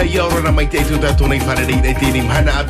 [0.00, 2.60] hai aura na mai te tu tātou nei whare rei nei tēnei mhana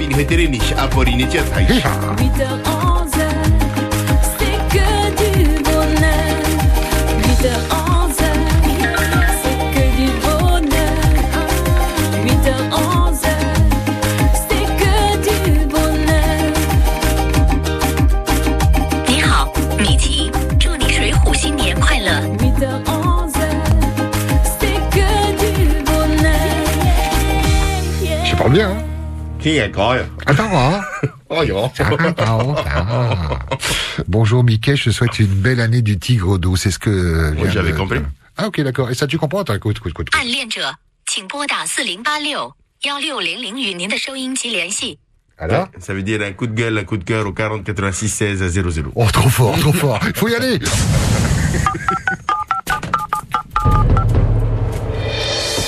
[29.39, 30.81] Qui est quoi Attends, hein
[31.29, 31.65] Oh yo.
[31.77, 32.55] Attends, attends.
[34.07, 37.31] Bonjour Mickey, je te souhaite une belle année du tigre au dos, c'est ce que...
[37.35, 37.99] Oui, vient j'avais de- compris.
[38.37, 38.89] Ah ok, d'accord.
[38.91, 40.07] Et ça tu comprends Attends, écoute, écoute, écoute.
[40.13, 40.61] 暗恋者，
[41.07, 44.97] 请拨打四零八六幺六零零与您的收音机联系。
[45.37, 48.07] Alors Ça veut dire un coup de gueule, un coup de cœur au 40 86
[48.09, 48.91] 16 00.
[48.95, 49.99] Oh, trop fort, trop fort.
[50.15, 50.59] Faut y aller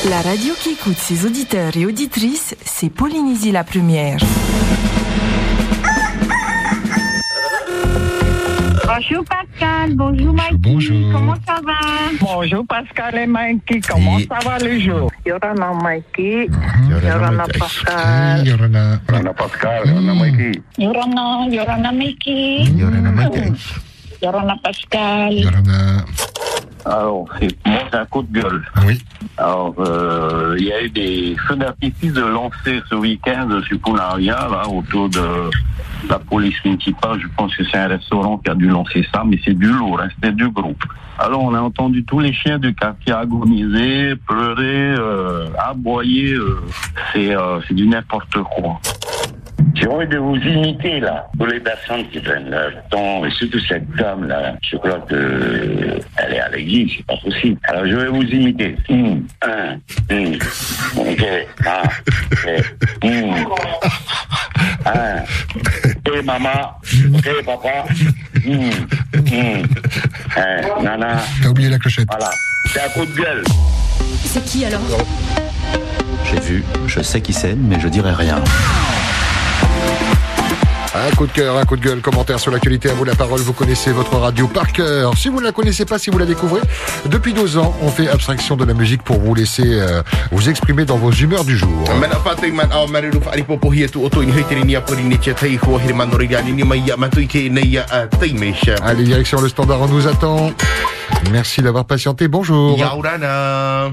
[0.08, 4.18] La radio qui écoute ses auditeurs et auditrices, c'est Polynésie la première.
[8.84, 10.56] Bonjour Pascal, bonjour Mikey.
[10.58, 11.12] Bonjour.
[11.12, 16.48] Comment ça va Bonjour Pascal et Mikey, comment Et- ça va le jour Yorana Mikey,
[16.90, 18.46] Yorana Pascal.
[18.46, 19.00] Yorana.
[19.08, 20.62] Yorana Pascal, Yorana Mikey.
[20.78, 23.52] Yorana, Yorana Mikey, Yorana Mikey.
[24.22, 25.32] Yorana Pascal.
[25.34, 26.04] Yorana.
[26.84, 28.62] Alors, c'est- moi, c'est un coup de gueule.
[28.86, 28.98] Oui.
[29.38, 34.48] Alors, euh, il y a eu des feux d'artifice de lancer ce week-end sur Punaria,
[34.50, 35.50] là, autour de
[36.08, 37.20] la police municipale.
[37.22, 40.00] Je pense que c'est un restaurant qui a dû lancer ça, mais c'est du lourd,
[40.02, 40.74] hein, c'était du gros.
[41.20, 46.32] Alors, on a entendu tous les chiens du quartier agoniser, pleurer, euh, aboyer.
[46.32, 46.60] euh,
[47.12, 48.80] c'est euh, c'est du n'importe quoi.
[49.74, 51.26] J'ai envie de vous imiter, là.
[51.36, 56.34] Pour les personnes qui prennent leur temps, et surtout cette dame-là, je crois que elle
[56.34, 57.58] est à l'église, c'est pas possible.
[57.64, 58.76] Alors, je vais vous imiter.
[58.90, 59.74] Hum, un,
[60.14, 60.34] hum,
[60.96, 61.26] ok,
[61.66, 61.82] ah,
[62.32, 62.64] ok,
[63.04, 63.34] hum,
[64.86, 65.24] un,
[66.14, 66.72] et maman,
[67.14, 67.84] ok, papa,
[68.46, 68.70] hum,
[69.16, 69.62] hum,
[70.36, 72.06] hein, nana, T'as oublié la clochette.
[72.10, 72.30] voilà.
[72.66, 73.42] C'est un coup de gueule.
[74.24, 74.80] C'est qui alors?
[76.30, 78.42] J'ai vu, je sais qui c'est, mais je dirai rien.
[80.94, 83.40] Un coup de cœur, un coup de gueule, commentaire sur l'actualité, à vous la parole,
[83.40, 85.16] vous connaissez votre radio par cœur.
[85.16, 86.60] Si vous ne la connaissez pas, si vous la découvrez,
[87.06, 90.84] depuis deux ans, on fait abstraction de la musique pour vous laisser euh, vous exprimer
[90.84, 91.70] dans vos humeurs du jour.
[91.98, 94.82] Mana whātai man au mariru whaari popohi atu o toi ni hoi te reni a
[94.82, 97.86] pori ni tia tai hua here mano regani ni mai ia matui te nei a
[97.90, 98.74] a tai me sha.
[98.84, 100.52] Allez, direction le standard, on nous attend.
[101.30, 102.78] Merci d'avoir patienté, bonjour.
[102.78, 103.92] Yaurana.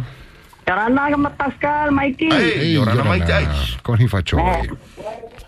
[0.68, 2.30] Yorana Pascal, Mikey.
[2.30, 3.04] Hey, Yorana.
[3.84, 3.96] Comment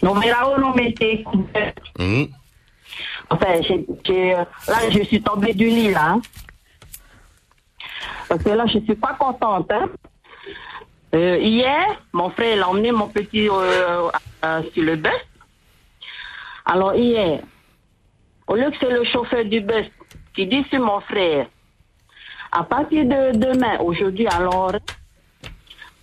[0.04, 0.32] Non, mais
[0.76, 1.24] mais t'es-
[2.00, 2.26] Hmm.
[3.30, 6.12] Enfin, j'ai- j'ai- là, je suis tombée du lit, là.
[6.14, 6.22] hein.
[8.28, 9.72] Parce que là, je suis pas contente.
[9.72, 9.90] hein.
[11.14, 14.10] Euh, hier, mon frère, il a emmené mon petit euh,
[14.46, 15.12] euh, sur le bus.
[16.66, 17.42] Alors, hier,
[18.48, 19.88] au lieu que c'est le chauffeur du bus
[20.34, 21.48] qui dit sur mon frère,
[22.52, 24.72] à partir de demain, aujourd'hui, alors,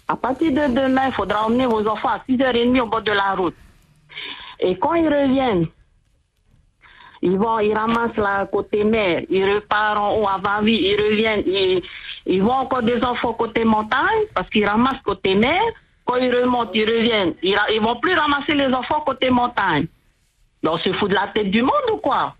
[0.07, 3.35] à partir de demain, il faudra emmener vos enfants à 6h30 au bord de la
[3.35, 3.57] route.
[4.61, 5.67] Et quand ils reviennent,
[7.23, 11.43] ils vont, ils ramassent la côté mer, ils repartent en haut à Vavi, ils reviennent,
[11.47, 11.83] ils,
[12.27, 15.61] ils vont encore des enfants côté montagne parce qu'ils ramassent côté mer.
[16.05, 19.87] Quand ils remontent, ils reviennent, ils, ils vont plus ramasser les enfants côté montagne.
[20.63, 22.35] Donc, se fout de la tête du monde ou quoi?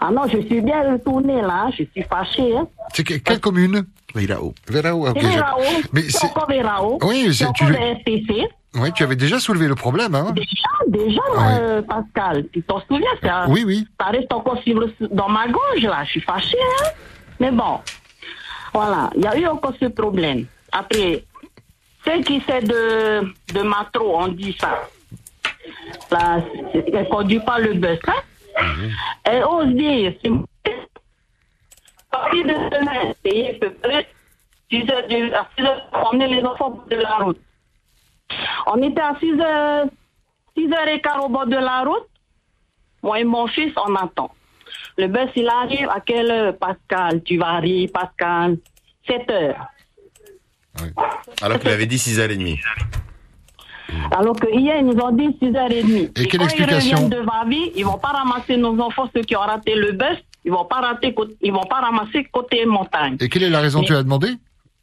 [0.00, 2.56] Ah non, je suis bien retournée là, je suis fâchée.
[2.56, 2.68] Hein.
[2.94, 3.84] C'est que- quelle commune?
[4.14, 4.54] Veirao.
[4.68, 5.20] Verao, ok.
[5.20, 5.60] Verao,
[5.92, 6.26] Mais c'est c'est...
[6.26, 7.64] encore Verao, Oui, c'est tu-.
[8.80, 13.08] Ouais, tu avais déjà soulevé le problème, hein Déjà, déjà, euh, Pascal, tu t'en souviens,
[13.22, 13.86] ça, Oui, oui.
[14.00, 16.04] ça reste encore sur le- dans ma gorge, là.
[16.04, 16.88] Je suis fâchée, hein.
[17.40, 17.80] Mais bon,
[18.72, 20.46] voilà, il y a eu encore ce problème.
[20.70, 21.24] Après,
[22.04, 23.22] ceux qui c'est de,
[23.54, 24.88] de Matro, on dit ça.
[26.10, 26.40] Là,
[26.74, 28.12] elle ne conduit pas le bus, hein.
[29.24, 30.30] Elle ose dire, c'est
[32.10, 34.08] à partir de demain, payer à peu près
[34.70, 37.40] 6 heures, à 6 heures pour emmener les enfants de la route.
[38.66, 39.86] On était à 6 heures,
[40.56, 42.08] 6 heures et quart au bord de la route.
[43.02, 44.34] Moi et mon fils, on attend.
[44.96, 47.22] Le bus, il arrive à quelle heure, Pascal?
[47.22, 48.58] Tu vas rire, Pascal?
[49.06, 49.66] 7 heures.
[51.40, 52.58] Alors qu'il avait dit 6h30.
[54.10, 56.20] Alors que hier, ils nous ont dit 6h30.
[56.20, 59.22] Et quelle quand explication ils reviennent de Vavi, ils vont pas ramasser nos enfants, ceux
[59.22, 63.16] qui ont raté le bus, ils vont pas rater, ils vont pas ramasser côté montagne.
[63.20, 64.28] Et quelle est la raison Mais- Tu as demandé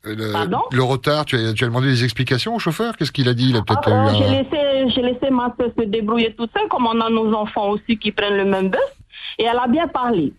[0.08, 0.62] Euh, le, Pardon?
[0.72, 2.96] le retard, tu as, tu as demandé des explications au chauffeur?
[2.96, 3.50] Qu'est-ce qu'il a dit?
[3.50, 4.32] Il a Ah, peut-être euh, eu j'ai un...
[4.44, 7.98] laissé, j'ai laissé ma soeur se débrouiller tout seul, comme on a nos enfants aussi
[7.98, 8.80] qui prennent le même bus.
[9.40, 10.32] Et elle a bien parlé.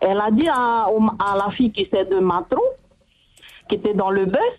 [0.00, 0.86] Elle a dit à,
[1.20, 2.60] à la fille qui c'est de Matron,
[3.68, 4.54] qui était dans le bus,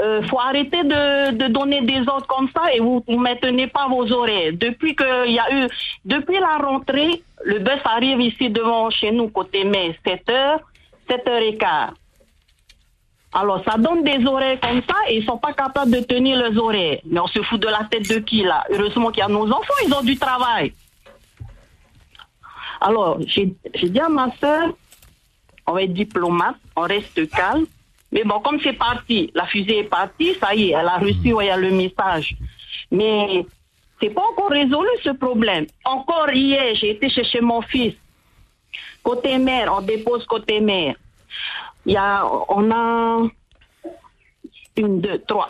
[0.00, 3.88] euh, faut arrêter de, de donner des ordres comme ça et vous ne maintenez pas
[3.88, 4.56] vos oreilles.
[4.56, 5.68] Depuis que il y a eu,
[6.04, 10.58] depuis la rentrée, le bus arrive ici devant chez nous côté mai 7h,
[11.08, 11.90] 7h15.
[13.32, 16.56] Alors ça donne des oreilles comme ça et ils sont pas capables de tenir les
[16.56, 17.00] oreilles.
[17.04, 18.64] Mais on se fout de la tête de qui là?
[18.70, 20.72] Heureusement qu'il y a nos enfants, ils ont du travail.
[22.80, 23.52] Alors j'ai
[23.82, 24.72] dit à ma soeur,
[25.66, 27.66] on être diplomate, on reste calme.
[28.12, 31.32] Mais bon, comme c'est parti, la fusée est partie, ça y est, elle a reçu
[31.32, 32.34] ouais, le message.
[32.90, 33.44] Mais
[34.00, 35.66] c'est pas encore résolu ce problème.
[35.84, 37.94] Encore hier, j'ai été chercher mon fils.
[39.02, 40.94] Côté mère, on dépose côté mère.
[41.84, 43.22] Il y a, on a
[44.76, 45.48] une, deux, trois,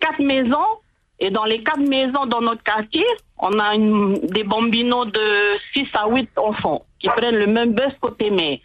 [0.00, 0.78] quatre maisons.
[1.20, 3.04] Et dans les quatre maisons dans notre quartier,
[3.38, 7.92] on a une- des bambinos de 6 à 8 enfants qui prennent le même bus
[8.00, 8.58] côté mer.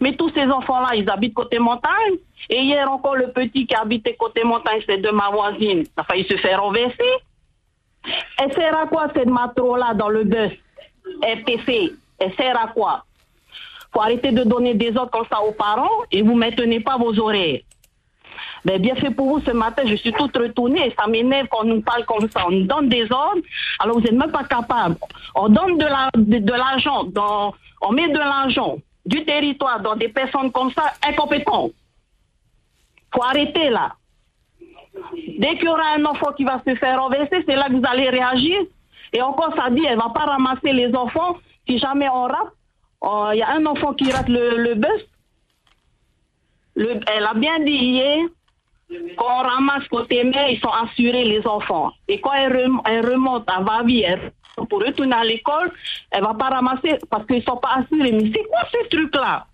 [0.00, 2.16] Mais tous ces enfants-là, ils habitent côté montagne.
[2.50, 5.80] Et hier encore, le petit qui habitait côté montagne, c'est de ma voisine.
[5.84, 7.12] Il a failli se faire renverser.
[8.38, 10.52] Elle sert à quoi cette matro-là dans le bus?
[11.22, 13.04] RTC, elle sert à quoi?
[13.92, 17.18] Faut arrêter de donner des ordres comme ça aux parents et vous maintenez pas vos
[17.18, 17.64] oreilles.
[18.64, 21.60] Ben, bien fait pour vous ce matin, je suis toute retournée et ça m'énerve quand
[21.62, 22.44] on nous parle comme ça.
[22.46, 23.40] On nous donne des ordres,
[23.78, 24.96] alors vous n'êtes même pas capable.
[25.34, 30.70] On donne de l'argent, dans- on met de l'argent, du territoire dans des personnes comme
[30.72, 31.72] ça, incompétentes.
[33.14, 33.94] Faut arrêter là.
[35.38, 37.86] Dès qu'il y aura un enfant qui va se faire renverser, c'est là que vous
[37.86, 38.58] allez réagir.
[39.12, 41.36] Et encore, ça dit, elle va pas ramasser les enfants.
[41.68, 42.52] Si jamais on rate,
[43.00, 45.06] oh, il y a un enfant qui rate le, bus.
[46.74, 48.26] Le- elle a bien dit hier,
[49.16, 51.92] quand on ramasse côté mère, ils sont assurés les enfants.
[52.08, 54.32] Et quand elle, rem- elle remonte à Vavi, elle-
[54.70, 55.70] pour retourner à l'école,
[56.10, 58.12] elle va pas ramasser parce qu'ils sont pas assurés.
[58.12, 59.46] Mais c'est quoi ce truc-là?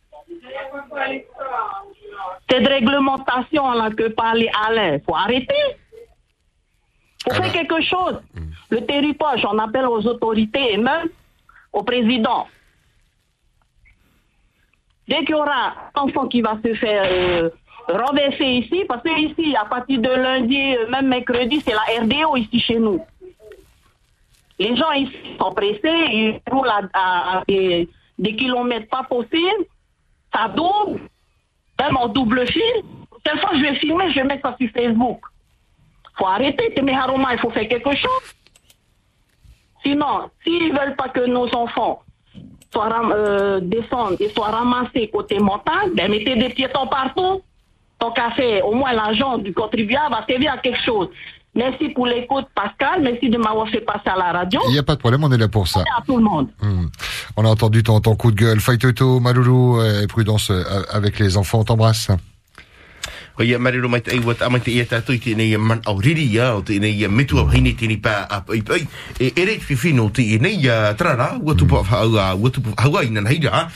[2.48, 5.54] Cette réglementation-là que parlait Alain, faut arrêter.
[7.24, 8.20] Faut faire quelque chose.
[8.70, 11.08] Le territoire, j'en appelle aux autorités et même
[11.72, 12.46] au président.
[15.08, 17.50] Dès qu'il y aura un enfant qui va se faire euh,
[17.88, 22.36] renverser ici, parce que ici, à partir de lundi, euh, même mercredi, c'est la RDO
[22.36, 23.04] ici chez nous.
[24.58, 27.88] Les gens ici sont pressés, ils roulent à, des,
[28.18, 29.64] des kilomètres pas possibles,
[30.34, 31.00] ça double,
[31.80, 32.82] même en double fil.
[33.26, 35.20] Cette fois, je vais filmer, je vais mettre ça sur Facebook.
[36.16, 36.96] faut arrêter, Témé
[37.32, 38.34] il faut faire quelque chose.
[39.84, 42.02] Sinon, s'ils veulent pas que nos enfants
[42.72, 47.42] soient euh, descendent et soient ramassés côté montagne, ben mettez des piétons partout.
[48.02, 51.06] Tant qu'à faire, au moins l'argent du contribuable va servir à quelque chose.
[51.54, 53.00] Merci pour l'écoute, Pascal.
[53.00, 54.60] Merci de m'avoir fait passer à la radio.
[54.66, 55.84] Il n'y a pas de problème, on est là pour ça.
[55.96, 56.48] à tout le monde.
[56.60, 56.86] Hmm.
[57.36, 58.58] On a entendu ton, ton coup de gueule.
[58.58, 62.10] Fight Toto, Maloulou, euh, et prudence euh, avec les enfants, on t'embrasse.
[63.42, 65.98] O ia marero mai te iwa ta mai te ia tātou i tēnei man au
[65.98, 68.80] riri ia o tēnei ia metu au hine tēnei pā a pai pai
[69.18, 73.02] e ere te whiwhino tēnei ia trara ua tupu a whau a ua tupu haua
[73.04, 73.66] ina heira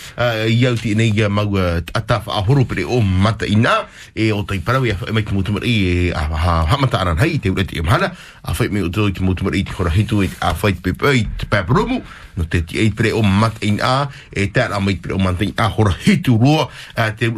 [0.46, 3.86] i au tēnei ia mau a tāwha a horo pere o mata ina.
[4.14, 6.28] E o tai parau ia mai te mutumari e a
[6.70, 9.64] hamata anan hei te urete te mhana a whai me o tō i te mutumari
[9.64, 12.00] i te kora hitu a whai te pepe i te pēparomu
[12.36, 15.42] no te ti ei pere o mat in a e tāra mai pere o mat
[15.42, 17.30] in a hora hitu roa a te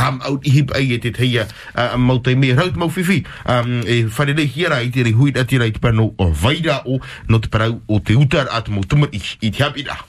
[0.00, 3.22] ham out i hip ai e te teia a mau te me raut mau fifi
[3.22, 7.00] e whare rei hiara i te rei hui ati rei te pano o vaira o
[7.28, 10.00] no te parau o te utar at mau tumar i, i te hapira.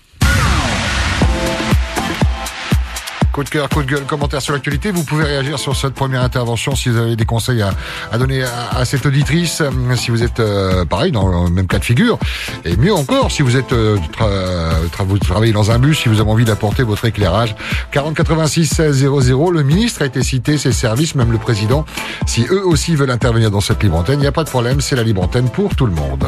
[3.37, 4.89] Coup de cœur, coup de gueule, commentaire sur l'actualité.
[4.89, 7.69] Vous pouvez réagir sur cette première intervention si vous avez des conseils à,
[8.11, 9.61] à donner à, à cette auditrice.
[9.61, 12.17] euh, Si vous êtes euh, pareil dans le même cas de figure,
[12.65, 16.09] et mieux encore si vous êtes euh, tra- tra- vous travaillez dans un bus, si
[16.09, 17.55] vous avez envie d'apporter votre éclairage.
[17.91, 19.51] 40 86 00.
[19.51, 21.85] Le ministre a été cité, ses services, même le président.
[22.25, 24.81] Si eux aussi veulent intervenir dans cette libre antenne, il n'y a pas de problème.
[24.81, 26.25] C'est la libre antenne pour tout le monde.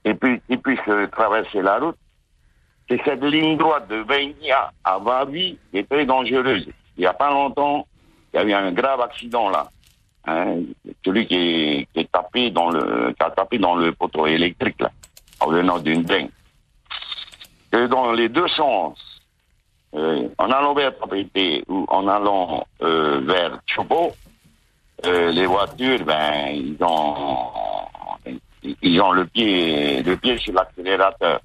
[0.04, 1.96] et puis qu'ils puissent traverser la route,
[2.88, 6.68] c'est cette ligne droite de Veinia à Vavi qui est très dangereuse.
[6.96, 7.86] Il n'y a pas longtemps,
[8.32, 9.68] il y a eu un grave accident là.
[10.26, 10.60] Hein,
[11.04, 14.80] celui qui est, qui est tapé dans le, qui a tapé dans le poteau électrique
[14.80, 14.90] là,
[15.40, 16.30] en venant d'une dingue.
[17.72, 18.98] Et dans les deux sens,
[19.94, 24.12] euh, en allant vers Papeete ou en allant euh, vers Chopo,
[25.06, 27.50] euh, les voitures, ben, ils ont,
[28.82, 31.40] ils ont le pied, le pied sur l'accélérateur.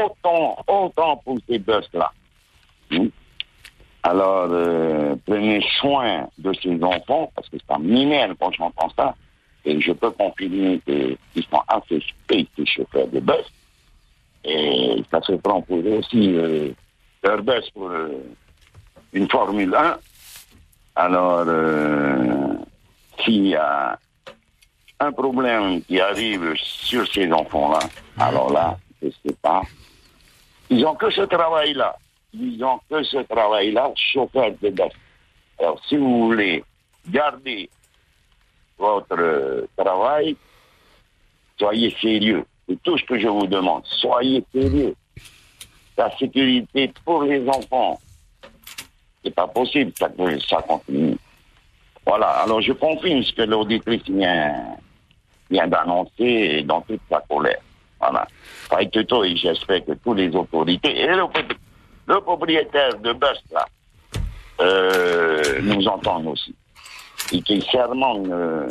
[0.00, 2.12] Autant, autant pour ces bus-là.
[2.90, 3.08] Hmm.
[4.04, 9.14] Alors, euh, prenez soin de ces enfants, parce que ça m'énerve quand j'entends ça.
[9.64, 13.52] Et je peux confirmer qu'ils sont assez space, les chauffeurs de bus.
[14.44, 16.38] Et ça se prend pour eux aussi
[17.28, 18.22] leur bus pour euh,
[19.12, 19.98] une Formule 1.
[20.96, 22.54] Alors, euh,
[23.22, 23.98] s'il y a
[25.00, 27.80] un problème qui arrive sur ces enfants-là,
[28.18, 29.62] alors là, je sais pas.
[30.70, 31.96] Ils ont que ce travail-là.
[32.32, 34.92] Ils ont que ce travail-là, chauffeur de bus.
[35.58, 36.64] Alors, si vous voulez
[37.08, 37.68] garder
[38.78, 40.36] votre euh, travail,
[41.58, 42.44] soyez sérieux.
[42.66, 43.82] C'est tout ce que je vous demande.
[43.86, 44.94] Soyez sérieux.
[45.98, 47.98] La sécurité pour les enfants,
[49.24, 51.16] c'est pas possible ça, que ça continue.
[52.06, 52.28] Voilà.
[52.44, 54.76] Alors, je confirme ce que l'auditrice vient,
[55.50, 57.58] vient d'annoncer dans toute sa colère.
[57.98, 58.28] Voilà.
[59.08, 63.66] Toi, et j'espère que toutes les autorités et le, propriétaire de bus, là,
[64.60, 66.54] euh, nous entendent aussi.
[67.32, 68.68] Et qu'ils sermentent euh,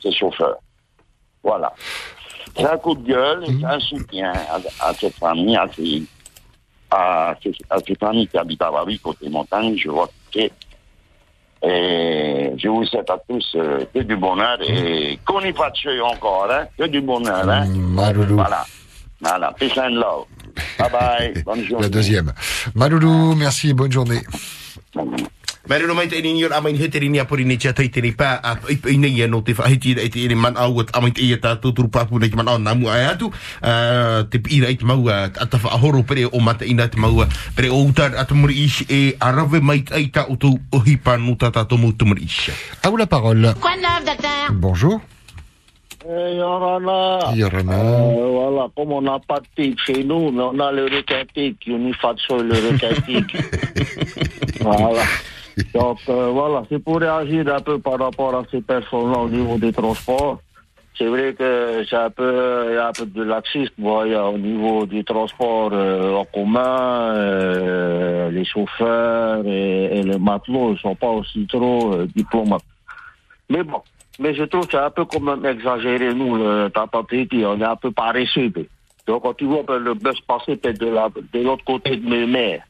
[0.00, 0.56] ces chauffeurs.
[1.42, 1.74] Voilà.
[2.56, 6.02] C'est un coup de gueule, et c'est un soutien à, à cette famille, à ces,
[6.90, 7.30] à,
[7.70, 10.40] à ces familles qui habitent à Vavi, côté montagne, je vois que
[11.60, 15.72] et je vous souhaite à tous euh, que du bonheur et qu'on y fasse
[16.04, 17.48] encore, hein, que du bonheur.
[17.48, 17.66] Hein.
[17.66, 18.36] Maloulou.
[18.36, 18.64] Voilà.
[19.20, 19.52] Voilà.
[19.58, 20.26] Peace and love.
[20.78, 21.42] Bye bye.
[21.42, 21.82] Bonne journée.
[21.82, 22.32] La deuxième.
[22.76, 24.20] Maloulou, merci, bonne journée.
[25.68, 26.18] Mare no mai te
[27.20, 27.74] apori ni a
[28.68, 31.36] i i nei no te whahiti i te ni man au at amai te ia
[31.36, 33.30] tā tūturu papu nei te man au namu ai atu
[34.30, 37.68] te pira i te maua a ta whaahoro pere o mata ina te maua pere
[37.68, 40.78] o utar a te muri ishi e arawe mai te ai ta o tau o
[40.80, 43.54] hipa no ta ta tomu te muri ishi À vous la parole.
[43.60, 44.52] Quoi de neuf, docteur?
[44.52, 45.00] Bonjour.
[46.08, 47.34] Eh, Yorana.
[47.34, 47.74] Yorana.
[47.74, 51.66] Euh, voilà, comme on n'a pas de tic chez nous, mais on a le requintique,
[51.66, 53.36] Unifatso le requintique.
[54.60, 55.02] voilà.
[55.74, 59.58] Donc, euh, voilà, c'est pour réagir un peu par rapport à ces personnes-là au niveau
[59.58, 60.38] des transports.
[60.96, 64.38] C'est vrai que c'est un peu, il y a un peu de laxisme, voilà, au
[64.38, 70.96] niveau du transport euh, en commun, euh, les chauffeurs et, et les matelots ne sont
[70.96, 72.64] pas aussi trop euh, diplomates.
[73.48, 73.80] Mais bon,
[74.18, 77.76] mais je trouve que c'est un peu même exagéré, nous, le Tapatiti, on est un
[77.76, 78.52] peu paresseux.
[79.06, 82.08] Donc, quand tu vois que le bus passer peut-être de la- de l'autre côté de
[82.08, 82.62] mes mers,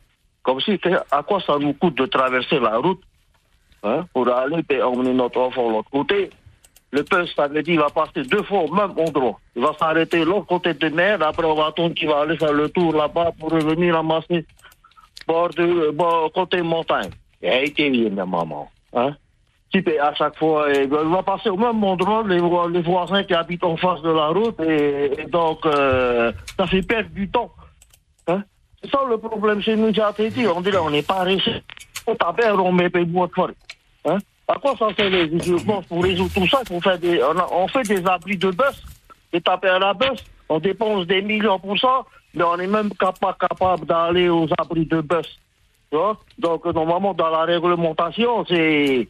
[0.49, 3.03] comme si, à quoi ça nous coûte de traverser la route
[3.83, 6.31] hein, pour aller emmener notre enfant de l'autre côté
[6.91, 9.39] Le bus, ça veut dire, il va passer deux fois au même endroit.
[9.55, 12.55] Il va s'arrêter l'autre côté de mer, après on va attendre qu'il va aller faire
[12.55, 14.47] le tour là-bas pour revenir ramasser
[15.27, 17.11] bord de, bord, côté montagne.
[17.43, 18.71] Et été bien, maman.
[18.95, 19.15] Hein?
[20.01, 23.35] À chaque fois, eh, il va passer au même endroit, les, vo- les voisins qui
[23.35, 27.51] habitent en face de la route, et, et donc, euh, ça fait perdre du temps.
[28.93, 31.63] Ça le problème chez nous, j'ai dit, on dirait, on n'est pas resté.
[32.07, 33.55] On t'appelle, on met des de forêt.
[34.05, 34.19] Hein?
[34.47, 36.59] À quoi ça sert les équipements pour résoudre tout ça?
[36.65, 38.83] Pour faire on, on fait des abris de bus,
[39.33, 42.05] des taper à la bus, on dépense des millions pour ça,
[42.35, 45.39] mais on n'est même pas capable d'aller aux abris de bus.
[46.39, 49.09] Donc, normalement, dans la réglementation, c'est,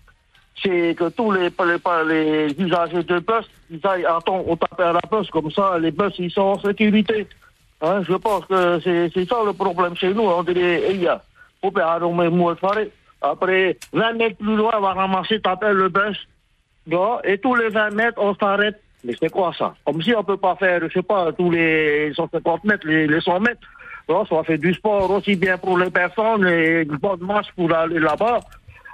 [0.63, 4.93] c'est que tous les, les, les usagers de bus, ils aillent attendre au taper à
[4.93, 7.29] la bus, comme ça, les bus, ils sont en sécurité.
[7.81, 10.23] Hein, je pense que c'est ça le problème chez nous.
[10.23, 11.23] On dirait, il y a.
[13.21, 16.29] Après, 20 mètres plus loin, on va ramasser, taper le bus.
[17.25, 18.81] Et tous les 20 mètres, on s'arrête.
[19.05, 19.75] Mais c'est quoi ça?
[19.85, 23.21] Comme si on peut pas faire, je sais pas, tous les 150 mètres, les, les
[23.21, 23.61] 100 mètres.
[24.09, 27.73] Vois, ça fait du sport aussi bien pour les personnes et une bonne marche pour
[27.73, 28.41] aller là-bas.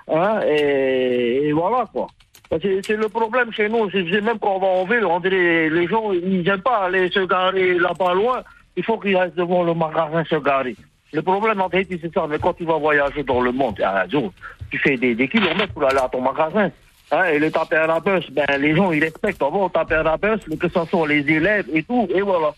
[0.08, 2.08] Hein, et, voilà quoi.
[2.50, 3.90] C'est le problème chez nous.
[3.90, 7.10] C'est même quand on va en ville, on dirait les gens, ils n'aiment pas aller
[7.10, 8.42] se garer là-bas loin.
[8.76, 10.76] Il faut qu'ils restent devant le magasin se garer.
[11.12, 12.26] Le problème en réalité, c'est ça.
[12.28, 14.32] Mais quand tu vas voyager dans le monde, un jour,
[14.70, 16.70] tu fais des, des kilomètres pour aller à ton magasin.
[17.12, 18.20] Hein, et le taper à la ben,
[18.58, 19.42] les gens, ils respectent.
[19.42, 22.54] On va taper à la que ce soit les élèves et tout, et voilà.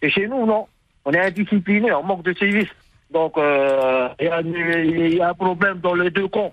[0.00, 0.66] Et chez nous, non.
[1.04, 2.68] On est indisciplinés, on manque de service.
[3.10, 4.26] Donc, euh, il
[5.06, 6.52] y, y a un problème dans les deux camps.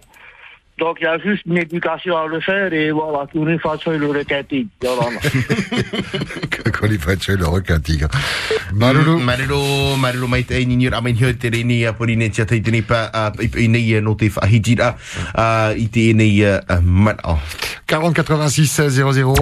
[0.80, 3.86] Donc, il y a juste une éducation à le faire, et voilà, qu'on nous fasse
[3.86, 4.68] le requêting.
[4.82, 5.18] Voilà.
[6.72, 8.08] Qu'on y fasse le requin tigre.
[8.74, 9.22] Marulu.
[9.24, 12.60] Marilo, marilo mai te ni nira mai hoi te reni a pori ne tia te
[12.62, 13.10] tini pa
[13.40, 14.94] i nei e no te whahitira
[15.76, 17.38] i te nei a man o.
[17.90, 19.34] 40 86 16 00.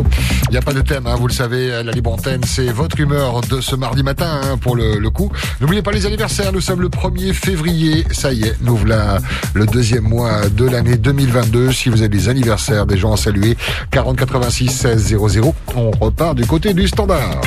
[0.47, 2.97] Il n'y a pas de thème, hein, vous le savez, la libre antenne, c'est votre
[2.97, 5.29] humeur de ce mardi matin hein, pour le, le coup.
[5.59, 9.17] N'oubliez pas les anniversaires, nous sommes le 1er février, ça y est, nous voilà
[9.53, 10.95] le deuxième mois de l'année
[11.31, 11.71] 2022.
[11.71, 13.55] Si vous avez des anniversaires, des gens à saluer,
[13.91, 17.41] 40 86 16 00, on repart du côté du standard.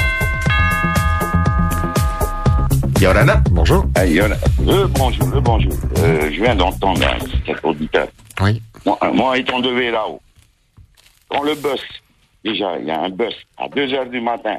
[3.01, 3.43] Yorana.
[3.51, 3.87] Bonjour.
[3.95, 4.05] Ah,
[4.99, 5.73] bonjour, le bonjour.
[5.99, 8.09] Euh, je viens d'entendre hein, cet auditeur.
[8.43, 8.61] Oui.
[8.85, 10.21] Moi, euh, moi, étant levé là-haut,
[11.31, 11.81] quand le bus,
[12.45, 14.59] déjà, il y a un bus à 2 heures du matin,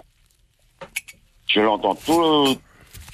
[1.48, 2.56] je l'entends tout-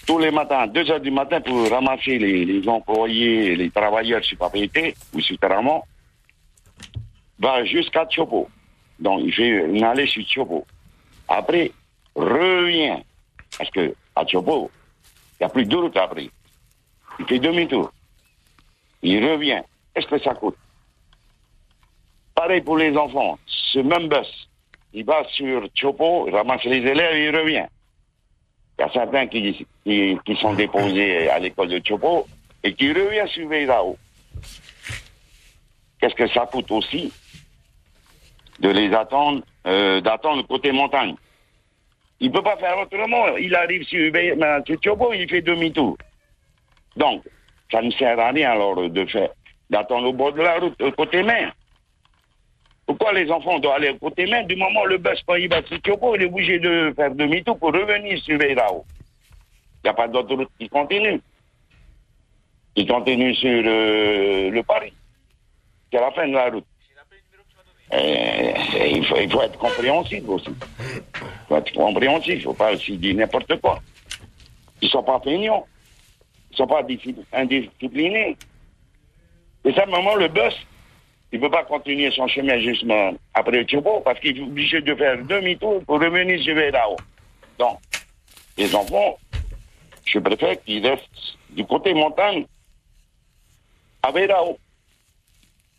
[0.05, 4.23] tous les matins à 2 heures du matin pour ramasser les, les employés, les travailleurs
[4.23, 5.81] sur papier ou sur Taramont,
[7.39, 8.49] va jusqu'à Tchopo.
[8.99, 10.65] Donc, il fait une allée sur Tchopo.
[11.27, 11.71] Après,
[12.15, 12.97] revient.
[13.57, 14.71] Parce que à Tchopo,
[15.39, 16.29] il n'y a plus de route après.
[17.19, 17.91] Il fait demi-tour.
[19.01, 19.61] Il revient.
[19.93, 20.57] Qu'est-ce que ça coûte?
[22.35, 23.39] Pareil pour les enfants.
[23.47, 24.47] Ce même bus,
[24.93, 27.65] il va sur Chopo, il ramasse les élèves et il revient.
[28.77, 32.27] Il y a certains qui, qui, sont déposés à l'école de Chopo
[32.63, 33.97] et qui reviennent sur Veirao.
[35.99, 37.11] Qu'est-ce que ça coûte aussi?
[38.59, 41.15] De les attendre, euh, d'attendre côté montagne
[42.19, 43.37] il peut pas faire autrement.
[43.37, 44.11] Il arrive sur,
[44.83, 45.97] Chopo, il fait demi-tour.
[46.95, 47.23] Donc,
[47.71, 49.29] ça ne sert à rien alors de faire
[49.69, 51.53] d'attendre au bord de la route, côté mer.
[52.85, 55.61] Pourquoi les enfants doivent aller côté mer Du moment où le bus, quand il va
[55.63, 58.85] sur Chopo, il est obligé de faire demi-tour pour revenir sur Veirao.
[59.83, 61.21] Il n'y a pas d'autre route qui continue.
[62.75, 64.93] Qui continue sur euh, le Paris.
[65.91, 66.65] C'est la fin de la route.
[67.93, 70.49] Il, faut, il faut être compréhensif aussi.
[70.49, 72.33] Il faut être compréhensif.
[72.33, 73.79] Il ne faut pas aussi dire n'importe quoi.
[74.81, 75.65] Ils ne sont pas feignants.
[76.49, 78.35] Ils ne sont pas disci- indisciplinés.
[79.63, 80.53] Et simplement, le bus,
[81.31, 84.81] il ne peut pas continuer son chemin justement après le Chobo parce qu'il est obligé
[84.81, 86.95] de faire demi-tour pour revenir sur Vedao.
[87.59, 87.79] Donc,
[88.57, 89.17] les enfants,
[90.05, 92.45] je préfère qu'ils restent du côté montagne
[94.03, 94.57] à Vedao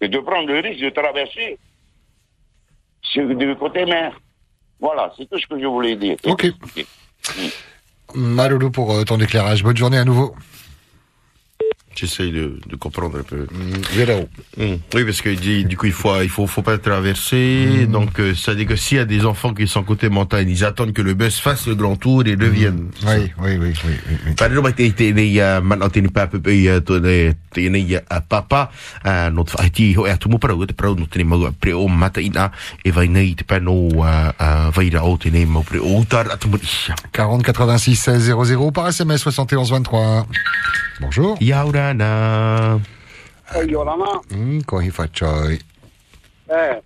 [0.01, 1.59] et de prendre le risque de traverser
[3.17, 4.13] du côté mer.
[4.81, 6.17] Voilà, c'est tout ce que je voulais dire.
[6.25, 6.47] Ok.
[8.15, 9.63] Marulu pour euh, ton éclairage.
[9.63, 10.35] Bonne journée à nouveau.
[11.99, 13.47] J'essaye de, de comprendre un peu.
[13.93, 14.29] Véro.
[14.57, 14.75] Mm.
[14.95, 17.87] Oui, parce que dit, du coup, il faut, il faut, faut pas traverser.
[17.87, 17.93] Mm.
[17.93, 20.49] Donc, euh, ça veut dire que s'il y a des enfants qui sont côté montagne,
[20.49, 22.91] ils attendent que le bus fasse le grand tour et reviennent.
[23.07, 23.73] Oui, oui, oui, oui.
[23.85, 24.35] oui, oui.
[24.39, 27.35] Pare mai te te nei a man o te ni papa pe ia to ne
[27.53, 28.69] te nei a papa
[29.03, 31.27] a no te whai ti ho e atu mo parau te parau no te ni
[31.29, 32.49] mau a pre o mata ina
[32.85, 36.05] e vai nei te pano a a vai ra o te nei mau pre o
[36.09, 40.27] tar atu mo isha 40 86 16 00 par SMS 71 23.
[41.01, 41.37] Bonjour.
[41.41, 42.81] Yaura na
[43.67, 45.59] Yorana, Hmm, ko hi faccioi.
[46.51, 46.81] eh,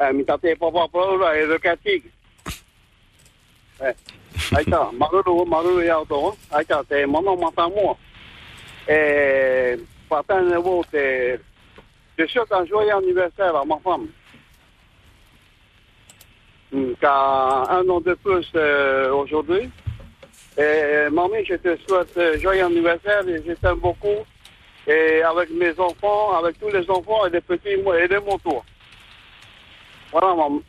[0.00, 2.02] eh, mi tate papa paula e requêting.
[3.80, 3.94] Eh,
[4.56, 7.96] aita, maruru, maruru ia to, aita, te mono mata mo.
[8.88, 9.76] Eh,
[10.08, 11.38] patin nouveau, te,
[12.18, 14.08] je souhaite un joyeux anniversaire à ma femme.
[17.02, 19.70] A un an de plus euh, aujourd'hui.
[20.58, 24.26] Et mamie, je te souhaite joyeux anniversaire et je t'aime beaucoup.
[24.88, 28.64] Et avec mes enfants, avec tous les enfants et les petits et de mon tour.
[30.10, 30.62] Voilà, maman.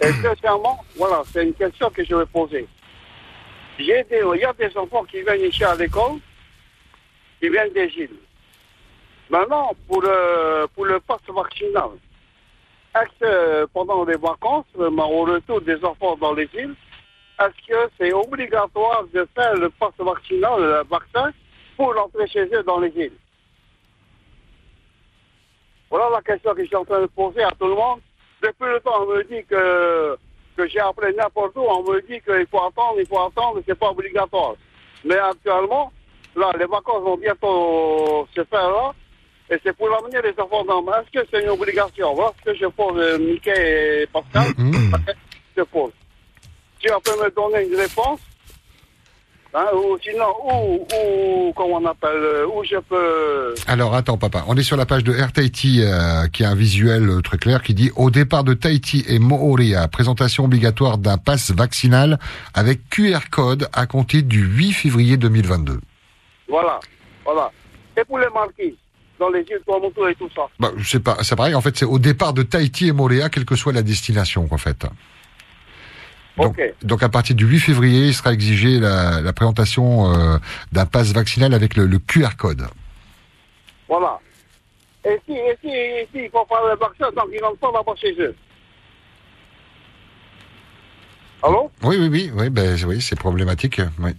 [0.00, 2.66] Et deuxièmement, voilà, c'est une question que je vais poser.
[3.78, 6.18] Il y a des enfants qui viennent ici à l'école,
[7.40, 8.16] qui viennent des îles.
[9.30, 11.90] Maintenant, pour le, pour le passe vaccinal,
[12.94, 16.74] est-ce que pendant les vacances, euh, au retour des enfants dans les îles,
[17.40, 21.32] est-ce que c'est obligatoire de faire le passe vaccinal, le vaccin,
[21.80, 23.16] pour l'entrée chez eux dans les îles
[25.88, 28.00] Voilà la question que je suis en train de poser à tout le monde.
[28.42, 30.14] Depuis le temps, on me dit que,
[30.58, 33.78] que j'ai appris n'importe où, on me dit qu'il faut attendre, il faut attendre, c'est
[33.78, 34.56] pas obligatoire.
[35.06, 35.90] Mais actuellement,
[36.36, 38.92] là, les vacances vont bientôt se faire là,
[39.50, 42.14] et c'est pour amener les enfants dans Est-ce que c'est une obligation?
[42.14, 44.52] Voilà ce que je pose, euh, Mickey et Pascal.
[45.56, 45.92] Je pose.
[46.78, 48.20] Tu vas me donner une réponse?
[49.52, 53.54] Hein, ou sinon, où, où, comment on appelle, où je peux...
[53.66, 56.54] Alors attends papa, on est sur la page de Air Tahiti euh, qui a un
[56.54, 61.18] visuel euh, très clair qui dit au départ de Tahiti et Moorea, présentation obligatoire d'un
[61.18, 62.20] pass vaccinal
[62.54, 65.80] avec QR code à compter du 8 février 2022.
[66.48, 66.78] Voilà,
[67.24, 67.50] voilà.
[67.96, 68.74] Et pour les marquises,
[69.18, 70.42] dans les îles Tuamotu et tout ça.
[70.60, 71.56] Bah, je sais pas, c'est pareil.
[71.56, 74.58] En fait, c'est au départ de Tahiti et Moorea, quelle que soit la destination, en
[74.58, 74.86] fait.
[76.82, 80.38] Donc, à partir du 8 février, il sera exigé la, la présentation euh,
[80.72, 82.66] d'un pass vaccinal avec le, le QR code.
[83.88, 84.18] Voilà.
[85.04, 87.72] Et si, et si, et si il faut faire le vaccin tant qu'ils n'ont pas
[87.72, 88.34] là-bas chez eux.
[91.42, 91.70] Allô?
[91.82, 93.80] Oui, oui, oui, oui, ben, oui, c'est problématique.
[93.98, 94.10] Oui.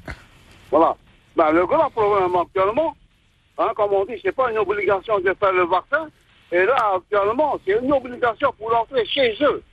[0.71, 0.95] Voilà.
[1.35, 2.95] Ben, le grand problème actuellement,
[3.57, 6.09] hein, comme on dit, c'est pas une obligation de faire le vaccin.
[6.51, 9.63] Et là, actuellement, c'est une obligation pour l'entrer chez eux.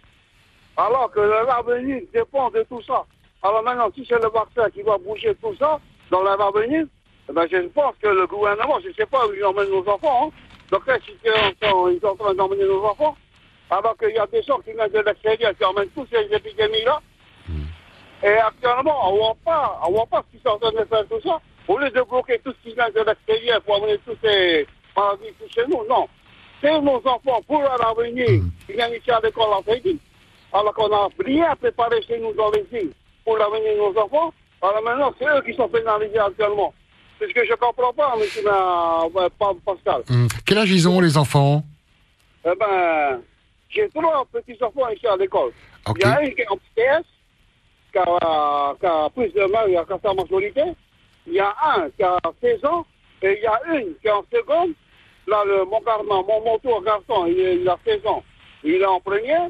[0.79, 3.05] Alors que l'avenir dépend de tout ça.
[3.43, 6.87] Alors maintenant, si c'est le vaccin qui va bouger tout ça dans l'avenir,
[7.29, 9.87] eh ben, je pense que le gouvernement, je ne sais pas où ils emmènent nos
[9.89, 10.29] enfants.
[10.29, 10.31] Hein.
[10.71, 13.17] Donc là, si ils sont, ils en train d'emmener nos enfants,
[13.71, 17.01] alors qu'il y a des gens qui viennent de l'extérieur qui emmènent toutes ces épidémies-là,
[18.23, 21.07] et actuellement, on voit pas, on voit pas ce qu'ils sont en train de faire
[21.09, 21.41] tout ça.
[21.67, 25.35] Au lieu de bloquer tout ce qui vient de l'extérieur pour amener tous ces maladies
[25.53, 26.09] chez nous, non.
[26.61, 28.27] C'est nos enfants pour l'avenir
[28.67, 30.01] qui viennent ici à l'école en Tahiti.
[30.53, 32.93] Alors qu'on a rien préparé chez nous dans les îles
[33.25, 34.33] pour l'avenir de nos enfants.
[34.63, 36.73] Alors maintenant, c'est eux qui sont pénalisés actuellement.
[37.19, 40.03] C'est ce que je comprends pas, monsieur Pa- Pascal.
[40.47, 41.63] Quel âge ils ont, les enfants?
[42.47, 43.21] Eh ben,
[43.69, 45.51] j'ai trois petits-enfants ici à l'école.
[45.97, 47.05] Il y a un qui est en PS,
[47.93, 50.63] qui a, qui a plus de mal, il a sa majorité.
[51.27, 52.87] Il y a un qui a 16 ans,
[53.23, 54.71] et il y a une qui est en seconde.
[55.27, 58.23] Là, le, mon, gar- mon, mon tour garçon, il, il a 16 ans.
[58.65, 59.49] Il est en première.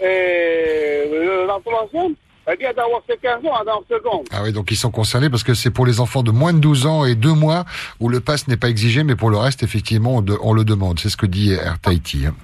[0.00, 2.14] Et la troisième,
[2.46, 4.26] elle vient d'avoir ses 15 ans, est en seconde.
[4.32, 6.58] Ah oui, donc ils sont concernés parce que c'est pour les enfants de moins de
[6.58, 7.64] 12 ans et 2 mois
[8.00, 10.64] où le pass n'est pas exigé, mais pour le reste, effectivement, on, de- on le
[10.64, 10.98] demande.
[11.00, 12.26] C'est ce que dit Air Tahiti.
[12.26, 12.34] hein.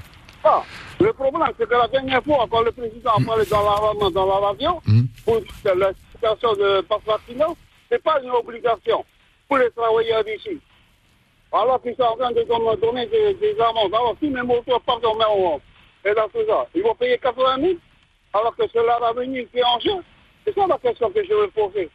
[0.42, 0.62] Ah,
[1.00, 4.26] le problème, c'est que la dernière fois, quand le président a parlé dans la, dans
[4.26, 5.06] la radio, Mhm.
[5.24, 7.48] pour la situation de passe vaccinal,
[7.90, 9.04] c'est pas une obligation
[9.48, 10.58] pour les travailleurs d'ici.
[11.52, 13.92] Alors qu'ils sont en train de don- donner des, des amendes.
[13.92, 15.28] Alors, si mes motos partent en mer,
[16.04, 17.72] et dans tout ça, ils vont payer 80 000,
[18.34, 20.02] alors que c'est là l'avenir qui est en jeu.
[20.46, 21.90] C'est ça la question que je veux poser.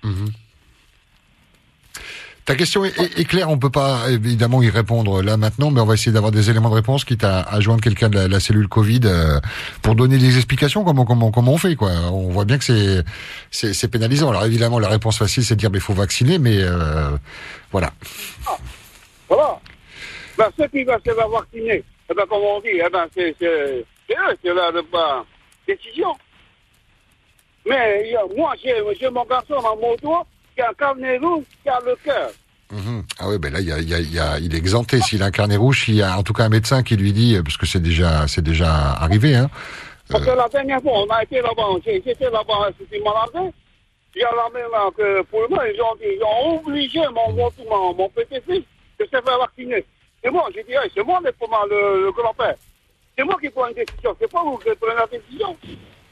[2.46, 5.82] Ta question est, est- est claire, on peut pas évidemment y répondre là maintenant, mais
[5.82, 8.28] on va essayer d'avoir des éléments de réponse, quitte à, à joindre quelqu'un de la,
[8.28, 9.40] la cellule Covid euh,
[9.82, 11.90] pour donner des explications comment comment comment on fait quoi.
[12.12, 13.04] On voit bien que c'est
[13.50, 14.30] c'est c'est pénalisant.
[14.30, 17.10] Alors évidemment la réponse facile c'est de dire mais il faut vacciner, mais euh,
[17.72, 17.92] voilà.
[19.28, 19.60] Voilà.
[20.38, 23.36] Ben, ceux qui veulent se faire vacciner, eh ben, comme on dit, eh ben, c'est,
[23.40, 25.26] c'est, c'est eux, c'est leur ben,
[25.68, 26.14] décision.
[27.68, 30.18] Mais moi, j'ai, mon garçon, ma moto,
[30.56, 32.30] qui a un carnet rouge, qui a le cœur.
[32.72, 33.04] Mhm.
[33.20, 34.58] Ah oui, ben là il y a, il y a, il y a- il est
[34.58, 35.00] exempté.
[35.00, 37.14] S'il a un carnet rouge, il y a en tout cas un médecin qui lui
[37.14, 39.50] dit, parce que c'est déjà c'est déjà arrivé, hein.
[40.10, 43.52] Parce que la dernière fois, on a été là-bas, j'étais là-bas, c'était malade.
[44.16, 47.00] Il y a la même là, que pour moi, ils ont, dit, ils ont obligé
[47.14, 48.64] mon, mon, mon, petit-fils
[49.00, 49.84] de se faire vacciner.
[50.24, 52.56] C'est moi, j'ai dit, hey, c'est moi le, le grand-père?
[53.18, 55.58] C'est moi qui prends une décision, c'est pas vous qui prenez la décision.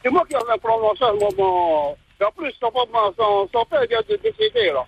[0.02, 1.96] C'est moi qui en charge mon, mon...
[2.20, 2.70] Et en plus, son,
[3.18, 4.86] son, son père vient de décéder, là.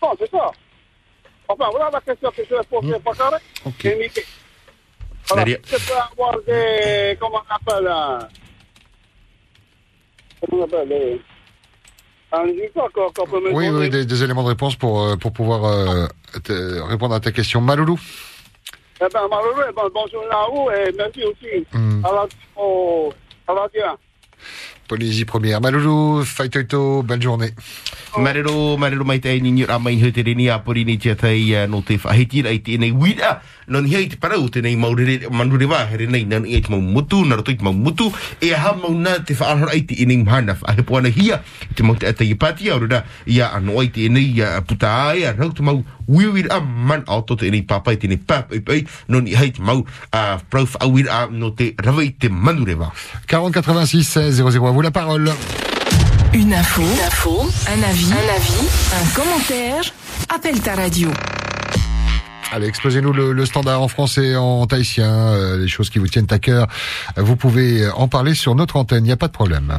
[0.00, 0.50] Bon, c'est ça.
[1.48, 3.36] Enfin, voilà la question que je vais poser, pas carré.
[3.66, 3.84] Ok.
[5.36, 5.56] Nadia.
[5.64, 7.16] je peux avoir des...
[7.20, 8.18] Comment on appelle hein,
[10.40, 11.20] Comment on appelle les...
[12.32, 15.34] Un résultat qu'on peut me Oui, oui, des, des éléments de réponse pour euh, pour
[15.34, 16.06] pouvoir euh,
[16.42, 17.60] te- répondre à ta question.
[17.60, 18.00] Maloulou.
[19.04, 22.04] Eh ben, malheureux, bon, bonjour à vous et merci aussi Hmm.
[22.04, 22.26] à la...
[22.56, 23.12] Au,
[23.48, 23.82] à la Dieu.
[24.86, 25.60] Polynésie première.
[25.60, 27.50] Maloulou, Faitoito, belle journée.
[28.18, 31.54] Marero, marero mai tai ni ra mai he te reni a pori ni tia tai
[31.54, 33.40] uh, no te whahiti rai te nei wira.
[33.68, 36.80] No ni hei te parau te nei maurere, manure wā here nei nan te mau
[36.82, 38.10] mutu, na rato i te mau mutu.
[38.42, 41.40] E ha mau na te whaarara i te i nei mhana whahe puana hia.
[41.70, 43.02] I te mau te ata i pati au rura.
[43.26, 46.60] Ia ano ai te i nei uh, puta ai a rau te mau wiwira a
[46.60, 48.82] man au to te i nei papai te nei papai pai.
[49.08, 52.78] No ni hei te mau uh, prau whaawira a no te rawa i te manure
[52.80, 52.92] wā.
[53.30, 54.66] 40 86 16 00.
[54.66, 55.32] À vous la parole.
[56.34, 59.84] Une info, un avis, un avis, un commentaire.
[60.28, 61.10] Appelle ta radio.
[62.52, 66.06] Allez, exposez-nous le, le standard en français et en tahitien, euh, les choses qui vous
[66.06, 66.66] tiennent à cœur.
[67.16, 69.72] Vous pouvez en parler sur notre antenne, il n'y a pas de problème.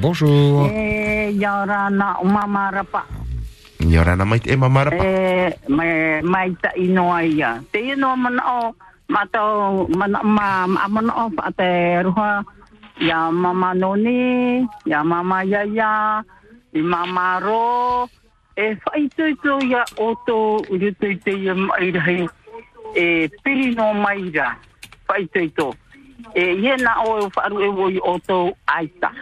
[0.00, 0.68] Bonjour.
[0.70, 3.04] E yaurana o mamarapa.
[3.80, 5.04] Ni aurana mai te e mamarapa.
[5.04, 7.60] E mai mai ta inoa ia.
[7.72, 8.74] Te inoa mana o
[9.08, 12.44] matau mana ma ma mana o pa te ruha
[13.00, 16.22] Ia mama noni, ia mama yaya,
[16.72, 18.08] i mama ro.
[18.56, 21.54] E whai tui tō ia oto uru tui te ia.
[22.94, 23.92] E piri no
[25.32, 25.72] tui tō.
[26.34, 29.12] E na o wharu e woi oto aita.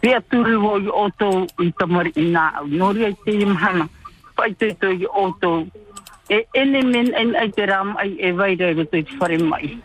[0.00, 2.66] Pia turu woi oto i tamari i nā au.
[2.66, 3.88] Nori ai te imhana.
[4.36, 5.66] Whai tui tō i oto.
[6.28, 7.34] E ene men en
[7.66, 9.78] ram ai e e tui whare mai.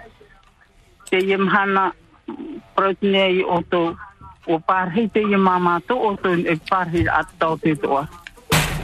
[4.47, 8.05] o pārhei te ia māma tō o tō e pārhei atau te toa.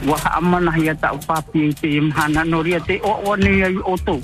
[0.06, 3.76] Waha amana hi tau pāpi e te ia mhana noria te o o nei ai
[3.76, 4.16] o tō.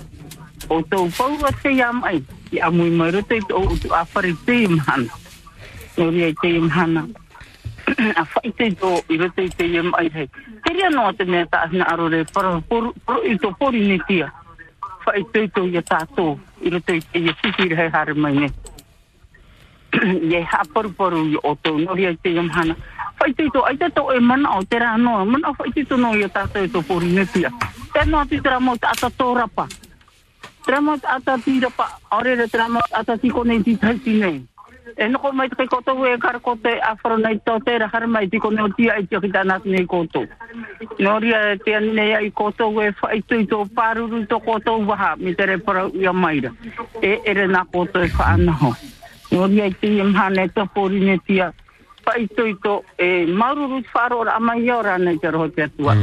[0.69, 2.19] O tō pau a te ia mai,
[2.51, 5.21] i amui maru te tō o a awhare te ia mhana.
[5.97, 7.07] Noria i te ia mhana.
[7.89, 10.27] A whai te tō i rote i te ia mai hei.
[10.65, 12.93] Te ria noa te mea ta asina arore, para poru
[13.25, 14.33] i tō pori ne tia.
[15.07, 16.03] Whai te tō i a
[16.61, 18.51] i rote i te ia sikiri hei hare mai ne
[20.33, 22.77] ye ha por por o to no ri te yam hana
[23.19, 25.97] fai te to aita to e mana o te ra no mana fai te to
[25.97, 27.51] no ye ta te to por ne tia
[27.93, 29.67] te no ti tra mo ta ta to rapa.
[30.67, 31.99] Tra mo ta ta ti rapa.
[32.13, 34.45] Ore re tra mo ta ti ko ne ti ta ti ne
[34.97, 37.79] e no ko mai te ko to e kar ko te afro nei to te
[37.79, 40.25] ra har mai ti ko ne ti ai ti ta na ne ko to
[40.99, 41.33] no ri
[41.65, 45.35] te ne ai ko to e fai te to paru to ko to wa mi
[45.35, 45.59] te re
[45.95, 46.41] ya mai
[47.03, 48.73] e ere na ko to e fa ana ho
[49.31, 51.53] Nori ai te im hane te pori ne tia.
[52.05, 53.83] Pai toito e maruru
[54.17, 55.95] ora ama i ora nei te roho te atua.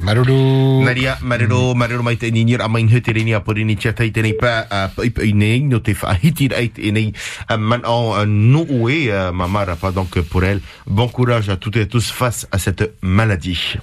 [0.00, 0.82] Maruru.
[0.84, 4.34] Maria, marero, marero mai te ninir a main rini a pori ni tia tai tenei
[4.34, 7.12] pa a pai pai nei no te whahiti rai te nei
[7.48, 10.60] a man en no ue a mamara pas donc pour elle.
[10.86, 13.78] Bon courage à toutes et tous face à cette maladie.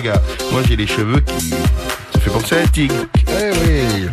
[0.00, 1.50] Les gars, moi j'ai les cheveux qui...
[1.50, 2.94] Ça fait penser à un tigre.
[3.28, 4.08] Eh oui.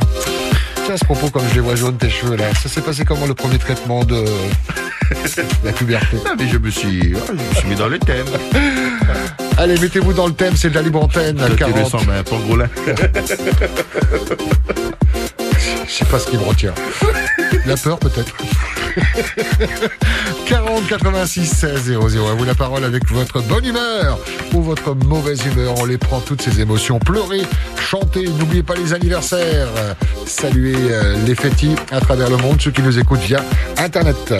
[0.85, 3.05] Tiens, à ce propos, comme je les vois jaunes, tes cheveux là, ça s'est passé
[3.05, 4.23] comment le premier traitement de
[5.63, 6.17] la puberté?
[6.25, 7.13] Ah mais je me suis...
[7.15, 8.25] ah, je me suis mis dans le thème.
[9.57, 11.41] Allez, mettez-vous dans le thème, c'est de la libre antenne.
[11.49, 11.77] Je 40.
[11.77, 12.69] le sens, mais un pangolin.
[15.87, 16.73] Je sais pas ce qui me retient.
[17.65, 18.33] La peur peut-être.
[20.47, 22.27] 40 86 16 00.
[22.27, 24.19] À vous la parole avec votre bonne humeur
[24.53, 25.75] ou votre mauvaise humeur.
[25.79, 26.99] On les prend toutes ces émotions.
[26.99, 27.41] Pleurez,
[27.79, 28.27] chantez.
[28.27, 29.67] N'oubliez pas les anniversaires.
[30.25, 33.43] Saluez euh, les fétis à travers le monde, ceux qui nous écoutent via
[33.77, 34.33] Internet.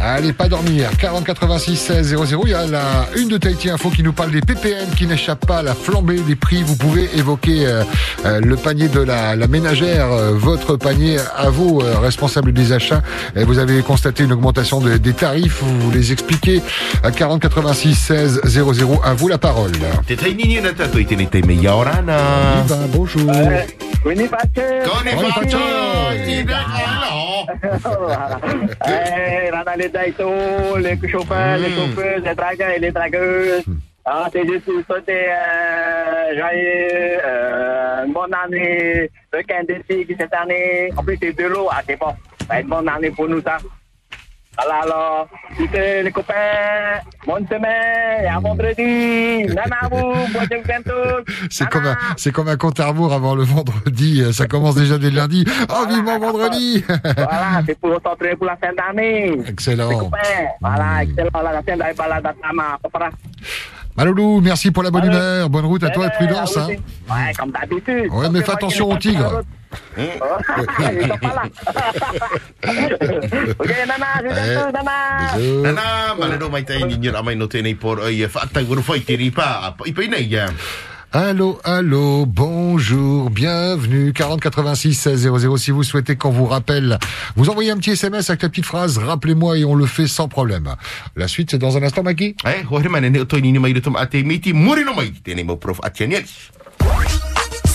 [0.00, 0.90] Allez, pas dormir.
[0.98, 2.27] 40 86 16 00.
[2.30, 5.46] Il y a la une de Tahiti Info qui nous parle des PPN qui n'échappent
[5.46, 6.62] pas à la flambée des prix.
[6.62, 7.82] Vous pouvez évoquer euh,
[8.26, 12.72] euh, le panier de la, la ménagère, euh, votre panier à vous, euh, responsable des
[12.72, 13.02] achats.
[13.34, 15.62] Et vous avez constaté une augmentation de- des tarifs.
[15.62, 16.60] Vous les expliquez
[17.02, 19.00] à 40 86 16 00.
[19.02, 19.72] À vous la parole.
[22.92, 23.30] Bonjour.
[28.86, 30.30] Eh, les daito,
[30.78, 31.58] les chauffeurs,
[32.24, 33.64] les dragueurs et les dragueuses.
[34.04, 40.34] Ah, c'est juste pour souhaiter euh, joyeux, euh, une bonne année, le 15 décembre cette
[40.34, 40.90] année.
[40.96, 42.14] En plus, c'est de l'eau, ah, c'est bon.
[42.40, 43.58] Ça va être une bonne année pour nous, ça.
[44.60, 46.34] Voilà, alors, tous les copains,
[47.24, 49.44] bonne semaine, à vendredi.
[49.54, 50.48] Nana, vous, bonne.
[51.48, 54.24] C'est comme, un, c'est comme un compte à rebours avant le vendredi.
[54.32, 55.44] Ça commence déjà dès le lundi.
[55.70, 59.36] Oh, vivement vendredi Voilà, c'est pour s'entraîner pour la fin d'année.
[59.46, 59.90] Excellent.
[59.90, 60.18] Les copains,
[60.60, 62.78] voilà, excellent, là, la fin d'année, balade à Tama.
[63.96, 65.50] Maloulou, merci pour la bonne humeur.
[65.50, 66.56] Bonne route à toi et prudence.
[66.56, 66.68] Hein.
[67.08, 68.12] Ouais, comme d'habitude.
[68.12, 69.42] Ouais, mais fais attention aux tigres.
[69.96, 70.12] Ils
[71.08, 71.42] sont pas là.
[73.58, 74.54] ok, Nana, je Ouais.
[74.54, 75.36] t'attends, Nana.
[75.36, 75.62] Bisous.
[75.62, 79.74] Nana, malado mai tai ninyo amai no tenei por ai fatai wuru fai tiri pa
[79.86, 80.46] i pai nei ya?
[81.10, 85.56] Allô, allô, bonjour, bienvenue, 40 86 16 00.
[85.56, 86.98] Si vous souhaitez qu'on vous rappelle,
[87.34, 90.28] vous envoyez un petit SMS avec la petite phrase, rappelez-moi et on le fait sans
[90.28, 90.68] problème.
[91.16, 92.36] La suite, c'est dans un instant, Maggie.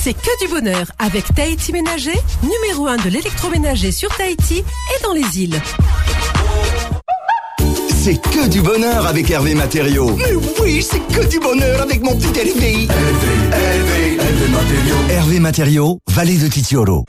[0.04, 5.13] C'est que du bonheur avec Tahiti Ménager, numéro 1 de l'électroménager sur Tahiti et dans
[5.13, 5.62] les îles.
[8.04, 10.13] C'est que du bonheur avec Hervé Matériaux.
[10.18, 12.88] Mais oui, c'est que du bonheur avec mon petit Hervé.
[12.89, 12.98] Hervé,
[13.54, 15.10] Hervé, Hervé Matériaux.
[15.10, 17.06] Hervé Matériaux, vallée de Titiolo.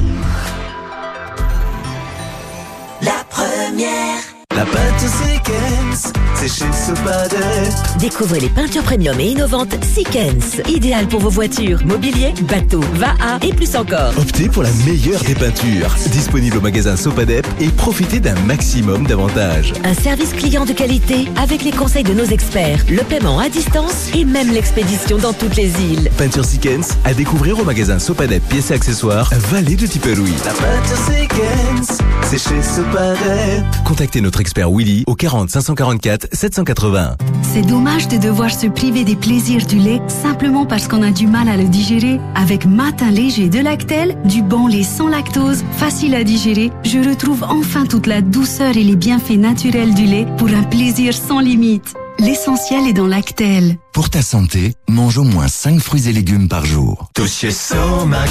[3.03, 4.34] La première.
[4.57, 7.73] La pâte Sequence, c'est chez Sopadep.
[7.99, 10.61] Découvrez les peintures premium et innovantes Sequence.
[10.69, 14.13] Idéales pour vos voitures, mobilier, bateaux, VAA et plus encore.
[14.17, 15.93] Optez pour la meilleure des peintures.
[16.13, 19.73] Disponible au magasin Sopadep et profitez d'un maximum d'avantages.
[19.83, 24.11] Un service client de qualité avec les conseils de nos experts, le paiement à distance
[24.15, 26.11] et même l'expédition dans toutes les îles.
[26.17, 30.33] Peinture Sequence à découvrir au magasin Sopadep pièces et accessoires, Vallée de Tiperoui.
[30.45, 33.65] La peinture Sequence, c'est chez Sopadep.
[33.85, 37.17] Contactez notre expert Willy au 40 544 780.
[37.41, 41.27] C'est dommage de devoir se priver des plaisirs du lait simplement parce qu'on a du
[41.27, 42.21] mal à le digérer.
[42.35, 47.43] Avec Matin léger de Lactel, du bon lait sans lactose, facile à digérer, je retrouve
[47.45, 51.95] enfin toute la douceur et les bienfaits naturels du lait pour un plaisir sans limite.
[52.21, 53.77] L'essentiel est dans Lactel.
[53.93, 57.09] Pour ta santé, mange au moins 5 fruits et légumes par jour.
[57.15, 58.31] Tout chez Somac.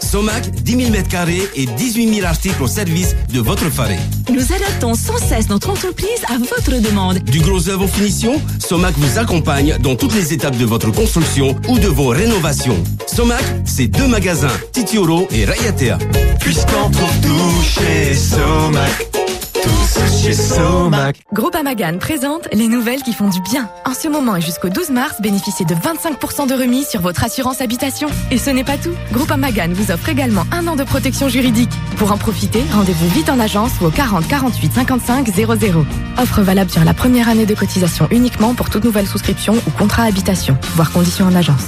[0.00, 4.00] Somac, 10 000 mètres carrés et 18 000 articles au service de votre farine.
[4.30, 7.18] Nous adaptons sans cesse notre entreprise à votre demande.
[7.20, 11.56] Du gros œuvre aux finitions, Somac vous accompagne dans toutes les étapes de votre construction
[11.68, 12.82] ou de vos rénovations.
[13.06, 15.98] Somac, c'est deux magasins, Titioro et Rayatea.
[16.40, 19.17] Puisqu'on trouve tout chez Somac.
[21.32, 23.68] Groupe Amagan présente les nouvelles qui font du bien.
[23.86, 27.60] En ce moment et jusqu'au 12 mars, bénéficiez de 25% de remise sur votre assurance
[27.60, 28.08] habitation.
[28.30, 28.92] Et ce n'est pas tout.
[29.12, 31.70] Groupe Amagan vous offre également un an de protection juridique.
[31.96, 35.86] Pour en profiter, rendez-vous vite en agence ou au 40 48 55 00.
[36.18, 40.04] Offre valable sur la première année de cotisation uniquement pour toute nouvelle souscription ou contrat
[40.04, 40.58] habitation.
[40.74, 41.64] Voir conditions en agence.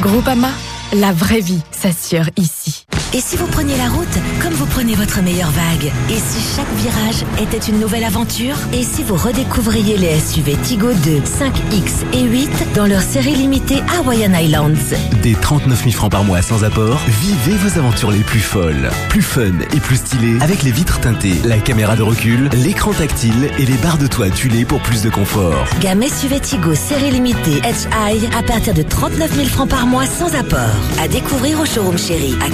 [0.00, 0.50] Groupe Ama,
[0.92, 2.86] la vraie vie s'assure ici.
[3.14, 4.08] Et si vous preniez la route
[4.40, 8.82] comme vous prenez votre meilleure vague Et si chaque virage était une nouvelle aventure Et
[8.82, 14.32] si vous redécouvriez les SUV Tigo 2, 5X et 8 dans leur série limitée Hawaiian
[14.32, 18.90] Islands Des 39 000 francs par mois sans apport, vivez vos aventures les plus folles,
[19.10, 23.50] plus fun et plus stylées avec les vitres teintées, la caméra de recul, l'écran tactile
[23.58, 25.66] et les barres de toit tuilées pour plus de confort.
[25.80, 30.06] Gamme SUV Tigo série limitée Edge High à partir de 39 000 francs par mois
[30.06, 30.60] sans apport.
[30.98, 32.48] À découvrir au showroom chéri à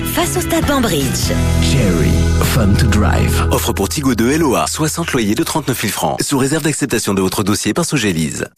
[0.00, 1.32] Face au stade Banbridge.
[1.62, 2.12] Cherry,
[2.44, 3.48] fun to drive.
[3.50, 7.20] Offre pour Tigo 2 LOA, 60 loyers de 39 000 francs, sous réserve d'acceptation de
[7.20, 8.48] votre dossier par Sogélise.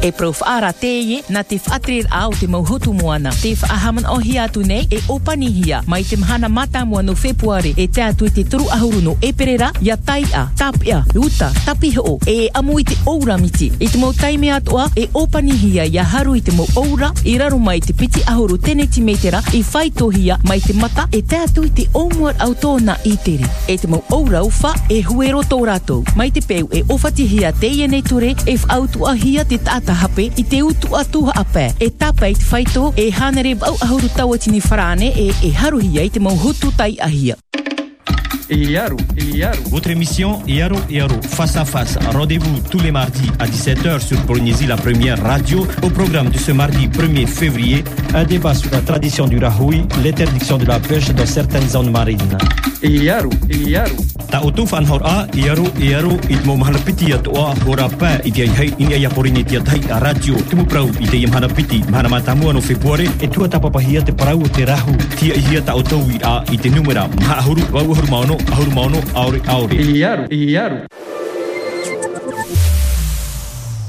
[0.00, 3.32] E prof ara te ye na te whaatrir au te mauhutu moana.
[3.34, 5.80] Te whaahaman o hi atu nei e opani hia.
[5.90, 9.16] Mai te mhana mata mua no februare e te atu i te turu ahuru no
[9.20, 13.72] e perera ia tai a, tapia, uta, tapi ho e amu i te oura miti.
[13.80, 17.34] I te mau taime atua e opani hia ia haru i te mau oura i
[17.38, 21.42] raru mai te piti ahuru tene ti metera i whaitohia mai te mata e te
[21.42, 23.46] atu i te omuar au tōna i tere.
[23.66, 26.04] E te mau uwha e huero tō rātou.
[26.16, 29.92] Mai te peu e ofati hia te ia nei ture e whautua hia te tata
[29.92, 31.72] hape i te utu atuha apē.
[31.80, 36.10] E tapa i te whaito e hanere bau ahuru tini wharane e e haruhia i
[36.10, 37.36] te mau hutu tai ahia.
[38.50, 38.96] Iaru,
[39.34, 39.58] Iaru.
[39.70, 41.98] Votre émission Iaru Iaru, face à face.
[42.12, 45.66] Rendez-vous tous les mardis à 17h sur Polynésie, la première radio.
[45.82, 47.84] Au programme de ce mardi 1er février,
[48.14, 52.38] un débat sur la tradition du rahui, l'interdiction de la pêche dans certaines zones marines.
[52.82, 53.96] Iaru, Iaru.
[54.30, 58.30] Ta utu fan hor a, Iaru, Iaru, it mo mahalapiti at oa hora pa, i
[58.30, 60.36] te hai ini ai aporini te atai a radio.
[60.50, 64.64] Tumu prau i te mahalapiti, mahana matamua no februare, e tua tapapahia te parau te
[64.64, 67.62] rahu, tia i hia ta otau i a, i te numera, maha ahuru,
[68.38, 69.76] wau ahuru maono, ahuru maono, aure, aure.
[69.76, 70.86] Iaru, Iaru.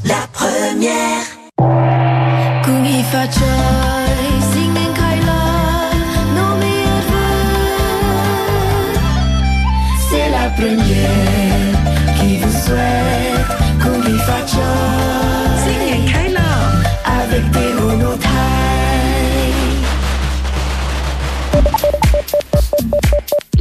[0.04, 1.26] La première.
[2.64, 3.99] Kungi facciai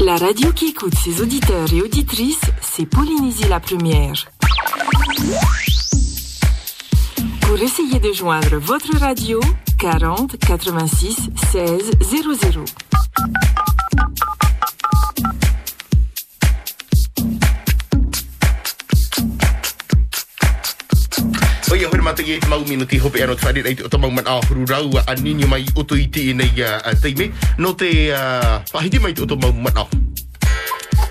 [0.09, 4.14] La radio qui écoute ses auditeurs et auditrices, c'est Polynésie la première.
[7.42, 9.38] Pour essayer de joindre votre radio,
[9.79, 12.65] 40 86 16 00.
[21.71, 24.10] Oi, hoi mata i te mau mino ti hope ano te whaere rei o tamau
[24.10, 27.31] man ahuru rau a nini mai oto i te nei uh, teime.
[27.58, 28.08] No te
[28.73, 29.88] pahiti mai o tamau man ahu.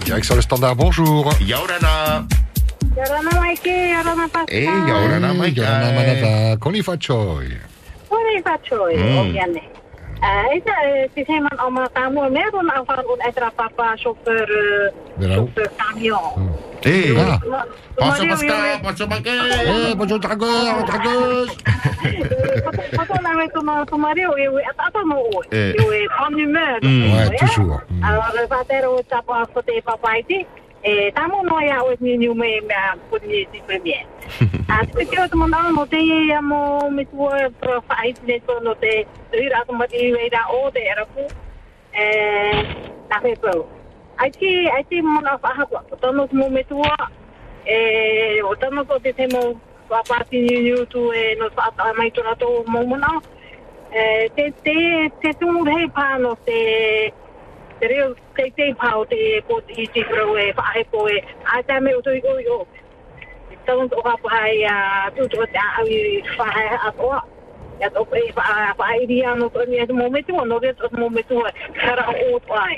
[0.03, 1.30] Direction le standard, bonjour.
[1.45, 2.26] Yaurana.
[2.95, 4.55] Yarana Maike, Yarana Pascal.
[4.58, 7.58] Eh, yaurana mai Yarana manava, con i faccioi?
[8.08, 9.18] Ora i faccio io, Mm.
[9.18, 9.76] ovviamente.
[10.18, 12.66] Eh, esa, eh, si sembra oma tamu me un
[16.84, 17.40] eh, Ah.
[18.00, 19.40] Mario, Pascal, passa Pascal.
[19.66, 20.84] Eh, bonjour non,
[24.36, 24.44] oui.
[25.52, 25.74] Eh.
[25.80, 26.78] Oui, en humeur.
[26.82, 27.14] Mm.
[27.14, 27.82] Ouais, oui, toujours.
[28.04, 28.32] Alors.
[30.84, 32.62] E tamo no ia o ni ni me
[33.10, 34.06] puni si premier.
[34.96, 35.36] Te te
[38.62, 38.76] no
[39.88, 41.06] te era
[43.42, 43.66] na.
[44.18, 46.95] ai te ai te mo na faha ko to no mo me tua
[47.65, 49.41] e o to no ko te te mo
[49.89, 52.82] wa pa ti ni ni tu e no fa ta mai to na to mo
[52.86, 52.97] mo
[53.93, 54.78] e te te
[55.22, 56.59] te tu mo hei pa no te
[57.80, 61.07] te reo te te pa o te ko i ti pro e fa hai ko
[61.09, 61.18] e
[61.53, 62.59] a ta me o to i o i o.
[63.65, 64.78] Ta un o ha pa hai a
[65.15, 67.13] tu to te a i fa hai a ko
[67.80, 70.59] ya to pe fa fa i di no to ni e mo me tu no
[70.59, 71.41] ve to mo me tu
[72.65, 72.78] ai.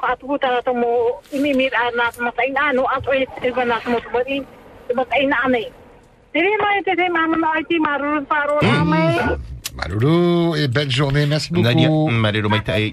[0.00, 0.90] te atu ku tātou mo
[1.32, 4.10] imi mi a nā ma ta ina no ato e te wa nā mo tu
[4.12, 4.40] mari,
[4.88, 5.66] te ma ta ina nei.
[6.32, 9.53] Te re mai te te mama na ai ti maruru wharo rā mai.
[9.76, 11.26] Malulu et belle journée.
[11.26, 11.66] Merci beaucoup.
[11.66, 12.92] Nadia, marero mai tai.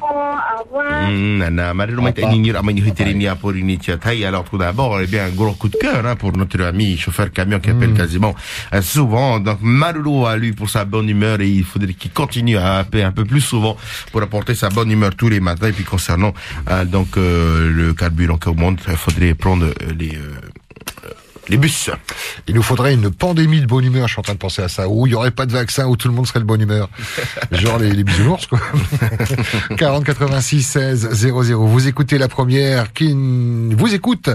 [1.08, 4.26] Mm, Nana, marero mai tai ni ngira mai ni hiteri ni apori ni tia tai.
[4.26, 7.32] Alors tout d'abord, eh bien, un gros coup de cœur hein, pour notre ami chauffeur
[7.32, 8.34] camion qui appelle quasiment
[8.74, 9.40] euh, souvent.
[9.40, 13.04] Donc Marulu à lui pour sa bonne humeur et il faudrait qu'il continue à appeler
[13.04, 13.78] un peu plus souvent
[14.12, 15.68] pour apporter sa bonne humeur tous les matins.
[15.68, 16.34] Et puis concernant
[16.70, 21.12] euh, donc euh, le carburant qui augmente, il faudrait prendre euh, les euh,
[21.50, 21.90] les bus.
[22.48, 24.70] Il nous faudrait une pandémie de bonne humeur, je suis en train de penser à
[24.70, 26.62] ça, où il n'y aurait pas de vaccin, où tout le monde serait de bonne
[26.62, 26.90] humeur.
[27.52, 28.60] Genre les, les bisounours, quoi.
[29.78, 31.66] 40 86 16 00.
[31.66, 34.30] Vous écoutez la première qui vous écoute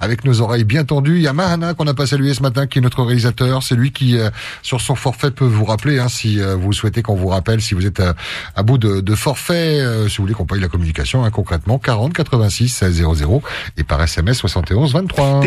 [0.00, 1.16] avec nos oreilles bien tendues.
[1.16, 3.62] Il y a Mahana qu'on n'a pas salué ce matin, qui est notre réalisateur.
[3.62, 4.30] C'est lui qui, euh,
[4.62, 7.74] sur son forfait, peut vous rappeler, hein, si euh, vous souhaitez qu'on vous rappelle, si
[7.74, 8.14] vous êtes à,
[8.54, 11.78] à bout de, de forfait, euh, si vous voulez qu'on paye la communication, hein, concrètement,
[11.78, 13.42] 40 86 16 00
[13.76, 15.40] et par SMS 71 23.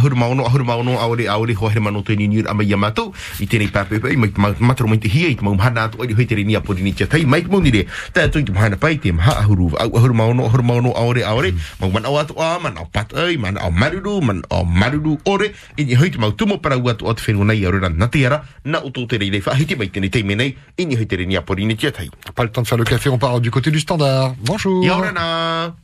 [0.00, 2.42] Te mahuru au ahuru maono ahuru maono aore aore ho here mano te ni ni
[2.46, 5.56] ama yamato i tēnei pape pai mai ma- mataro mai te hia i te mau
[5.60, 8.28] hana atu ai hoi te ni apori ni tia tai mai mo ni re ta
[8.28, 11.52] tu i te mahana pai te maha ahuru au ahuru maono ahuru maono aore aore
[11.80, 15.18] mau man au atu a man au pat ai man au maruru man au maruru
[15.26, 18.06] ore i ni hoi te mau tumo para atu o te whenua nei aore na
[18.08, 21.06] te ara na uto te rei rei whahiti mai tēnei teime nei i ni hoi
[21.06, 23.40] te ni apori ni tia tai Pas le temps de faire le café, on part
[23.40, 24.34] du côté du standard.
[24.44, 24.84] Bonjour.
[24.84, 25.74] Yorana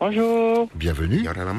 [0.00, 0.68] Bonjour.
[0.74, 1.22] Bienvenue.
[1.22, 1.54] Yorana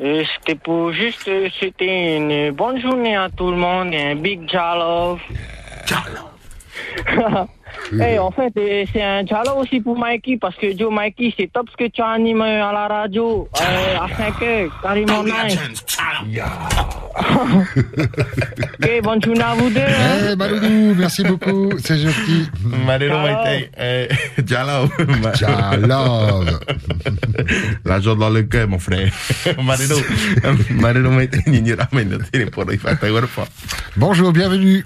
[0.00, 4.16] Euh, c'était pour juste euh, souhaiter une bonne journée à tout le monde et un
[4.16, 5.18] big jalo.
[8.00, 11.50] Et en fait, euh, c'est un dialogue aussi pour Mikey parce que Joe Mikey, c'est
[11.52, 15.58] top ce que tu as animé à la radio euh, à 5 heures, carrément nice.
[18.82, 19.80] ok, bonne journée à vous deux.
[19.80, 20.30] hein.
[20.32, 22.48] Eh, Maloudou, merci beaucoup, c'est gentil.
[23.44, 23.70] Tai.
[23.78, 24.08] Eh,
[24.46, 24.88] Jalao.
[25.34, 26.44] Jalao.
[27.84, 29.12] L'argent dans le cœur, mon frère.
[29.62, 29.96] Marero.
[30.70, 33.44] Marero mai tai ni ni ramai na tene por i fata agora fa.
[33.96, 34.84] Bonjour, bienvenue.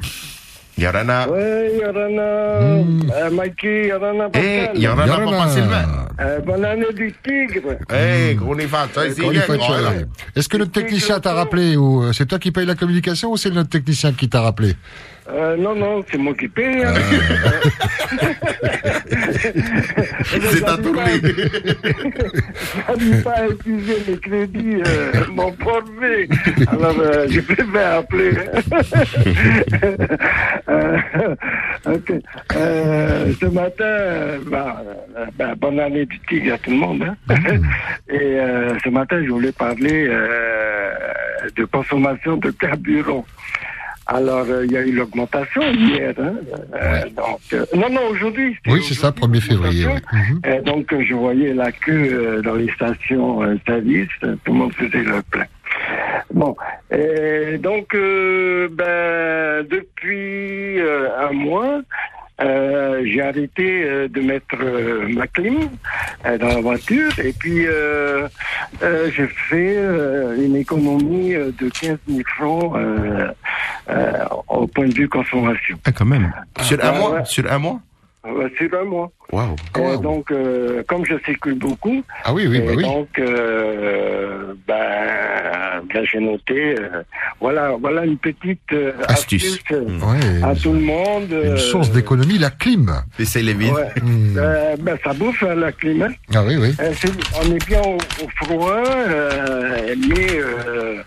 [0.78, 1.28] Yorana.
[1.28, 4.70] Ouais, Yorana, euh, Mikey, Yorana, Pascal.
[4.74, 6.08] Eh, Yorana, Papa Sylvain.
[6.20, 7.76] Euh, bonne année du tigre.
[7.90, 10.06] Eh, ouais.
[10.36, 13.36] Est-ce que le technicien t'a rappelé ou euh, c'est toi qui paye la communication ou
[13.36, 14.76] c'est notre technicien qui t'a rappelé?
[15.30, 16.82] Euh, non, non, c'est moi qui paye.
[16.84, 16.94] hein.
[19.32, 19.54] C'est.
[22.88, 26.28] J'arrive pas à utiliser mes crédits, euh, mon forfait.
[26.68, 28.32] Alors, euh, je préfère appeler.
[30.68, 30.98] Euh,
[31.86, 32.12] ok.
[32.56, 34.82] Euh, ce matin, euh, bah,
[35.38, 37.02] bah, bonne année du tigre à tout le monde.
[37.02, 37.16] hein.
[38.10, 40.90] Et euh, ce matin, je voulais parler euh,
[41.56, 43.24] de consommation de carburant.
[44.10, 46.14] Alors, euh, il y a eu l'augmentation hier.
[46.18, 46.32] Hein,
[46.74, 48.56] euh, donc, euh, non, non, aujourd'hui.
[48.66, 49.86] Oui, c'est ça, 1er février.
[49.86, 50.00] ouais.
[50.12, 50.40] Mhm.
[50.50, 54.52] et donc, euh, je voyais la queue euh, dans les stations euh, service, euh, tout
[54.52, 55.44] le monde faisait le plein.
[56.32, 56.56] Bon,
[56.90, 61.82] et donc, euh, ben, depuis euh, un mois,
[62.40, 65.68] euh, j'ai arrêté euh, de mettre euh, ma clim
[66.26, 68.28] euh, dans la voiture et puis euh,
[68.82, 73.28] euh, j'ai fait euh, une économie de 15 000 francs euh,
[73.90, 74.12] euh,
[74.48, 75.76] au point de vue consommation.
[75.84, 76.32] Ah, quand même.
[76.60, 77.10] Sur un Ah, mois?
[77.14, 77.24] ouais.
[77.24, 77.80] Sur un mois?
[78.26, 79.10] Euh, sur un mois.
[79.32, 79.54] Waouh.
[79.78, 82.82] Et donc, euh, comme je circule beaucoup, Ah oui, oui, et bah oui.
[82.82, 87.02] donc, euh, ben, ben, j'ai noté euh,
[87.40, 89.58] voilà, voilà une petite euh, Astuce.
[89.70, 90.42] euh, Ouais.
[90.42, 91.30] à tout le monde.
[91.30, 92.90] Une euh, source d'économie, la clim.
[93.16, 93.76] Baisser les vitres.
[93.76, 93.88] Ouais.
[94.36, 96.02] Euh, ben, ça bouffe hein, la clim.
[96.02, 96.12] hein.
[96.34, 96.74] Ah oui, oui.
[96.80, 101.02] Euh, c'est- on est bien au, au froid, euh, mais euh,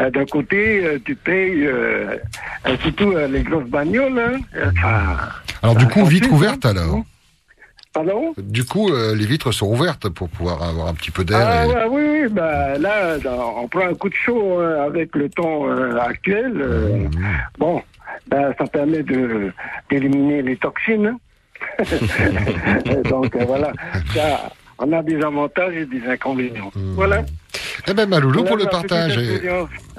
[0.00, 1.68] euh, d'un côté, euh, tu payes
[2.82, 4.18] surtout euh, les grosses bagnoles.
[4.18, 4.70] Hein, euh,
[5.62, 6.70] Alors du coup, raconte, vitres hein.
[6.70, 7.02] alors
[7.92, 8.34] Pardon?
[8.36, 11.38] Du coup, euh, les vitres sont ouvertes pour pouvoir avoir un petit peu d'air.
[11.40, 13.16] Ah et- ouais, oui, oui, bah, là,
[13.56, 16.52] on prend un coup de chaud hein, avec le temps euh, actuel.
[16.60, 17.08] euh,
[17.58, 17.82] Bon,
[18.28, 19.02] bah, ça permet
[19.90, 21.16] d'éliminer les toxines.
[23.10, 23.72] Donc euh, voilà,
[24.14, 26.70] ça, on a des avantages et des inconvénients.
[26.94, 27.24] Voilà.
[27.86, 29.18] Eh ben, Maloulou pour le partage.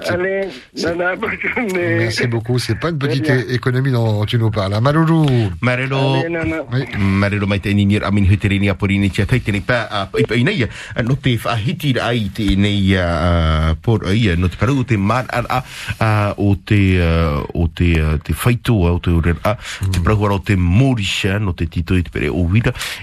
[0.06, 1.96] Allez, nana, bonne journée.
[1.98, 2.58] Merci beaucoup.
[2.58, 4.74] C'est pas une petite économie dont tu nous parles.
[4.74, 4.80] hein.
[4.80, 5.26] Maloulou.
[5.60, 6.22] Marelo.
[6.98, 8.24] Marelo mai te amin
[9.10, 9.26] tia
[9.60, 14.48] pa a ipa inai a no te whahiti ai te nei a por ai no
[14.48, 15.62] te paru te mar a
[15.98, 16.80] a o te
[17.54, 17.94] o te
[18.24, 18.34] te
[18.90, 19.56] o te ure a
[19.90, 22.48] te paru o te morisha no te tito i te pere o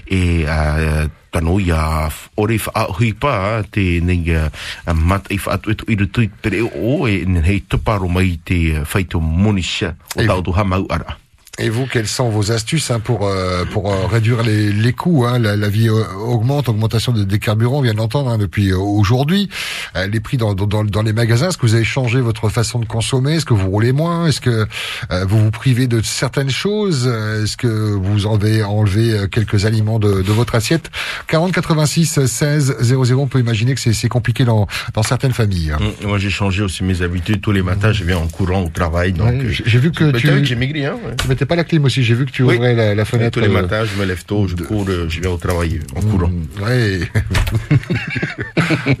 [0.06, 5.86] e a tano ia ore wha hui pa te nei a mat i wha atu
[5.88, 6.30] i rutu i
[6.64, 11.27] o e hei tuparo mai te whaitu monisha o tau tu hamau ara.
[11.60, 15.24] Et vous, quelles sont vos astuces hein, pour euh, pour euh, réduire les, les coûts
[15.26, 15.38] hein?
[15.40, 18.78] La, la vie euh, augmente, augmentation de- des carburants, on vient d'entendre hein, depuis euh,
[18.78, 19.48] aujourd'hui.
[19.96, 22.78] Euh, les prix dans, dans, dans les magasins, est-ce que vous avez changé votre façon
[22.78, 23.34] de consommer?
[23.34, 24.26] Est-ce que vous roulez moins?
[24.26, 24.66] Est-ce que
[25.10, 27.06] euh, vous vous privez de certaines choses?
[27.08, 30.90] Est-ce que vous avez enlevé quelques aliments de, de votre assiette?
[31.26, 33.20] 40 86 16 00.
[33.20, 35.72] On peut imaginer que c'est c'est compliqué dans dans certaines familles.
[35.72, 35.78] hein.
[36.02, 37.40] Mm, Moi, j'ai changé aussi mes habitudes.
[37.40, 39.12] Tous les matins, je viens en courant au travail.
[39.12, 40.86] Donc, Ouais, j'ai- vu que tu- que j'ai maigri.
[40.86, 41.16] Hein, ouais.
[41.16, 42.02] Tu pas la clim aussi.
[42.04, 42.54] J'ai vu que tu Oui.
[42.56, 43.30] ouvrais la, la Ouais, fenêtre.
[43.32, 45.80] tous les euh, matins, je me lève tôt, je cours, euh, je viens au travail
[45.96, 46.30] en courant.
[46.62, 47.00] Ouais.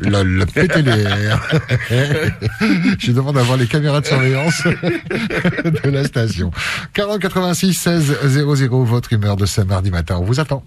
[0.00, 0.46] la, la.
[2.98, 6.50] Je demande d'avoir les caméras de surveillance de la station.
[6.94, 10.16] 40 86 16 00, votre humeur de ce mardi matin.
[10.20, 10.62] On vous attend.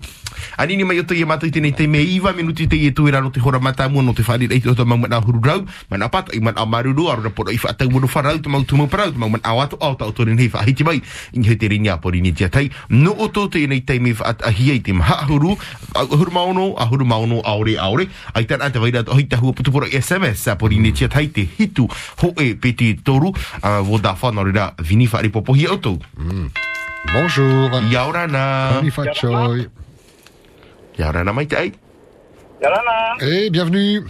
[0.58, 3.20] Anini mai o te ia mātou i tēnei te me iwa minuti te ia tuira
[3.22, 5.66] no te hora mata mua no te whare rei o te mau mana huru rau
[5.92, 8.64] mana pata i man a maruru a rora pora i whaatau muru wharau te mau
[8.64, 11.02] tumu parau te mau man awatu au tau tōren hei whahiti mai
[11.34, 13.82] i ni hei te rini a pori ni tia tai no o tō te nei
[13.88, 15.56] teimi whaat ahia i te maha huru
[15.96, 20.80] a huru maono a huru maono aore aore ai tahua putu pora SMS a pori
[20.80, 21.88] ni tia tai te hitu
[22.22, 25.98] ho e peti toru a wo da whanau rira vini tau
[27.02, 27.82] Bonjour.
[27.90, 28.44] Ia ora nā.
[28.78, 29.64] Tony Fatchoy.
[31.00, 31.72] Ia ora nā mai te ai.
[32.62, 33.18] Yalana.
[33.22, 34.06] Et bienvenue.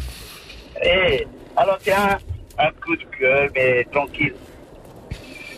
[0.84, 2.18] Eh, alors tiens,
[2.60, 4.34] un coup de gueule, mais tranquille.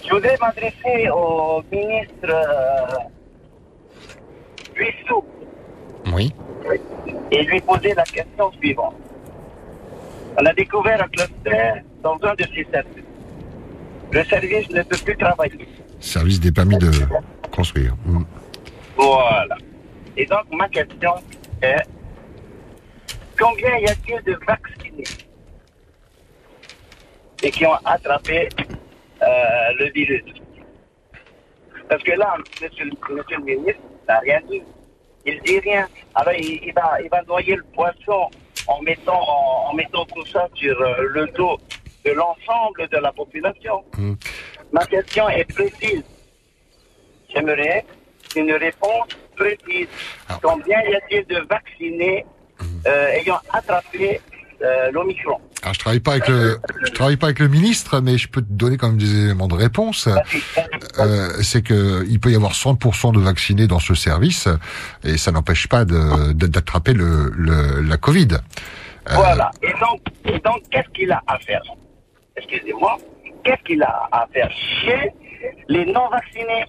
[0.05, 2.97] Je voudrais m'adresser au ministre euh,
[6.13, 6.33] Oui.
[7.31, 8.95] et lui poser la question suivante.
[10.37, 13.03] On a découvert un cluster dans un de ses services.
[14.11, 15.67] Le service ne peut plus travailler.
[15.99, 16.91] Service des permis de
[17.51, 17.95] construire.
[18.05, 18.23] Mm.
[18.97, 19.57] Voilà.
[20.17, 21.13] Et donc, ma question
[21.61, 21.83] est
[23.39, 25.03] combien y a-t-il de vaccinés
[27.41, 28.49] et qui ont attrapé
[29.79, 30.23] le virus
[31.89, 34.61] Parce que là, monsieur, le- monsieur le ministre n'a rien dit.
[35.25, 35.87] Il dit rien.
[36.15, 38.29] Alors, il, il va, il va noyer le poisson
[38.67, 41.57] en mettant, en, en mettant tout ça sur euh, le dos
[42.05, 43.83] de l'ensemble de la population.
[44.71, 46.03] Ma question est précise.
[47.33, 47.85] J'aimerais
[48.35, 49.07] une réponse
[49.37, 49.87] précise.
[50.41, 52.25] Combien y a-t-il de vaccinés
[52.85, 54.19] euh, ayant attrapé
[54.61, 55.39] euh, l'Omicron?
[55.63, 56.59] Alors, je travaille pas avec le,
[56.93, 59.55] travaille pas avec le ministre, mais je peux te donner quand même des éléments de
[59.55, 60.09] réponse.
[60.99, 64.49] Euh, c'est que il peut y avoir 100% de vaccinés dans ce service,
[65.05, 67.31] et ça n'empêche pas d'attraper le,
[67.81, 68.27] la Covid.
[68.33, 69.51] Euh, Voilà.
[69.61, 71.61] Et donc, et donc qu'est-ce qu'il a à faire?
[72.35, 72.97] Excusez-moi.
[73.45, 75.11] Qu'est-ce qu'il a à faire chez
[75.69, 76.65] les non-vaccinés?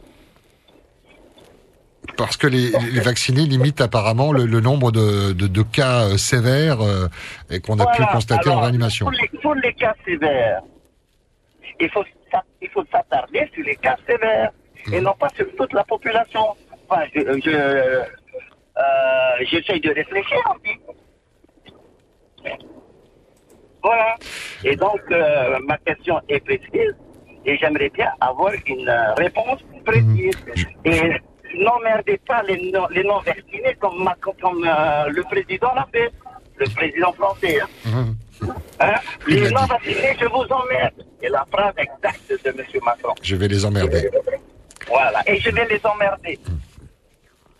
[2.16, 6.16] Parce que les, les vaccinés limitent apparemment le, le nombre de, de, de cas euh,
[6.16, 7.08] sévères euh,
[7.50, 8.12] et qu'on a pu Voilà.
[8.12, 9.06] constater en réanimation.
[9.06, 10.62] Pour les, pour les cas sévères,
[11.80, 14.50] il faut, s'a- il faut s'attarder sur les cas sévères
[14.92, 16.42] et non pas sur toute la population.
[16.88, 18.04] Enfin, je, je, euh,
[19.50, 20.70] j'essaye de réfléchir peu.
[23.82, 24.16] Voilà.
[24.64, 26.94] Et donc, euh, ma question est précise
[27.44, 30.36] et j'aimerais bien avoir une réponse précise.
[30.84, 31.12] Et
[31.62, 36.10] n'emmerdez pas les non- les non-vaccinés comme, comme euh, le président l'a fait,
[36.56, 37.60] le président français.
[37.60, 38.14] hein.
[38.80, 38.94] Hein?
[39.26, 40.94] Les non-vaccinés, je vous emmerde.
[41.20, 42.56] C'est la phrase exacte de M.
[42.84, 43.14] Macron.
[43.22, 44.10] Je vais les emmerder.
[44.88, 45.22] Voilà.
[45.26, 46.38] Et je vais les emmerder.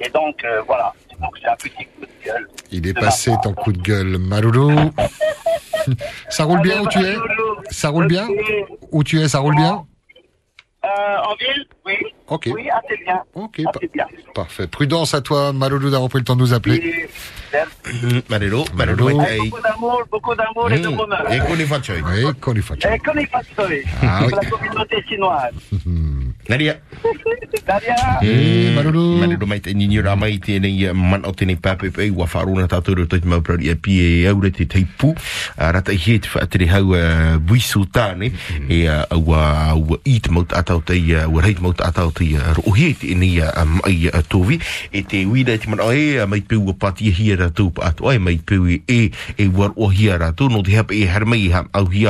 [0.01, 0.93] Et donc, euh, voilà.
[1.21, 2.49] Donc, c'est un petit coup de gueule.
[2.73, 4.73] Il est passé ton coup de gueule, Maroulou.
[6.29, 7.15] Ça roule bien où tu es
[7.71, 8.27] Ça roule bien
[8.91, 9.85] Où tu es, ça roule bien?
[10.85, 11.95] Euh, en ville, oui.
[12.29, 12.49] Ok.
[12.55, 13.23] Oui, assez bien.
[13.35, 14.07] Ok, assez bien.
[14.35, 14.67] Parfait.
[14.67, 16.77] Prudence à toi, Maloulou, d'avoir pris le temps de nous appeler.
[16.77, 17.09] Et
[17.53, 18.23] merci.
[18.29, 20.97] Marelo, Marelo, Avec beaucoup d'amour, beaucoup d'amour et de Mm.
[20.97, 21.33] bonheur.
[21.33, 22.89] Et qu'on qu'on.
[22.89, 23.85] Et qu'on fatché.
[24.03, 24.33] Ah oui.
[24.33, 25.53] La communauté chinoise.
[26.45, 26.77] Nadia.
[27.65, 27.97] Nadia.
[28.21, 29.17] Eh, maruru.
[29.17, 30.61] Maruru mai te ni ramai te
[30.93, 34.29] man o te nei pe wa faruna ta tūru tōi mau prari ia pie e
[34.29, 35.15] aure te teipu.
[35.57, 36.93] Rata i fa te hau
[37.41, 38.33] buisu tane
[38.69, 42.53] e aua wa te maut atau te ia wa rei te maut atau te ia
[42.61, 44.21] o hei ni ia mai a.
[44.93, 47.89] E te uida te man o e mai pe wa pati e hi ara pa
[47.89, 51.07] ato ai mai pe e e war o hi tu tū no te hap e
[51.09, 52.05] harmei ha au hi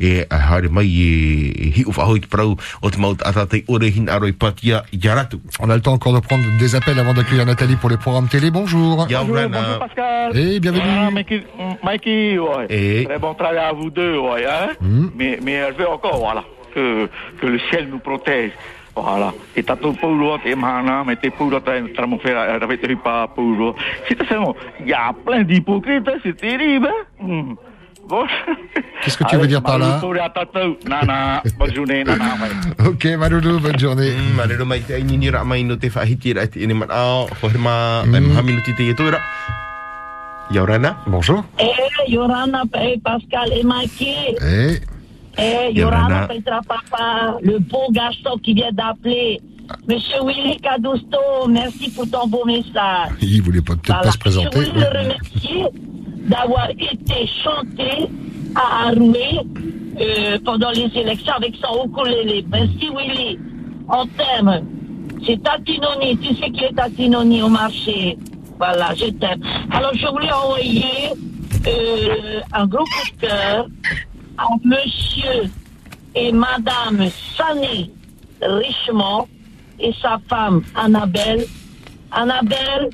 [0.00, 4.32] e haere mai hi ufa hoi prau o te maut atau te ore hin aroi
[4.32, 5.40] patia i rātou.
[5.60, 8.28] On a le temps encore de prendre des appels avant d'accueillir Nathalie pour les programmes
[8.28, 8.50] télé.
[8.50, 9.06] Bonjour.
[9.06, 10.36] Bonjour, bonjour Pascal.
[10.36, 10.82] Et bienvenue.
[10.86, 11.42] Ah, Mikey,
[11.82, 12.66] Mikey, ouais.
[12.70, 14.44] Et- Très bon travail à vous deux, ouais.
[14.46, 14.68] Hein?
[15.16, 16.44] Mais, mais je veux encore, voilà,
[16.74, 17.08] que,
[17.40, 18.52] que le ciel nous protège.
[18.94, 19.32] Voilà.
[19.54, 22.80] Et t'as tout pour l'eau, t'es mana, mais t'es pour l'eau, t'as mon frère, avec
[22.80, 23.74] tes pas pour l'eau.
[24.08, 27.24] C'est seulement, il y a plein d'hypocrites, hein, c'est terrible, hein.
[27.24, 27.54] Hmm.
[29.04, 30.00] Qu'est-ce que tu veux dire par là
[31.58, 32.34] bonne journée, nana.
[32.86, 34.12] Ok, Maloulou, bonne journée.
[34.12, 37.28] Mm, Marero mai te aini ra mai no te whahiti ra te ene man ao.
[37.42, 38.32] Hore ma, mm.
[38.34, 39.18] ma minuti te toira.
[40.50, 40.96] Yaurana.
[41.06, 41.44] Bonjour.
[41.58, 44.14] Eh, Yorana, eh, Pascal et Maki.
[44.40, 44.80] Eh,
[45.40, 46.26] Eh, Yorana.
[46.26, 49.38] Yorana, Petra Papa, le beau garçon qui vient d'appeler.
[49.86, 53.12] Monsieur Willy Cadusto, merci pour ton beau message.
[53.20, 54.02] il voulait pas- peut-être Voilà.
[54.02, 54.64] pas se présenter.
[54.64, 55.64] Je voulais le remercier
[56.28, 58.08] d'avoir été chanté
[58.54, 59.40] à Aroué
[60.00, 62.44] euh, pendant les élections avec son ukulélé.
[62.50, 63.38] Merci Willy,
[63.88, 64.66] on t'aime.
[65.26, 68.16] C'est Tatinoni, tu sais qui est Tatinoni au marché.
[68.58, 69.40] Voilà, je t'aime.
[69.70, 70.84] Alors je voulais envoyer
[71.66, 73.66] euh, un gros coup de cœur
[74.36, 75.50] à monsieur
[76.14, 77.90] et madame Sané
[78.40, 79.26] Richemont
[79.80, 81.44] et sa femme Annabelle.
[82.10, 82.90] Annabelle,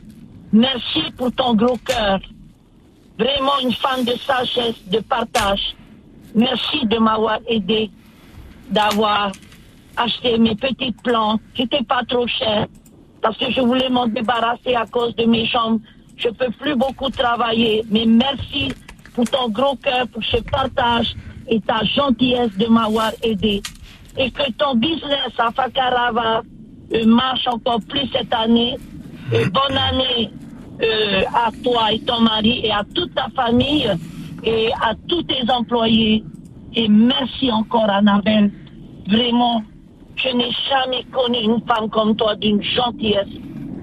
[0.52, 2.20] merci pour ton gros cœur.
[3.18, 5.76] Vraiment une femme de sagesse, de partage.
[6.34, 7.90] Merci de m'avoir aidé,
[8.68, 9.30] d'avoir
[9.96, 12.66] acheté mes petites plantes n'étaient pas trop chères
[13.24, 15.80] parce que je voulais m'en débarrasser à cause de mes jambes.
[16.16, 18.70] Je peux plus beaucoup travailler, mais merci
[19.14, 21.14] pour ton gros cœur, pour ce partage
[21.48, 23.62] et ta gentillesse de m'avoir aidé.
[24.18, 26.42] Et que ton business à Fakarava
[26.92, 28.76] euh, marche encore plus cette année.
[29.30, 30.30] Bonne année
[30.82, 33.90] euh, à toi et ton mari et à toute ta famille
[34.42, 36.24] et à tous tes employés.
[36.74, 38.50] Et merci encore, Annabelle.
[39.08, 39.62] Vraiment,
[40.16, 43.28] je n'ai jamais connu une femme comme toi d'une gentillesse.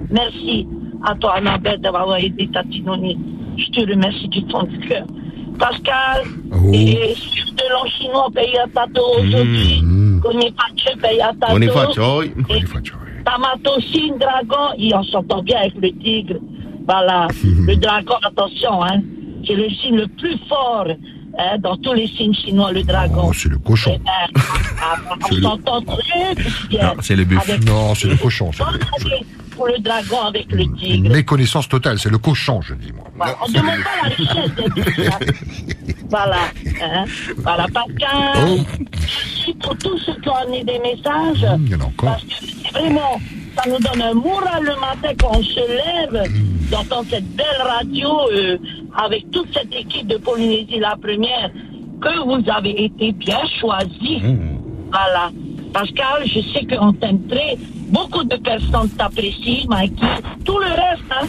[0.10, 0.68] Merci
[1.04, 3.18] à toi, Annabelle, d'avoir aidé Tatinoni.
[3.58, 5.06] Je te remercie du fond du cœur.
[5.60, 6.24] Pascal,
[6.74, 9.84] et sur de l'an chinois, paye à Tato aujourd'hui.
[10.22, 11.58] Connais pas de paye à Tato.
[12.50, 12.64] Et
[13.24, 16.40] Tamatosine, dragon, il en s'entend bien avec le tigre.
[16.92, 17.28] Voilà.
[17.44, 19.02] le dragon, attention, hein.
[19.48, 20.86] C'est le signe le plus fort
[21.40, 23.24] hein, dans tous les signes chinois, le dragon.
[23.30, 23.98] Oh, c'est le cochon.
[24.00, 24.42] Eh ben,
[24.82, 24.96] ah,
[25.32, 26.36] on s'entend très
[26.70, 26.94] bien.
[27.02, 27.50] C'est le buff.
[27.50, 28.52] avec- Non, c'est le cochon.
[29.56, 31.06] Pour le dragon avec le tigre.
[31.06, 33.06] une méconnaissance totale, c'est le cochon, je dis moi.
[33.16, 35.20] Voilà, on ne demande pas la richesse des hein.
[36.10, 36.38] Voilà.
[36.84, 37.06] Hein.
[37.38, 38.66] Voilà, Pascal.
[38.94, 41.46] Merci pour tous ceux qui ont amené des messages.
[41.52, 41.58] Oh.
[41.66, 42.10] Il y en a encore.
[42.12, 42.34] Parce que
[42.64, 43.20] c'est vraiment,
[43.56, 46.24] ça nous donne un moral le matin quand on se lève,
[46.72, 48.58] d'entendre cette belle radio euh,
[48.96, 51.50] avec toute cette équipe de Polynésie la première,
[52.02, 54.22] que vous avez été bien choisi.
[54.92, 55.30] Voilà.
[55.74, 57.58] Pascal, je sais qu'on t'aime très.
[57.90, 60.06] Beaucoup de personnes t'apprécient, Mikey.
[60.46, 61.28] Tout le reste, hein,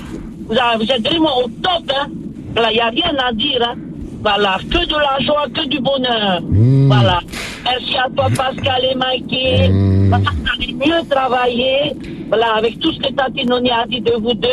[0.48, 1.84] vous, avez- vous êtes vraiment au top.
[1.94, 2.08] Hein.
[2.54, 3.60] Voilà, il n'y a rien à dire.
[3.62, 3.74] Hein.
[4.22, 6.40] Voilà, que de la joie, que du bonheur.
[6.88, 7.20] Voilà.
[7.64, 9.70] Merci à toi, Pascal et Mikey.
[10.08, 11.92] Voilà, vous avez mieux travaillé.
[12.28, 14.48] Voilà, avec tout ce que Tati Noni a dit de vous deux.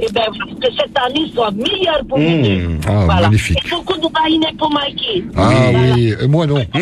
[0.00, 0.22] Et bien,
[0.60, 2.68] que cette année soit meilleure pour vous deux.
[2.86, 3.20] Ah, voilà.
[3.22, 3.58] magnifique.
[3.64, 5.24] Et beaucoup de baïnés pour Mikey.
[5.36, 5.50] Ah
[5.94, 6.64] oui, et moi non.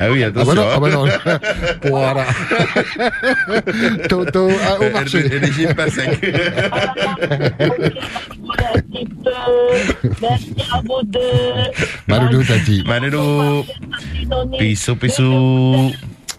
[0.00, 1.04] ah oui, Ah bah non, ah bah non.
[1.06, 1.40] attention.
[1.90, 2.24] Voilà.
[4.08, 5.20] Toto, ah, au marché.
[5.20, 6.20] Régime pas sec.
[10.20, 11.20] Merci à vous deux.
[12.08, 12.82] Maloulou, Tati.
[12.86, 13.64] Maloulou.
[14.58, 15.92] Bisous, bisous.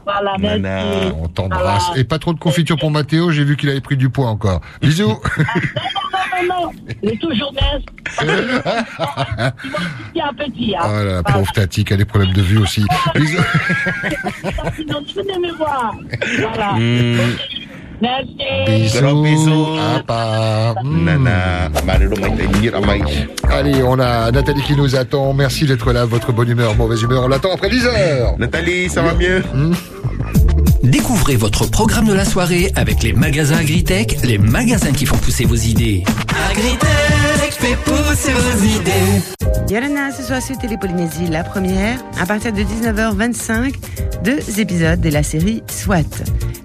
[0.07, 0.61] Voilà, merci.
[0.61, 1.91] Nana, on t'embrasse.
[1.97, 4.61] Et pas trop de confiture pour Mathéo, j'ai vu qu'il avait pris du poids encore.
[4.81, 5.07] Bisous.
[5.09, 5.17] Non,
[6.47, 6.71] non, non,
[7.03, 7.83] il est toujours mince.
[10.13, 10.75] Petit à petit.
[10.77, 10.83] Hein.
[10.85, 12.85] Oh la pauvre Tati qui a des problèmes de vue aussi.
[13.15, 13.37] Bisous.
[15.37, 15.93] Me voir.
[16.39, 16.73] Voilà.
[16.73, 17.66] Mm.
[17.99, 19.65] Gros bisous.
[20.05, 20.75] Papa.
[20.83, 21.05] Hmm.
[21.05, 21.69] Nana.
[23.49, 25.33] Allez, on a Nathalie qui nous attend.
[25.33, 26.05] Merci d'être là.
[26.05, 28.35] Votre bonne humeur, mauvaise humeur, on l'attend après 10 heures.
[28.37, 29.41] Nathalie, ça va mieux?
[30.88, 35.43] Découvrez votre programme de la soirée avec les magasins Agritech, les magasins qui font pousser
[35.43, 36.05] vos idées.
[36.49, 39.21] Agritech fait pousser vos idées.
[39.69, 43.73] Yolana, ce soir sur Télépolynésie, la première, à partir de 19h25,
[44.23, 46.03] deux épisodes de la série SWAT.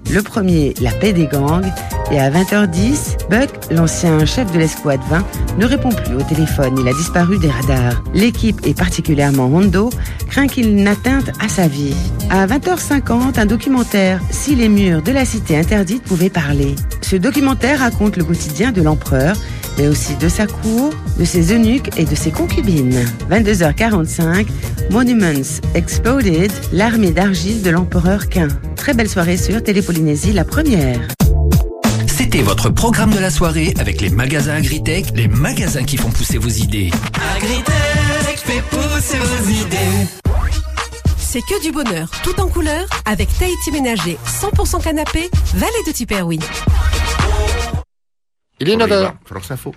[0.09, 1.69] Le premier, La paix des gangs,
[2.11, 5.25] et à 20h10, Buck, l'ancien chef de l'escouade 20,
[5.57, 6.77] ne répond plus au téléphone.
[6.79, 8.03] Il a disparu des radars.
[8.13, 9.89] L'équipe, et particulièrement Hondo,
[10.29, 11.95] craint qu'il n'atteinte à sa vie.
[12.29, 16.75] À 20h50, un documentaire, Si les murs de la cité interdite pouvaient parler.
[17.01, 19.35] Ce documentaire raconte le quotidien de l'empereur,
[19.77, 23.03] mais aussi de sa cour, de ses eunuques et de ses concubines.
[23.29, 24.47] 22h45,
[24.91, 28.49] Monuments Exploded, l'armée d'argile de l'empereur Quint.
[28.75, 30.99] Très belle soirée sur Télépolynésie, la première.
[32.07, 36.37] C'était votre programme de la soirée avec les magasins Agritech, les magasins qui font pousser
[36.37, 36.91] vos idées.
[37.35, 40.22] Agritech fait pousser vos idées.
[41.33, 46.37] C'est que du bonheur, tout en couleur, avec Tahiti Ménager, 100% canapé, Vallée de Tiperoui.
[48.59, 49.13] Il est 9h.
[49.25, 49.73] France Info.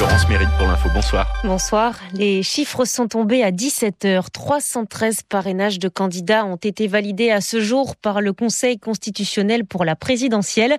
[0.00, 0.88] Laurence Mérite pour l'info.
[0.94, 1.30] Bonsoir.
[1.44, 1.94] Bonsoir.
[2.14, 4.30] Les chiffres sont tombés à 17h.
[4.32, 9.84] 313 parrainages de candidats ont été validés à ce jour par le Conseil constitutionnel pour
[9.84, 10.78] la présidentielle.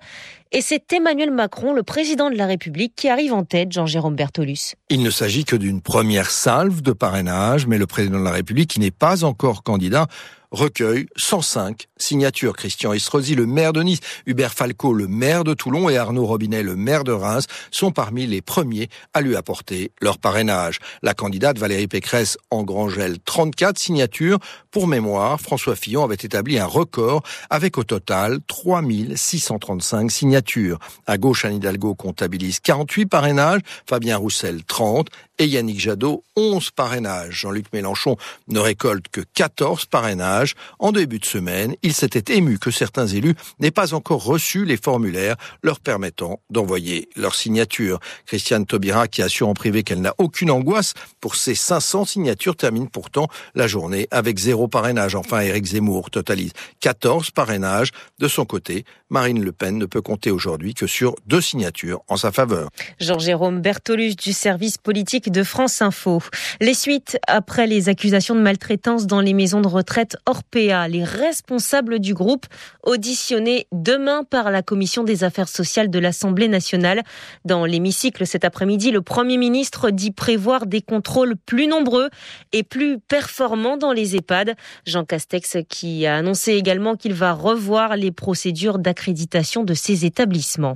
[0.51, 4.73] Et c'est Emmanuel Macron, le président de la République, qui arrive en tête, Jean-Jérôme Bertolus.
[4.89, 8.71] Il ne s'agit que d'une première salve de parrainage, mais le président de la République,
[8.71, 10.07] qui n'est pas encore candidat,
[10.49, 12.55] recueille 105 signatures.
[12.55, 16.63] Christian Estrosi, le maire de Nice, Hubert Falco, le maire de Toulon et Arnaud Robinet,
[16.63, 20.79] le maire de Reims, sont parmi les premiers à lui apporter leur parrainage.
[21.01, 24.39] La candidate Valérie Pécresse engrangelle 34 signatures.
[24.71, 30.79] Pour mémoire, François Fillon avait établi un record avec au total 3635 signatures.
[31.07, 35.07] À gauche, Anne Hidalgo comptabilise 48 parrainages, Fabien Roussel 30
[35.39, 37.41] et Yannick Jadot 11 parrainages.
[37.41, 38.15] Jean-Luc Mélenchon
[38.47, 40.55] ne récolte que 14 parrainages.
[40.79, 44.77] En début de semaine, il s'était ému que certains élus n'aient pas encore reçu les
[44.77, 47.99] formulaires leur permettant d'envoyer leur signature.
[48.25, 52.89] Christiane Taubira, qui assure en privé qu'elle n'a aucune angoisse pour ces 500 signatures, termine
[52.89, 55.15] pourtant la journée avec zéro parrainage.
[55.15, 57.91] Enfin, Éric Zemmour totalise 14 parrainages.
[58.19, 62.17] De son côté, Marine Le Pen ne peut compter aujourd'hui que sur deux signatures en
[62.17, 62.69] sa faveur.
[62.99, 66.21] Jean-Jérôme Bertolus du service politique de France Info.
[66.59, 70.87] Les suites après les accusations de maltraitance dans les maisons de retraite Orpea.
[70.87, 72.45] Les responsables du groupe
[72.83, 77.03] auditionnés demain par la commission des affaires sociales de l'Assemblée nationale.
[77.45, 82.09] Dans l'hémicycle cet après-midi, le Premier ministre dit prévoir des contrôles plus nombreux
[82.53, 84.55] et plus performants dans les EHPAD.
[84.85, 90.75] Jean Castex qui a annoncé également qu'il va revoir les procédures d'accréditation de ces établissements.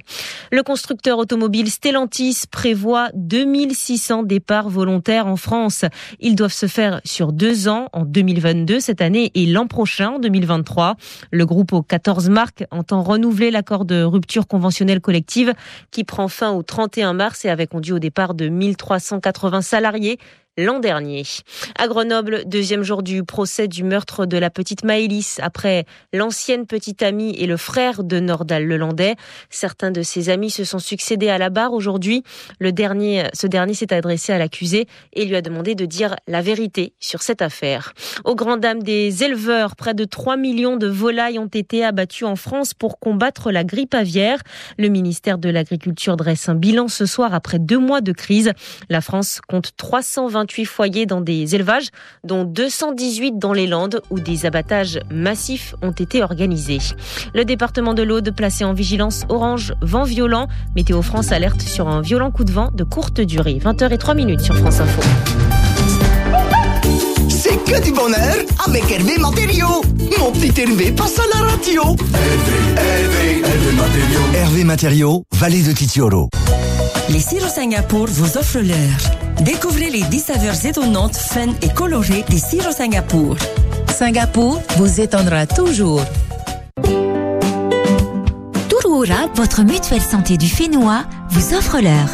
[0.51, 5.85] Le constructeur automobile Stellantis prévoit 2600 départs volontaires en France.
[6.19, 10.19] Ils doivent se faire sur deux ans, en 2022 cette année et l'an prochain, en
[10.19, 10.94] 2023.
[11.31, 15.53] Le groupe aux 14 marques entend renouveler l'accord de rupture conventionnelle collective
[15.91, 20.19] qui prend fin au 31 mars et avait conduit au départ de 1380 salariés
[20.57, 21.23] l'an dernier.
[21.77, 27.03] À Grenoble, deuxième jour du procès du meurtre de la petite Maëlys après l'ancienne petite
[27.03, 29.15] amie et le frère de Nordal Lelandais.
[29.49, 32.23] Certains de ses amis se sont succédés à la barre aujourd'hui.
[32.59, 36.41] Le dernier, ce dernier s'est adressé à l'accusé et lui a demandé de dire la
[36.41, 37.93] vérité sur cette affaire.
[38.23, 42.37] Au grand dam des éleveurs, près de 3 millions de volailles ont été abattues en
[42.37, 44.39] France pour combattre la grippe aviaire.
[44.77, 48.53] Le ministère de l'Agriculture dresse un bilan ce soir après deux mois de crise.
[48.89, 51.89] La France compte 320 28 foyers dans des élevages,
[52.23, 56.77] dont 218 dans les Landes, où des abattages massifs ont été organisés.
[57.33, 60.47] Le département de l'Aude placé en vigilance orange vent violent.
[60.75, 63.59] Météo France alerte sur un violent coup de vent de courte durée.
[63.63, 65.01] 20h03 minutes sur France Info.
[67.27, 68.35] C'est que du bonheur
[68.67, 69.81] avec Hervé Matériaux.
[70.19, 71.81] Mon petit Hervé passe à la radio.
[72.13, 74.33] Hervé, Hervé, Hervé Matériaux.
[74.35, 76.29] Hervé Matériaux, Vallée de Titioro.
[77.09, 79.41] Les sirops Singapour vous offrent l'heure.
[79.41, 83.37] Découvrez les 10 saveurs étonnantes, fun et colorées des sirops Singapour.
[83.89, 86.03] Singapour vous étonnera toujours.
[88.69, 92.09] Touroura, votre mutuelle santé du Fénois, vous offre l'heure.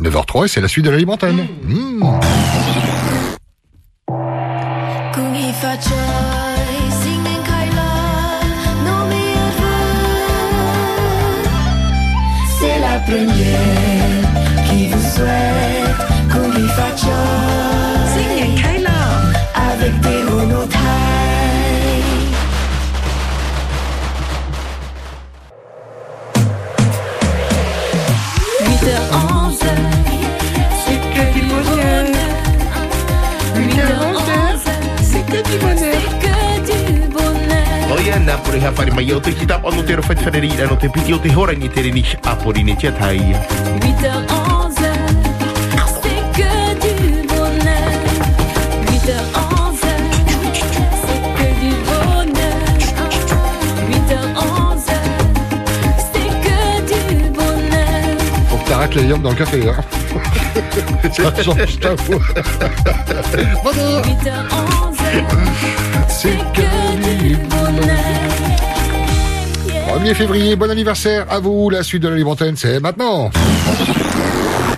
[0.00, 1.32] 9h03 et c'est la suite de l'alimentaire.
[1.32, 2.02] Mmh.
[13.12, 15.96] qui vous souhaite
[16.32, 16.48] qu'on
[19.54, 20.22] avec des
[30.84, 32.04] c'est que du bonheur.
[33.56, 34.64] Huit heures onze,
[35.02, 35.81] c'est que du bonheur.
[38.24, 38.62] C'est que du bonheur.
[38.62, 40.22] O ia na pure ha pare mai o te ki tap ono te ro whaite
[40.24, 42.92] whaneri ina no te piti o te hora ni te reni a pori ne tia
[58.92, 59.62] que les yams dans le café.
[59.68, 59.76] Hein.
[61.12, 62.18] Ça change ta voix.
[63.64, 64.02] Bonheur.
[64.04, 64.96] 8h11,
[66.08, 67.96] C'est que du bonheur.
[69.98, 71.70] 1er février, bon anniversaire à vous.
[71.70, 73.30] La suite de la libre antenne, c'est maintenant.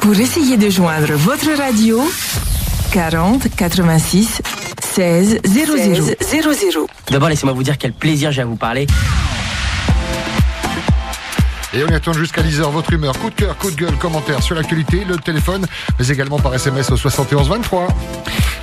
[0.00, 2.02] Pour essayer de joindre votre radio,
[2.92, 4.42] 40 86
[4.94, 5.76] 16 00.
[6.20, 6.86] 00.
[7.10, 8.86] D'abord, laissez-moi vous dire quel plaisir j'ai à vous parler.
[11.77, 14.41] Et on y attend jusqu'à 10h votre humeur, coup de cœur, coup de gueule, commentaire
[14.43, 15.66] sur l'actualité, le téléphone,
[15.99, 17.89] mais également par SMS au 71 23.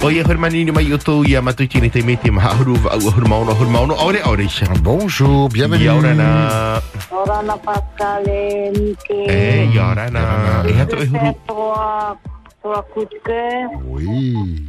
[0.03, 2.51] O ia hore mani ni mai o tō ia matui tine te me te maha
[2.51, 4.65] ahuru wa au ahuru maono ahuru maono aore aore sha.
[4.81, 5.83] Bonjour, bienvenue.
[5.83, 6.81] Ia ora na.
[7.11, 9.27] Orana Pascal et Mickey.
[9.27, 10.63] E, ia ora na.
[10.65, 11.33] E hato e huru.
[11.45, 12.17] Trois,
[12.63, 13.69] trois coups de cœur.
[13.85, 14.65] Oui.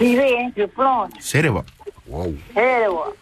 [0.00, 1.10] Hein, je plonge.
[1.18, 1.64] Serewa.
[2.06, 2.34] Wow.
[2.54, 3.14] Eh, ouais.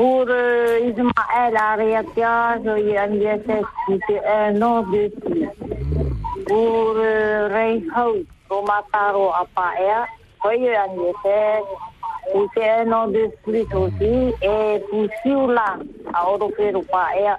[0.00, 5.46] Pour euh, Ismaël Ariatia, joyeux anniversaire, c'était un an de plus.
[6.46, 10.06] Pour euh, Reinhold Romataro Apaea,
[10.42, 11.64] joyeux anniversaire,
[12.32, 14.34] c'était un an de plus aussi.
[14.42, 15.76] Et pour Siula
[16.14, 17.38] à Orofero Paea,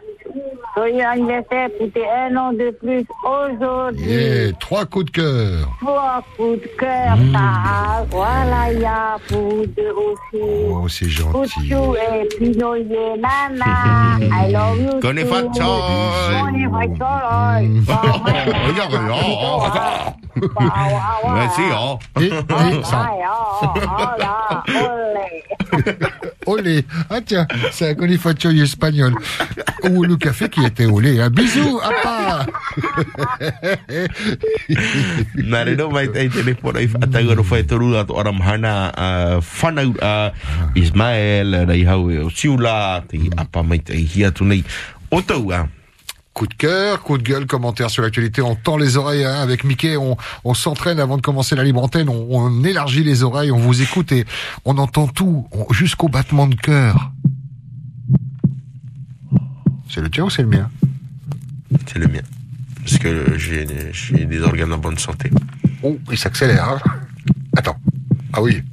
[0.76, 4.12] joyeux anniversaire, c'était un an de plus aujourd'hui.
[4.14, 5.68] Et trois coups de cœur.
[5.82, 8.06] Trois coups de cœur, ça.
[8.10, 10.44] Voilà, il y a pour vous deux aussi.
[10.70, 11.72] Oh, c'est gentil.
[11.72, 12.86] Et Pinoye
[13.18, 14.18] Nana.
[14.22, 15.00] I love you.
[15.02, 15.28] Kone too.
[15.28, 16.32] fatsoy.
[16.42, 17.72] Kone fatsoy.
[20.36, 22.00] Merci, oh.
[22.20, 22.30] Et
[22.84, 23.12] ça.
[26.46, 26.86] Olé.
[27.10, 29.14] Ah tiens, c'est un conifacio espagnol.
[29.84, 31.20] Ou le café qui était olé.
[31.22, 32.46] Un bisou, apa.
[35.52, 38.74] Nā re no mai tei tene pora i whaatanga ro whai toru ato ara mahana
[38.96, 40.32] uh, whanau a
[40.76, 44.64] Ismael rei hau e o siula te apa mai tei hia tu nei
[45.12, 45.66] o tau a
[46.34, 48.42] Coup de cœur, coup de gueule, commentaire sur l'actualité.
[48.42, 49.42] On tend les oreilles hein.
[49.42, 49.98] avec Mickey.
[49.98, 50.16] On,
[50.46, 52.08] on s'entraîne avant de commencer la libre antenne.
[52.08, 54.26] On, on élargit les oreilles, on vous écoute et
[54.64, 57.12] on entend tout, jusqu'au battement de cœur.
[59.90, 60.70] C'est le tien ou c'est le mien?
[61.88, 62.22] C'est le mien
[62.84, 65.30] parce que j'ai j'ai des organes en bonne santé
[65.84, 66.70] Oh, il s'accélère.
[66.70, 66.80] hein.
[67.56, 67.78] Attends.
[68.34, 68.64] Ah oui.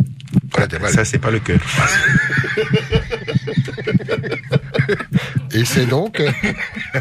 [0.53, 1.59] Voilà, ça c'est pas le cœur
[5.53, 6.21] Et c'est donc.
[6.21, 6.31] euh,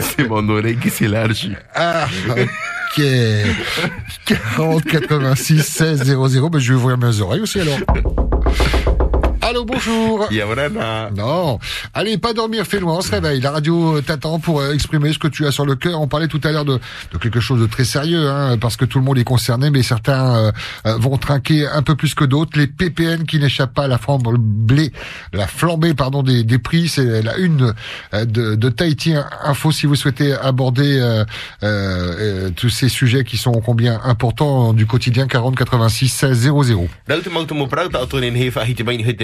[0.00, 3.02] c'est mon oreille qui s'élargit Ah, ok.
[4.26, 6.50] 40 86 16 00.
[6.50, 7.78] Ben, je vais ouvrir mes oreilles aussi alors.
[9.42, 10.28] Allô, bonjour.
[11.16, 11.58] Non.
[11.94, 13.40] Allez, pas dormir, fais loin, on se réveille.
[13.40, 16.00] La radio t'attend pour euh, exprimer ce que tu as sur le cœur.
[16.00, 16.78] On parlait tout à l'heure de,
[17.12, 19.82] de quelque chose de très sérieux, hein, parce que tout le monde est concerné, mais
[19.82, 20.52] certains euh,
[20.86, 22.56] euh, vont trinquer un peu plus que d'autres.
[22.58, 24.92] Les PPN qui n'échappent pas à la flambée,
[25.32, 27.74] la flambée pardon des, des prix, c'est la une
[28.14, 31.24] euh, de, de Tahiti Info si vous souhaitez aborder euh,
[31.62, 36.88] euh, euh, tous ces sujets qui sont combien importants du quotidien 40 86 16 00.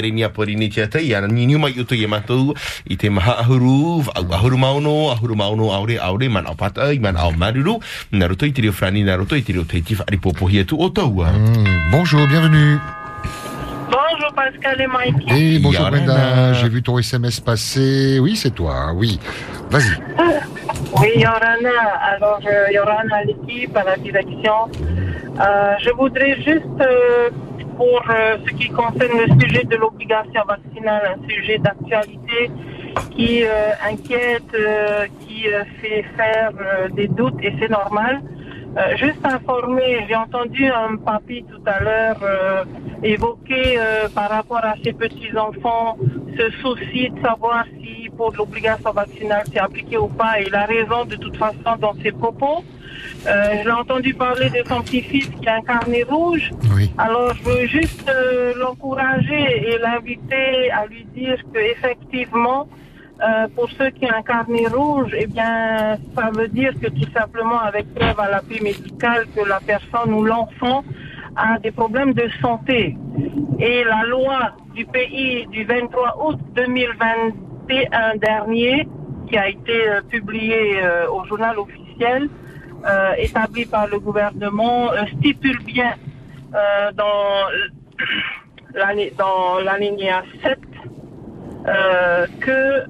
[0.08, 0.28] Rau te mautu mo prau ta atone he whahi te maini hoi te reni a
[0.28, 2.54] pori ni tia tai ana ni niu mai utu i mātou
[2.88, 6.98] i te maha ahuru au ahuru maono ahuru maono aure aure man au pata i
[6.98, 7.80] man au maruru
[8.12, 10.60] na roto i te reo frani na roto i te reo te tif ari popohi
[10.60, 11.32] atu o taua
[11.90, 12.78] bonjour, bienvenue.
[13.90, 15.32] Bonjour Pascal et Mike.
[15.32, 15.90] Et bonjour.
[15.90, 18.18] Brenda, j'ai vu ton SMS passer.
[18.20, 19.18] Oui, c'est toi, hein, oui.
[19.70, 19.98] Vas-y.
[21.00, 21.70] Oui, Yorana.
[22.02, 24.68] Alors, euh, Yorana à l'équipe, à la direction.
[25.40, 27.30] Euh, je voudrais juste, euh,
[27.78, 32.50] pour euh, ce qui concerne le sujet de l'obligation vaccinale, un sujet d'actualité
[33.12, 35.44] qui euh, inquiète, euh, qui
[35.80, 36.50] fait faire
[36.90, 38.20] des doutes, et c'est normal.
[38.96, 42.20] Juste informer, j'ai entendu un papy tout à l'heure
[43.02, 43.78] évoquer
[44.14, 45.96] par rapport à ses petits-enfants
[46.36, 50.40] ce souci de savoir si pour l'obligation vaccinale c'est appliqué ou pas.
[50.46, 52.62] Il a raison de toute façon dans ses propos.
[53.26, 56.50] Euh, je l'ai entendu parler de son petit-fils qui a un carnet rouge.
[56.96, 62.68] Alors je veux juste euh, l'encourager et l'inviter à lui dire que effectivement,
[63.20, 67.10] euh, pour ceux qui ont un carnet rouge, eh bien, ça veut dire que tout
[67.12, 70.84] simplement, avec preuve à l'appui médical, que la personne ou l'enfant
[71.36, 72.96] a des problèmes de santé.
[73.58, 78.86] Et la loi du pays du 23 août 2021 dernier
[79.28, 82.28] qui a été euh, publié euh, au journal officiel,
[82.86, 85.94] euh, établi par le gouvernement, euh, stipule bien
[86.54, 87.48] euh, dans
[89.18, 90.58] dans l'alinéa 7
[91.66, 92.86] euh, que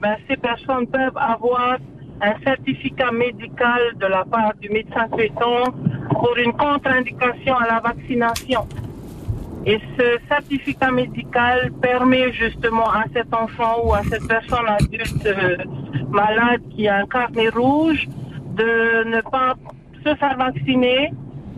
[0.00, 1.76] ben, ces personnes peuvent avoir
[2.20, 5.72] un certificat médical de la part du médecin traitant
[6.10, 8.66] pour une contre-indication à la vaccination.
[9.64, 15.28] Et ce certificat médical permet justement à cet enfant ou à cette personne adulte
[16.10, 18.08] malade qui a un carnet rouge
[18.50, 19.54] de ne pas
[20.04, 21.12] se faire vacciner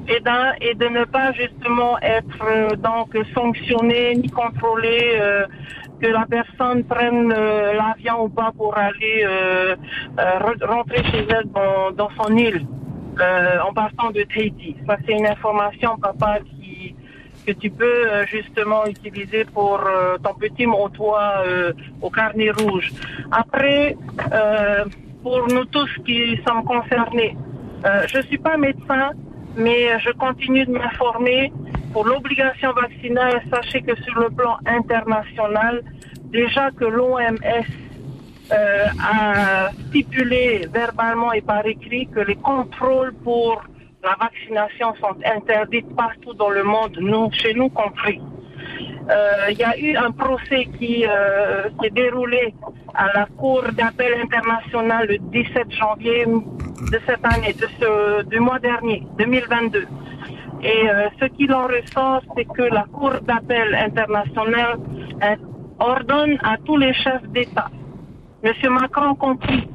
[0.08, 5.46] et, de ne pas justement être euh, donc sanctionné ni contrôlé euh,
[6.00, 9.24] que la personne prenne euh, l'avion ou pas pour aller
[10.16, 11.48] re- rentrer chez elle
[11.96, 12.66] dans, son île
[13.66, 14.74] en partant de Tahiti.
[14.86, 16.38] Ça c'est une information, papa,
[17.46, 19.80] que tu peux justement utiliser pour
[20.22, 22.92] ton petit montois euh, au carnet rouge.
[23.30, 23.96] Après,
[25.22, 27.36] pour nous tous qui sommes concernés,
[27.84, 29.10] euh, je suis pas médecin,
[29.56, 31.52] mais je continue de m'informer
[31.92, 33.42] pour l'obligation vaccinale.
[33.52, 35.82] Sachez que sur le plan international,
[36.30, 37.38] déjà que l'OMS
[38.52, 43.62] euh, a stipulé verbalement et par écrit que les contrôles pour
[44.02, 48.20] la vaccination sont interdits partout dans le monde, nous, chez nous compris.
[49.10, 52.54] Euh, Il y a eu un procès qui euh, s'est déroulé
[52.94, 57.54] à la Cour d'appel internationale le 17 janvier de cette année,
[58.30, 59.86] du mois dernier, 2022.
[60.62, 64.78] Et euh, ce qu'il en ressort, c'est que la Cour d'appel internationale
[65.22, 65.36] euh,
[65.80, 67.68] ordonne à tous les chefs d'État,
[68.44, 69.68] Monsieur Macron compris,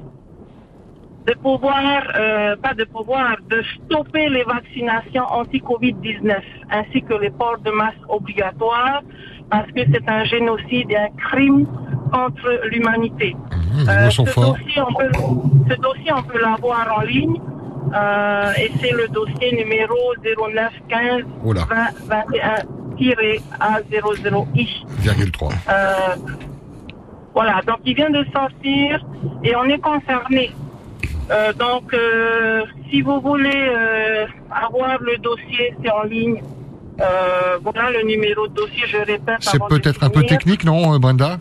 [1.28, 6.38] de pouvoir, euh, pas de pouvoir, de stopper les vaccinations anti-Covid-19
[6.72, 9.02] ainsi que les ports de masque obligatoires
[9.50, 11.66] parce que c'est un génocide et un crime
[12.14, 13.36] contre l'humanité.
[13.36, 15.12] mots Euh, ce, dossier, on peut,
[15.70, 17.42] ce dossier, on peut l'avoir en ligne
[17.94, 21.62] euh, et c'est le dossier numéro 0915 Oula.
[22.10, 24.86] 20-A00I.
[25.00, 25.50] Virgule 3.
[25.50, 26.16] Euh,
[27.34, 29.06] voilà, donc il vient de sortir
[29.44, 30.52] et on est concerné.
[31.30, 36.42] Euh, donc, euh, si vous voulez euh, avoir le dossier, c'est en ligne.
[37.62, 39.38] Voilà le numéro de dossier, je répète.
[39.42, 41.38] C'est peut-être un peu technique, non, Brenda?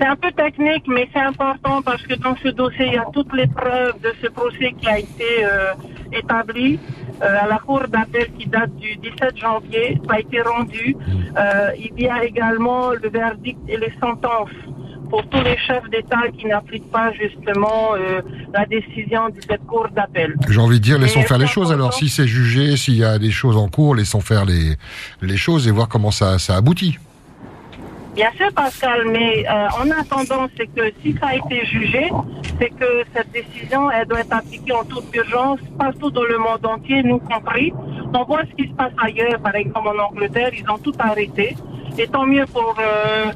[0.00, 3.06] C'est un peu technique, mais c'est important parce que dans ce dossier, il y a
[3.12, 5.74] toutes les preuves de ce procès qui a été euh,
[6.10, 6.80] établi
[7.22, 10.00] euh, à la Cour d'appel qui date du 17 janvier.
[10.08, 10.96] Ça a été rendu.
[11.36, 14.48] Euh, il y a également le verdict et les sentences
[15.10, 18.22] pour tous les chefs d'État qui n'appliquent pas justement euh,
[18.54, 20.36] la décision de cette Cour d'appel.
[20.48, 21.72] J'ai envie de dire, laissons faire les choses.
[21.72, 24.76] Alors, si c'est jugé, s'il y a des choses en cours, laissons faire les,
[25.20, 26.98] les choses et voir comment ça, ça aboutit.
[28.14, 32.10] Bien sûr, Pascal, mais euh, en attendant, c'est que si ça a été jugé,
[32.58, 36.64] c'est que cette décision, elle doit être appliquée en toute urgence partout dans le monde
[36.64, 37.72] entier, nous compris.
[38.12, 41.56] On voit ce qui se passe ailleurs, par exemple en Angleterre, ils ont tout arrêté.
[42.00, 43.26] Et tant mieux pour euh,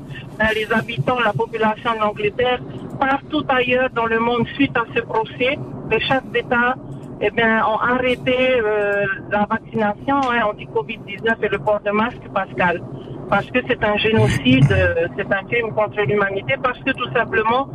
[0.40, 2.60] euh, les habitants, la population d'Angleterre.
[2.98, 5.58] Partout ailleurs dans le monde, suite à ce procès,
[5.90, 6.74] les chefs d'État
[7.20, 12.80] eh ont arrêté euh, la vaccination hein, anti-Covid-19 et le port de masque, Pascal.
[13.28, 14.74] Parce que c'est un génocide,
[15.16, 17.68] c'est un crime contre l'humanité, parce que tout simplement,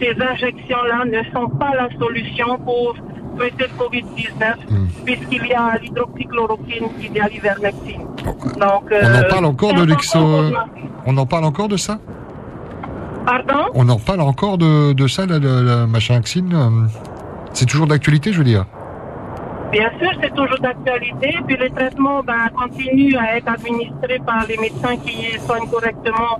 [0.00, 2.96] ces injections-là ne sont pas la solution pour
[3.38, 4.54] traiter le Covid-19,
[5.04, 8.02] puisqu'il y a l'hydroxychloroquine, il y a l'ivermectine.
[8.24, 10.18] Donc, On en euh, parle encore de l'exo...
[10.18, 10.52] pour-
[11.06, 11.98] On en parle encore de ça?
[13.24, 13.66] Pardon?
[13.74, 16.86] On en parle encore de, de ça, le, le- le machin vaccine euh,
[17.52, 18.64] C'est toujours d'actualité, je veux dire?
[19.70, 21.36] Bien sûr, c'est toujours d'actualité.
[21.46, 26.38] Puis les traitements ben, continuent à être administrés par les médecins qui soignent correctement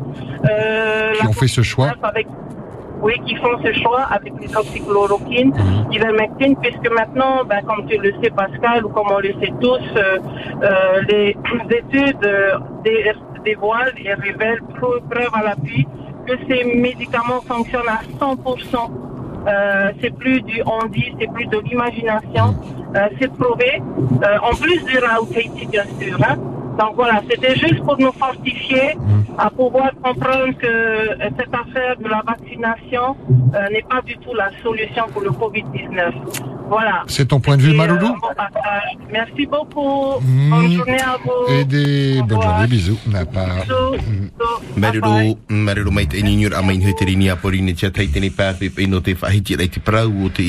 [0.50, 1.90] euh, Qui la ont fait ce choix.
[2.02, 2.26] Avec,
[3.02, 5.52] oui, qui font ce choix avec l'hydroxychloroquine,
[5.90, 9.80] l'ivermectine, puisque maintenant, ben, comme tu le sais Pascal, ou comme on le sait tous,
[9.96, 10.18] euh,
[10.62, 11.36] euh, les
[11.70, 13.12] études euh, dé-
[13.44, 15.86] dévoilent et révèlent preu- preuve à l'appui
[16.26, 18.90] que ces médicaments fonctionnent à 100%.
[19.46, 22.54] Euh, c'est plus du on dit, c'est plus de l'imagination.
[23.20, 23.80] C'est prouvé.
[24.42, 26.18] En plus du Rauteiti, bien sûr.
[26.28, 26.36] Hein.
[26.78, 28.96] Donc voilà, c'était juste pour nous fortifier
[29.36, 33.16] à pouvoir comprendre que euh, cette affaire de la vaccination
[33.54, 36.57] euh, n'est pas du tout la solution pour le Covid-19.
[36.68, 37.04] Voilà.
[37.06, 38.96] C'est ton point de vue, euh, Maloulou bon partage.
[39.10, 40.20] Merci beaucoup.
[40.20, 40.50] Mm.
[40.50, 41.54] Bonne journée à vous.
[41.54, 42.98] Et des bonnes journées, bisous.
[43.14, 43.24] A
[48.58, 50.42] tia no te whahiti ai te o te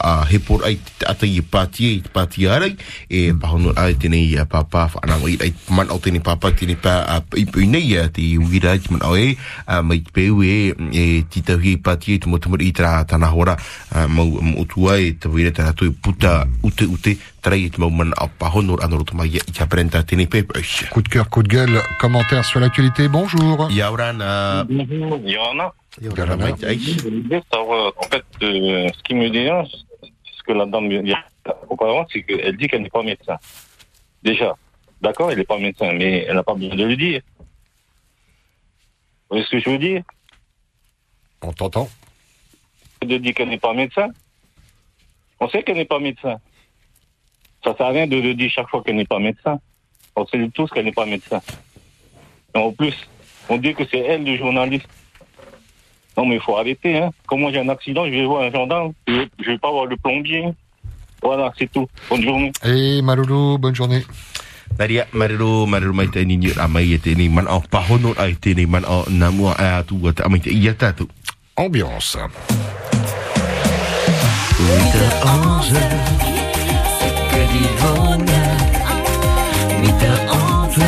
[0.00, 0.26] a
[0.64, 2.76] ai te ata i pātia i te pātia arai
[3.08, 7.44] e ai a pāpā whanau i ai man au tene pāpā tene pā a i
[7.46, 9.36] pui nei a te uira i te man au e
[9.66, 13.32] a mai te peu e e titau hi pātia i te motamuri i tra tana
[13.34, 13.56] hora
[13.90, 17.90] a mau mo tua e te tana tui puta ute ute trai i te mau
[17.90, 20.44] man a pahono anoro tamai i te aprenta tene pe
[20.90, 23.68] Coup de cœur, coup de gueule, commentaire sur l'actualité, bonjour.
[23.70, 24.64] Yaurana.
[24.68, 25.20] Bonjour,
[27.52, 29.68] savoir, en fait, euh, ce qui me dérange,
[30.02, 31.02] ce que la dame vient
[31.68, 33.36] auparavant, c'est qu'elle dit qu'elle n'est pas médecin.
[34.22, 34.54] Déjà,
[35.00, 37.20] d'accord, elle n'est pas médecin, mais elle n'a pas besoin de le dire.
[37.38, 40.02] Vous voyez ce que je veux dire?
[41.42, 41.88] On t'entend.
[43.02, 44.08] De dire qu'elle n'est pas médecin?
[45.44, 46.36] On sait qu'elle n'est pas médecin.
[47.62, 49.60] Ça sert à rien de le dire chaque fois qu'elle n'est pas médecin.
[50.16, 51.42] On sait tous qu'elle n'est pas médecin.
[52.54, 52.94] Et en plus,
[53.50, 54.88] on dit que c'est elle le journaliste.
[56.16, 56.96] Non, mais il faut arrêter.
[56.96, 57.10] Hein.
[57.26, 58.94] Quand moi j'ai un accident, je vais voir un gendarme.
[59.06, 60.48] Je ne vais pas voir le plombier.
[61.22, 61.86] Voilà, c'est tout.
[62.08, 62.52] Bonne journée.
[62.64, 64.02] Et Maloulou, bonne journée.
[64.78, 68.34] Maria, marero, marero mai te ni a mai e te ni man au pahono ai
[68.34, 71.06] te ni man au namua a tu wa ta mai te ia tatu.
[71.54, 72.18] Ambiance.
[75.24, 75.72] Ange,
[76.98, 78.56] c'est que du bonheur?
[79.82, 80.86] Mita ange,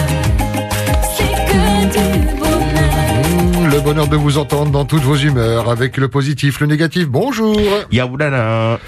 [1.17, 1.62] c'est que
[1.93, 2.07] du
[2.37, 3.71] bonheur.
[3.71, 7.09] Le bonheur de vous entendre dans toutes vos humeurs, avec le positif, le négatif.
[7.09, 7.57] Bonjour.
[7.91, 8.79] Yaurana.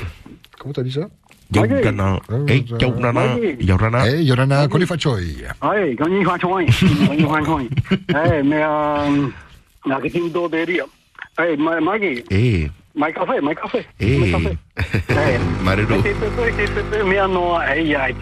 [0.59, 1.09] Comment t'as dit ça?
[1.55, 1.59] Eh.
[2.49, 2.65] Eh,
[3.65, 4.05] Yorana.
[5.63, 5.95] Hey,
[6.45, 6.67] gooien?
[7.07, 7.69] Kan je gaan gooien?
[8.07, 9.27] Hey, mais euh,
[9.85, 10.85] nou, ik ging door de ria.
[11.35, 12.69] Hey, Ma- Maggie, Eh,
[13.55, 13.87] café.
[14.01, 14.35] Hey.
[15.63, 15.95] Marero.
[16.03, 16.27] C'est peu,
[16.57, 18.17] c'est peu, peu, mais non, hey, il y a y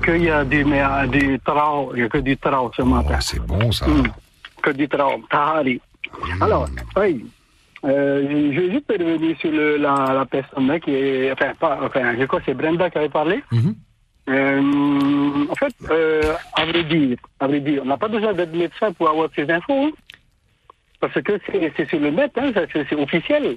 [0.00, 2.70] que il y a du, mais, euh, du trao, il y a que du trao
[2.76, 3.18] ce matin.
[3.20, 3.86] c'est bon ça.
[4.62, 5.80] Que du trao, tahari.
[6.40, 7.24] Alors, hey,
[7.84, 12.14] euh, je vais juste revenir sur le, la, la personne qui est, enfin, pas, enfin,
[12.18, 13.42] je crois que c'est Brenda qui avait parlé.
[14.28, 14.60] Euh,
[15.50, 18.92] en fait, euh, à vrai dire, à vrai dire, on n'a pas besoin d'être médecin
[18.92, 19.86] pour avoir ces infos.
[19.86, 19.90] hein.
[21.00, 21.40] Parce que
[21.76, 23.56] c'est sur le net, hein, c'est officiel.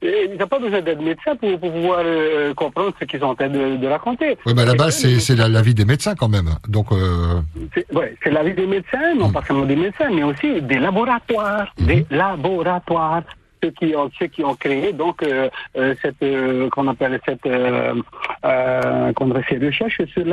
[0.00, 3.26] Et Il n'a pas besoin d'être médecin pour, pour pouvoir euh, comprendre ce qu'ils sont
[3.26, 4.38] en train de, de raconter.
[4.46, 6.50] Oui, mais base, c'est c'est la- l'avis des médecins quand même.
[6.68, 7.40] Donc, euh,
[7.74, 12.06] C'est ouais, l'avis des médecins, non pas seulement des médecins, mais aussi des laboratoires, des
[12.10, 13.22] laboratoires.
[13.60, 17.44] Ceux qui ont, ceux qui ont créé donc euh, euh, cette euh, qu'on appelle cette
[17.44, 17.92] euh,
[18.44, 20.24] euh, qu'on ces recherches sur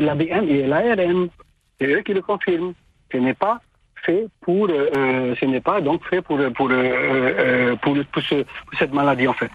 [0.00, 1.28] l'ADN et l'ARN.
[1.80, 2.72] C'est eux qui le confirment.
[3.12, 3.60] Ce n'est pas
[4.02, 8.22] fait pour euh, euh, ce n'est pas donc fait pour pour euh, euh, pour, pour,
[8.22, 9.50] ce- pour cette maladie en fait.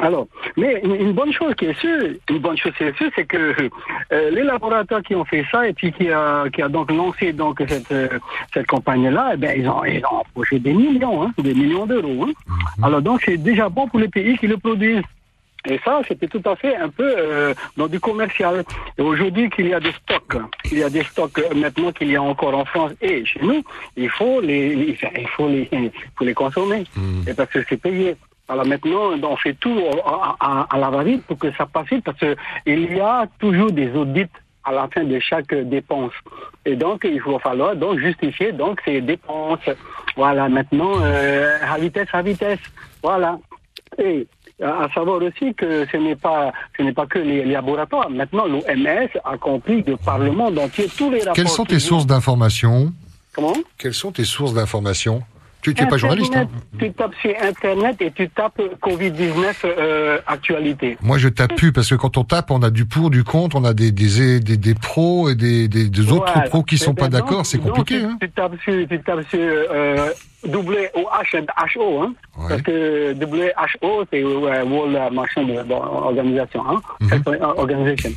[0.00, 0.26] Alors,
[0.56, 3.26] mais une, une bonne chose qui est sûre, une bonne chose qui est sûre, c'est
[3.26, 3.36] que
[4.12, 7.32] euh, les laboratoires qui ont fait ça et puis qui a, qui a donc lancé
[7.32, 8.08] donc cette, euh,
[8.52, 12.26] cette campagne-là, eh ben, ils ont, ils ont empoché des millions, hein, des millions d'euros.
[12.26, 12.32] hein.
[12.82, 15.02] Alors donc c'est déjà bon pour les pays qui le produisent.
[15.66, 18.64] Et ça, c'était tout à fait un peu euh, dans du commercial.
[18.98, 20.36] Et aujourd'hui qu'il y a des stocks,
[20.70, 23.40] il y a des stocks euh, maintenant qu'il y a encore en France et chez
[23.40, 23.62] nous,
[23.96, 26.84] il faut les, les- il faut les, il faut les consommer.
[27.26, 28.16] Et parce que c'est payé.
[28.46, 32.04] Alors maintenant, on fait tout à, à- à la va-vite pour que ça passe vite
[32.04, 32.36] parce que
[32.66, 34.26] il y a toujours des audits
[34.64, 36.12] à la fin de chaque dépense.
[36.66, 39.60] Et donc, il va falloir donc justifier donc ces dépenses.
[40.16, 42.60] Voilà, maintenant, euh, à vitesse, à vitesse.
[43.02, 43.38] Voilà.
[43.98, 44.26] Et
[44.62, 48.08] à savoir aussi que ce n'est pas ce n'est pas que les, laboratoires.
[48.10, 51.34] Maintenant, l'OMS a compris de par le monde entier tous les rapports.
[51.34, 52.92] quelles sont tes sources d'information
[53.34, 53.54] Comment?
[53.78, 55.22] Quelles sont tes sources d'information
[55.72, 56.46] Tu n'es pas journaliste, hein
[56.78, 60.98] Tu tapes sur Internet et tu tapes Covid-19 euh, actualité.
[61.02, 63.56] Moi, je tape plus parce que quand on tape, on a du pour, du contre,
[63.56, 66.48] on a des des des, des pros et des, des, des autres Voilà.
[66.48, 67.46] pros qui Eh sont ben pas donc- d'accord.
[67.46, 67.98] C'est compliqué.
[68.00, 70.08] tu, Hein tu tapes sur, tu tapes sur euh,
[70.46, 72.14] WHO, hein,
[72.48, 77.10] parce que WHO, c'est euh, World Machin Organisation, hein, Mhm.
[77.12, 78.10] Health Organization.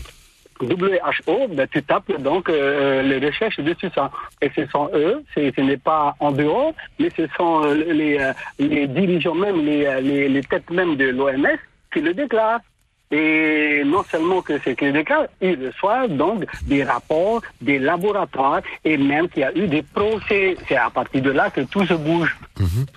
[0.61, 4.11] WHO, ben, tu tapes donc euh, les recherches dessus ça.
[4.41, 8.33] Et ce sont eux, ce n'est pas en dehors, mais ce sont euh, les, euh,
[8.59, 11.47] les dirigeants même, les, euh, les, les têtes même de l'OMS
[11.93, 12.59] qui le déclarent.
[13.09, 18.97] Et non seulement que c'est qu'ils déclarent, ils reçoivent donc des rapports des laboratoires et
[18.97, 20.57] même qu'il y a eu des procès.
[20.67, 22.35] C'est à partir de là que tout se bouge.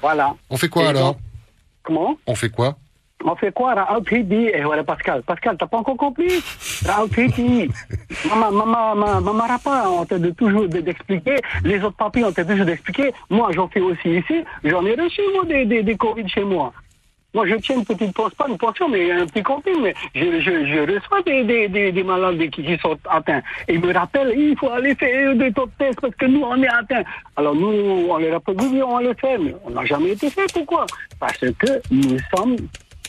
[0.00, 0.34] Voilà.
[0.50, 1.12] On fait quoi Et alors?
[1.14, 1.18] donc-
[1.84, 2.16] Comment?
[2.26, 2.76] On fait quoi?
[3.24, 3.74] On fait quoi?
[3.74, 5.22] Raoul Tridi Et voilà Pascal.
[5.22, 6.42] Pascal, t'as pas encore compris?
[6.86, 7.68] Raoul Tridi.
[8.28, 11.36] Maman, maman, maman, maman Rapa, on t'a de toujours de- d'expliquer.
[11.64, 13.12] Les autres papiers, on t'a toujours d'expliquer.
[13.28, 14.42] Moi, j'en fais aussi ici.
[14.64, 16.72] J'en ai reçu, moi, des, des, des Covid chez moi.
[17.32, 20.40] Moi, je tiens une petite pension, pas une pension, mais un petit camping, mais je,
[20.40, 23.40] je, je reçois des, des, des, des malades qui, qui sont atteints.
[23.68, 26.60] Et ils me rappellent, il faut aller faire des top tests parce que nous, on
[26.60, 27.04] est atteints.
[27.36, 27.68] Alors nous,
[28.10, 30.52] on les rappelle, oui, oui, on le fait, mais on n'a jamais été fait.
[30.52, 30.86] Pourquoi?
[31.20, 32.56] Parce que nous sommes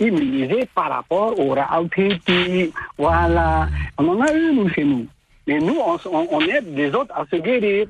[0.02, 2.74] immunisés par rapport au Rauti.
[2.98, 3.68] Voilà.
[3.98, 5.06] On en a eu, nous, chez nous.
[5.48, 7.88] Mais nous, on, on aide les autres à se guérir.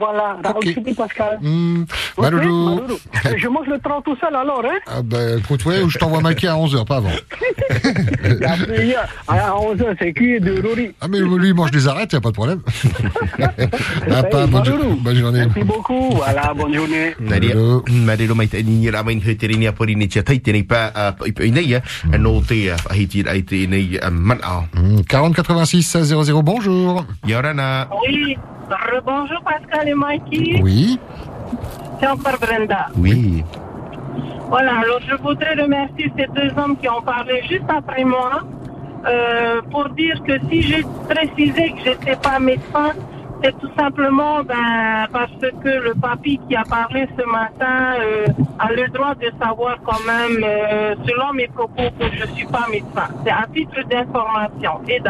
[0.00, 1.38] Voilà, Raoul Sidi Pascal.
[1.42, 1.84] Hmm,
[2.18, 2.74] Maloulou.
[2.74, 2.98] Maloulou.
[3.36, 6.20] Je mange le train tout seul alors, hein Ah ben, écoute, ouais, ou je t'envoie
[6.20, 7.10] maquiller à 11h, pas avant.
[7.10, 10.94] Et après, hier, à 11h, c'est cuit de Rory.
[11.00, 12.60] Ah, mais lui, il mange des arêtes, y a pas de problème.
[14.10, 15.44] ah, pas, bonne, jo- bonne journée.
[15.46, 16.10] Merci beaucoup.
[16.12, 17.14] Voilà, bonne journée.
[17.20, 17.54] Nadia,
[18.06, 20.62] marero mai te ni ra mai he te rini apori ni tia tai te nei
[20.64, 21.80] pa a i pa nei ya
[22.18, 24.62] no te a hi ti ai te nei a man a.
[24.74, 27.04] Hmm, 40 86 00, bonjour.
[27.26, 27.88] Yorana.
[28.02, 28.36] Oui,
[29.04, 30.60] bonjour Pascal et Mikey.
[30.62, 30.98] Oui.
[31.98, 32.86] C'est encore Brenda.
[32.96, 33.44] Oui.
[34.48, 38.40] Voilà, alors je voudrais remercier ces deux hommes qui ont parlé juste après moi
[39.06, 42.92] euh, pour dire que si j'ai précisé que j'étais pas médecin,
[43.42, 48.26] c'est tout simplement ben, parce que le papy qui a parlé ce matin euh,
[48.58, 52.66] a le droit de savoir quand même, euh, selon mes propos, que je suis pas
[52.70, 53.08] médecin.
[53.24, 54.80] C'est à titre d'information.
[54.88, 55.00] Et.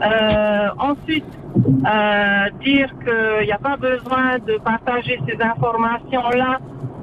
[0.00, 1.24] Euh, ensuite,
[1.56, 6.58] euh, dire qu'il n'y a pas besoin de partager ces informations-là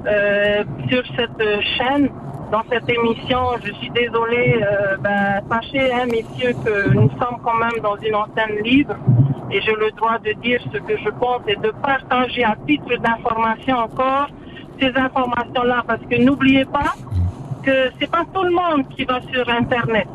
[0.06, 2.10] euh, sur cette chaîne,
[2.52, 3.40] dans cette émission.
[3.64, 4.62] Je suis désolée.
[4.62, 8.94] euh, ben, sachez, hein, messieurs, que nous sommes quand même dans une antenne libre
[9.50, 12.96] et j'ai le droit de dire ce que je pense et de partager à titre
[12.98, 14.28] d'information encore
[14.80, 16.92] ces informations-là, parce que n'oubliez pas
[17.62, 20.06] que c'est pas tout le monde qui va sur Internet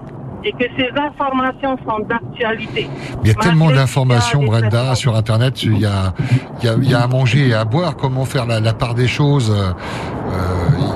[0.43, 2.89] et que ces informations sont d'actualité.
[3.23, 5.63] Il y a tellement d'informations, Brenda, sur Internet.
[5.63, 6.13] Il y a,
[6.61, 7.95] il y a, il y a à manger et à boire.
[7.95, 9.72] Comment faire la, la part des choses euh,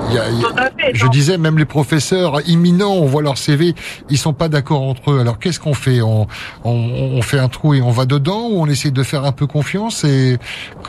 [0.08, 3.36] il y a- il y a- Je disais, même les professeurs imminents, on voit leur
[3.38, 3.74] CV,
[4.08, 5.20] ils sont pas d'accord entre eux.
[5.20, 6.00] Alors qu'est-ce qu'on fait?
[6.00, 6.26] On,
[6.64, 9.32] on, on fait un trou et on va dedans ou on essaie de faire un
[9.32, 10.38] peu confiance et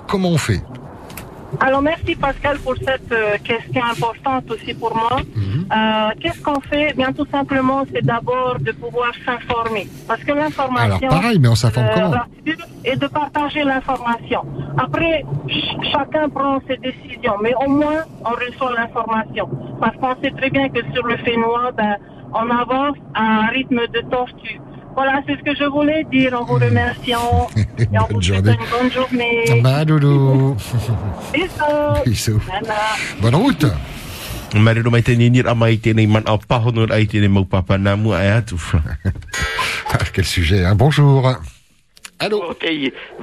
[0.08, 0.62] comment on fait?
[1.62, 5.18] Alors merci Pascal pour cette euh, question importante aussi pour moi.
[5.72, 6.94] Euh, Qu'est-ce qu'on fait?
[6.96, 9.88] Bien tout simplement, c'est d'abord de pouvoir s'informer.
[10.08, 11.08] Parce que l'information...
[11.10, 12.24] Pareil, mais on s'informe euh, comment?
[12.84, 14.42] Et de partager l'information.
[14.78, 19.50] Après, ch- chacun prend ses décisions, mais au moins on reçoit l'information.
[19.80, 21.96] Parce qu'on sait très bien que sur le Fénois, ben,
[22.34, 24.60] on avance à un rythme de tortue.
[24.98, 27.48] Voilà, c'est ce que je voulais dire en vous remerciant.
[27.78, 29.62] Et en vous souhaitant une bonne journée.
[29.62, 30.58] Bah, doudou.
[31.34, 32.04] Bisous.
[32.04, 32.42] Bisous.
[32.52, 32.74] Nana.
[33.22, 33.66] Bonne route.
[34.56, 38.56] Mai mai man ai mau papa ai atu.
[39.90, 40.76] Ah, quel sujet, hein.
[40.76, 41.32] Bonjour.
[42.20, 42.66] Allô Ok,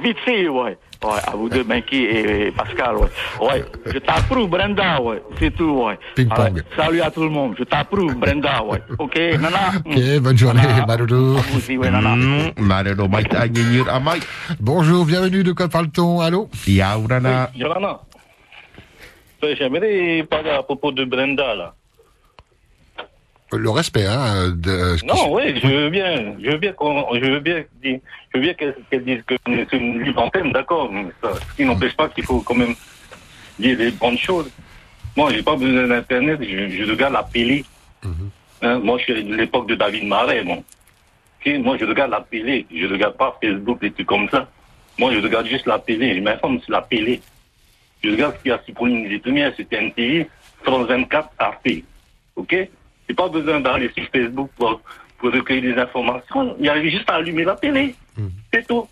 [0.01, 0.77] vite fait, ouais.
[1.05, 3.07] Ouais, à vous deux, Benki et Pascal, ouais.
[3.39, 5.21] Ouais, je t'approuve, Brenda, ouais.
[5.37, 5.99] C'est tout, ouais.
[6.15, 6.55] Ping-pong.
[6.55, 7.53] Ouais, salut à tout le monde.
[7.59, 8.81] Je t'approuve, Brenda, ouais.
[8.97, 9.59] Ok, Nana.
[9.85, 10.61] Ok, bonne journée,
[11.55, 12.15] aussi, ouais, Nana.
[12.57, 14.19] Marero mai te ni ra mai.
[14.59, 16.49] Bonjour, bienvenue, de quoi parle-t-on Allô?
[16.65, 17.51] Yaurana.
[17.55, 18.01] Yolanda,
[19.43, 21.73] euh, j'aimerais parler à propos de Brenda, là.
[23.57, 24.49] Le respect, hein.
[24.55, 27.99] De, Non, oui, je veux bien, je veux bien qu'on, je veux bien, dire-
[28.33, 30.91] je veux bien qu'elle qu'elle dise que c'est une libre antenne, d'accord,
[31.23, 32.75] ce qui n'empêche pas qu'il faut quand même
[33.59, 34.49] dire les bonnes choses.
[35.15, 37.63] Moi, j'ai pas besoin d'internet, je, je regarde la télé.
[38.61, 40.63] Hein, moi, je suis de l'époque de David Marais, bon.
[41.45, 44.49] Moi, je regarde la télé, je regarde pas Facebook, des trucs comme ça.
[44.97, 47.21] Moi, je regarde juste la télé, je m'informe sur la télé.
[48.03, 50.27] Je regarde ce qu'il y a sur Pauline des Lumières, sur TNTV,
[50.63, 51.67] France 24, Arte.
[52.35, 52.55] Ok?
[53.07, 54.81] J'ai pas besoin d'aller sur Facebook pour,
[55.17, 56.55] pour recueillir des informations.
[56.59, 57.95] Il y a juste à allumer la télé.
[58.53, 58.87] C'est tout.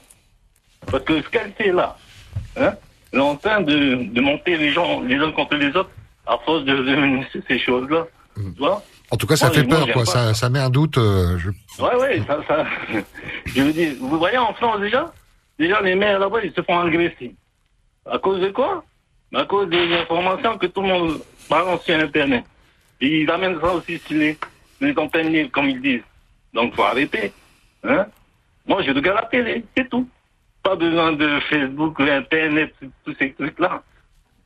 [0.92, 1.98] Parce que ce qu'elle fait là,
[2.58, 2.74] hein,
[3.12, 5.92] elle est en train de, de monter les gens les uns contre les autres
[6.28, 8.06] à force de, de- ces choses-là.
[8.36, 8.82] Tu vois
[9.12, 10.06] En tout cas, ça Moi, fait peur, quoi.
[10.06, 10.98] Ça, ça met un doute.
[10.98, 11.50] euh, je-
[11.82, 12.66] Ouais, ouais, ça, ça.
[13.46, 15.12] Je veux dire, vous voyez en France déjà
[15.60, 17.36] Déjà, les maires là-bas, ils se font agresser.
[18.10, 18.84] À cause de quoi?
[19.36, 22.44] À cause des informations que tout le monde balance sur Internet.
[23.04, 24.38] Et ils amènent ça aussi sur les,
[24.80, 26.08] les antennes libres, comme ils disent.
[26.54, 27.34] Donc, faut arrêter.
[27.84, 28.06] Hein
[28.66, 30.08] Moi, je regarde la télé, c'est tout.
[30.64, 32.74] Pas besoin de Facebook, Internet,
[33.04, 33.84] tous ces trucs-là.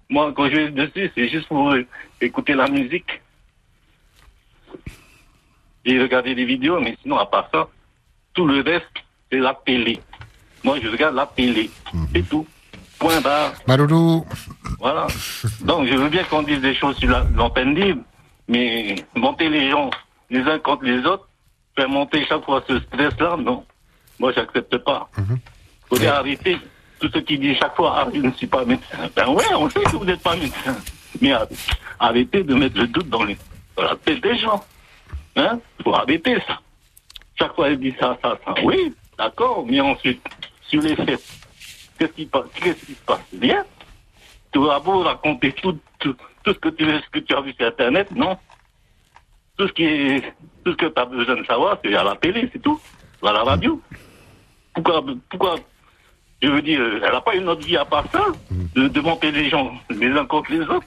[0.10, 1.86] Moi, quand je vais dessus, c'est juste pour euh,
[2.20, 3.22] écouter la musique.
[5.86, 7.68] J'ai regardé des vidéos, mais sinon, à part ça,
[8.34, 8.86] tout le reste,
[9.32, 10.00] c'est la télé.
[10.64, 11.70] Moi, je regarde la télé.
[12.14, 12.46] C'est tout.
[13.00, 13.54] Point barre.
[13.68, 14.26] Madoudou.
[14.80, 15.06] Voilà.
[15.62, 18.02] Donc, je veux bien qu'on dise des choses sur la- l'antenne libre,
[18.48, 19.90] mais monter les gens
[20.30, 21.28] les uns contre les autres,
[21.76, 23.65] faire monter chaque fois ce stress-là, non.
[24.19, 25.10] Moi, j'accepte pas.
[25.90, 26.57] Faudrait arrêter
[26.99, 28.98] tout ce qui dit chaque fois, ah, je ne suis pas médecin.
[29.15, 30.76] Ben ouais, on sait que vous n'êtes pas médecin.
[31.22, 31.48] Mais ar-
[31.99, 33.38] arrêtez de mettre le doute dans les,
[33.76, 34.64] dans la tête des gens.
[35.36, 35.60] Hein?
[35.84, 36.60] Faut arrêter ça.
[37.40, 38.53] Chaque fois, elle dit ça, ça, ça.
[38.64, 40.22] Oui, d'accord, mais ensuite,
[40.68, 41.22] sur les faits,
[41.99, 43.22] qu'est-ce qui, passe- qu'est-ce qui se passe?
[43.32, 43.64] Bien.
[44.52, 46.15] Tu vas beau raconter tout, tout,
[46.48, 48.38] tout ce, que tu, ce que tu as vu sur Internet, non
[49.57, 50.34] Tout ce qui est,
[50.64, 52.80] tout ce que tu as besoin de savoir, c'est à la télé, c'est tout.
[53.22, 53.82] À la radio.
[54.74, 55.56] Pourquoi, pourquoi
[56.41, 59.32] je veux dire, elle n'a pas une autre vie à part ça, de, de monter
[59.32, 60.86] les gens les uns contre les autres?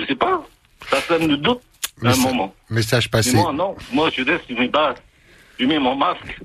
[0.00, 0.42] Je sais pas.
[0.88, 1.60] Ça sème le doute
[2.02, 2.54] à un moment.
[2.70, 3.36] Message Mais passé.
[3.36, 3.76] moi, non.
[3.92, 4.96] Moi, je laisse mes bases.
[5.60, 6.40] Je mets mon masque.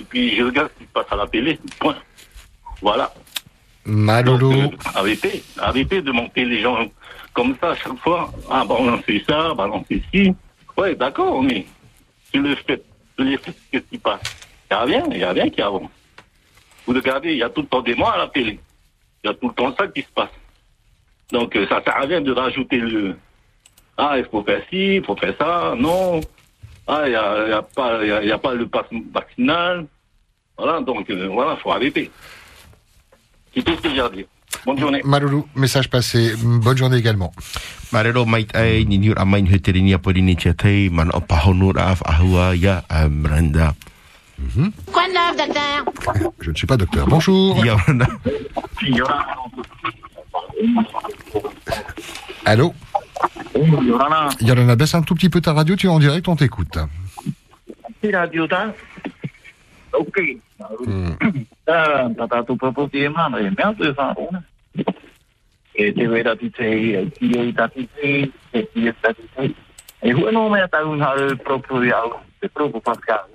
[0.00, 1.58] Et puis, je regarde ce qui se passe à la télé.
[1.80, 1.96] Point.
[2.80, 3.12] Voilà.
[3.84, 4.52] Malolo.
[4.94, 5.42] Arrêtez.
[5.58, 6.76] Arrêtez de monter les gens
[7.38, 8.32] comme ça à chaque fois.
[8.50, 10.34] Ah, balancer ça, balancer ci.
[10.76, 11.64] Ouais, d'accord, mais
[12.32, 12.82] sur le fait,
[13.14, 14.20] sur les faits, qu'est-ce qui passe?
[14.68, 15.90] Il n'y a rien, il n'y a rien qui avance.
[16.84, 18.58] Vous regardez, il y a tout le temps des mois à la télé.
[19.22, 20.34] Il y a tout le temps ça qui se passe.
[21.30, 23.16] Donc, euh, ça sert à rien de rajouter le...
[23.96, 25.74] Ah, il faut faire ci, il faut faire ça.
[25.76, 26.20] Non.
[26.88, 29.86] Ah, il n'y a, y a, pas- y a pas le pass vaccinal.
[30.56, 32.10] Voilà, donc, euh, voilà, il faut arrêter.
[33.54, 34.26] C'est tout ce que j'ai à dire.
[34.66, 35.02] Bonne journée.
[35.54, 36.34] Message passé.
[36.42, 37.32] Bonne journée également.
[37.92, 41.72] Marero mai ai ni ni ramai ni heteri ni apori ni chatai man o pahonu
[41.72, 43.74] raf ahua ya amranda.
[44.92, 45.84] Quoi de neuf, docteur?
[46.40, 47.06] Je ne suis pas docteur.
[47.06, 47.58] Bonjour.
[52.44, 52.74] Allô?
[54.40, 56.78] Yorana, baisse un tout petit peu ta radio, tu es en direct, on t'écoute.
[59.98, 60.16] Ok.
[61.64, 64.42] Ta ta tu propos di mano e me tu fa una.
[65.72, 69.12] E te veda ti sei e ti e ta ti sei e ti e ta
[69.12, 69.54] ti sei.
[70.00, 72.20] E hu no me ta un har proprio di au.
[72.38, 73.26] Te proprio pasca.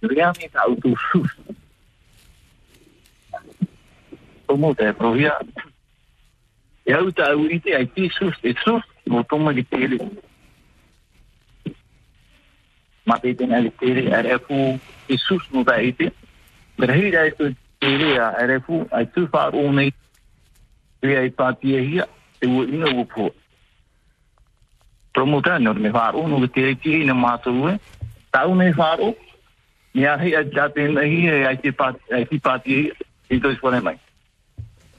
[0.00, 1.22] Riami ta tu su.
[4.46, 5.38] Como te provia.
[6.84, 9.96] E au ta u ite ai ti su e su mo tomo di tele.
[13.08, 16.12] Mate tena le tere a refu e sus no da ite
[16.76, 17.48] pero hi da ito
[17.80, 19.92] tere a refu ai tu fa o nei
[21.00, 22.06] e ai pati e hia
[22.38, 23.32] e wo ina wo po
[25.12, 27.78] promuta no me fa o no tere ki na ma tu e
[28.30, 29.14] ta o me fa o
[29.94, 32.92] ni a hi a jate na hi e ai te pati ai te pati
[33.28, 33.98] e to is pone mai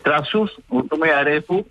[0.03, 1.65] trasus o to me a refu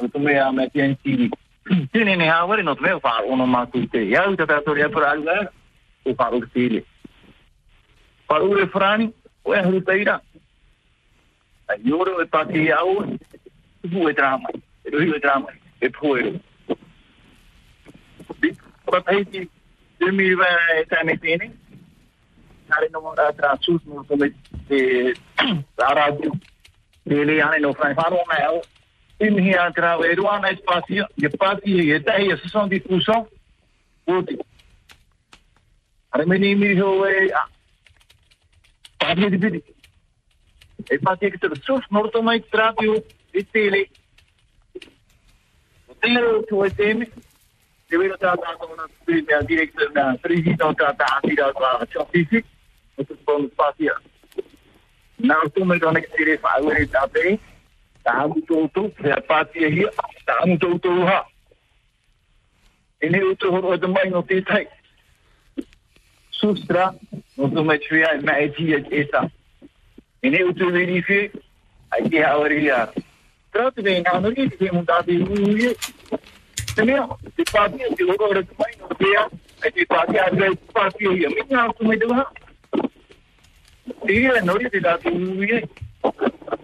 [0.00, 1.30] o to me a me tien ti
[1.64, 4.76] Tiene ne ha no me fa o no ma tu te ya uta ta to
[4.76, 5.32] ya por algo
[6.04, 6.84] o faru tele
[8.28, 9.14] faru e frani
[9.44, 10.20] o e hru teira
[11.68, 13.18] a yoro e pati au
[13.90, 14.48] fu e drama
[14.84, 15.48] e rio e drama
[15.80, 16.40] e poero
[18.84, 19.50] pa peiti
[19.98, 20.46] de mi va
[20.78, 21.52] e tane tene
[22.68, 23.32] kare no mora
[24.16, 24.34] me
[24.68, 25.14] e
[25.76, 26.32] radio
[27.08, 28.60] tele ane no fai faru na au.
[29.20, 31.90] In hier tra e ruana espacio e pati
[36.16, 37.48] ho e a.
[38.96, 39.62] Pati di bidi.
[40.86, 43.88] E pati che tu sus morto mai radio e tele.
[45.98, 47.10] Tele tu e teme.
[47.86, 52.44] Deve stare dato una prima diretta una presidente trattata da scientific.
[52.94, 53.90] E tu con pati.
[55.16, 57.38] Na tu me don exire fa ore da be.
[58.02, 58.92] Ta mu to to
[64.28, 64.68] e
[66.52, 66.94] pati e ta
[67.36, 67.64] mu to to ha.
[67.64, 67.64] Ene uto ho do mai no te tai.
[67.64, 69.30] Sustra, no to me tria ma e ti e esa.
[72.08, 72.92] Ti ha oria.
[73.50, 75.76] Trato de na no ni ti mun da di uye.
[76.74, 79.06] Teneo, ti pati e ti lo ora do mai no te
[79.62, 82.32] e ti pati a re pati e mi na to me do ha.
[84.06, 85.68] Ti e no ri ti da di uye.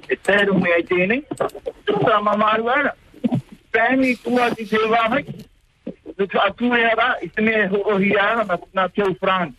[0.07, 1.23] E tero me ai tene.
[1.85, 2.97] Tu sa mamaruara.
[3.70, 5.24] Pemi tua di seva hai.
[6.16, 9.52] Dus tu era, isme ho hiara na.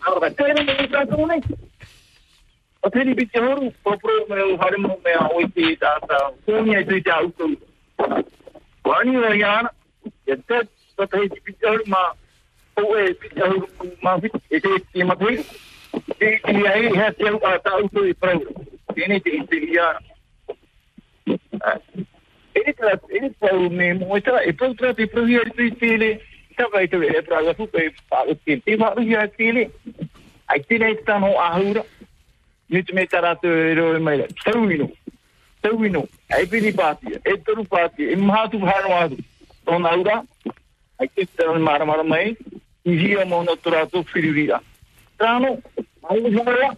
[0.00, 1.40] Agora, tere me está com nem.
[2.82, 6.32] O tere bi teoru, o pro me o harim me a oiti da da.
[6.44, 7.56] Kunya tu ja uto.
[8.84, 9.70] Wani o yana,
[10.26, 12.12] yetta to tere bi teoru ma
[12.76, 13.68] o e bi teoru
[14.02, 15.44] ma vi e te ti ma tui.
[16.18, 18.40] E ti ai ha teu a ta uto e pro.
[18.94, 19.98] Tiene te interior.
[22.54, 26.16] ele tra ele pau me moita e pau tra te pro hier te tele ta
[26.16, 26.27] vai te
[26.58, 29.70] te te va hier tele
[30.46, 31.84] ai te nei sta no ahura.
[32.68, 34.90] Ni te me tara te ro mai tauino
[35.60, 39.16] tauino ai pidi pati e toru pati e maha tu hano adu
[39.66, 40.24] on aura
[41.00, 42.36] ai te te mara mara mai
[42.84, 44.60] i hia mo no tra tu firiria
[45.16, 45.58] trano
[46.08, 46.76] ai jora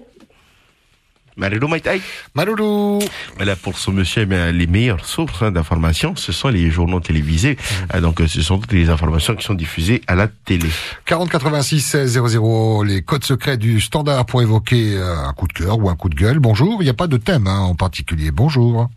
[1.37, 2.01] Marilou Maïtaï.
[2.35, 2.99] Marilou.
[3.39, 7.01] Mais là, pour ce monsieur, mais les meilleures sources hein, d'informations, ce sont les journaux
[7.01, 7.57] télévisés.
[7.89, 10.69] Ah, donc, euh, ce sont toutes les informations qui sont diffusées à la télé.
[11.07, 15.53] 40 86 16 00, les codes secrets du standard pour évoquer euh, un coup de
[15.53, 16.39] cœur ou un coup de gueule.
[16.41, 18.31] Bonjour, il n'y a pas de thème hein, en particulier.
[18.31, 18.89] Bonjour.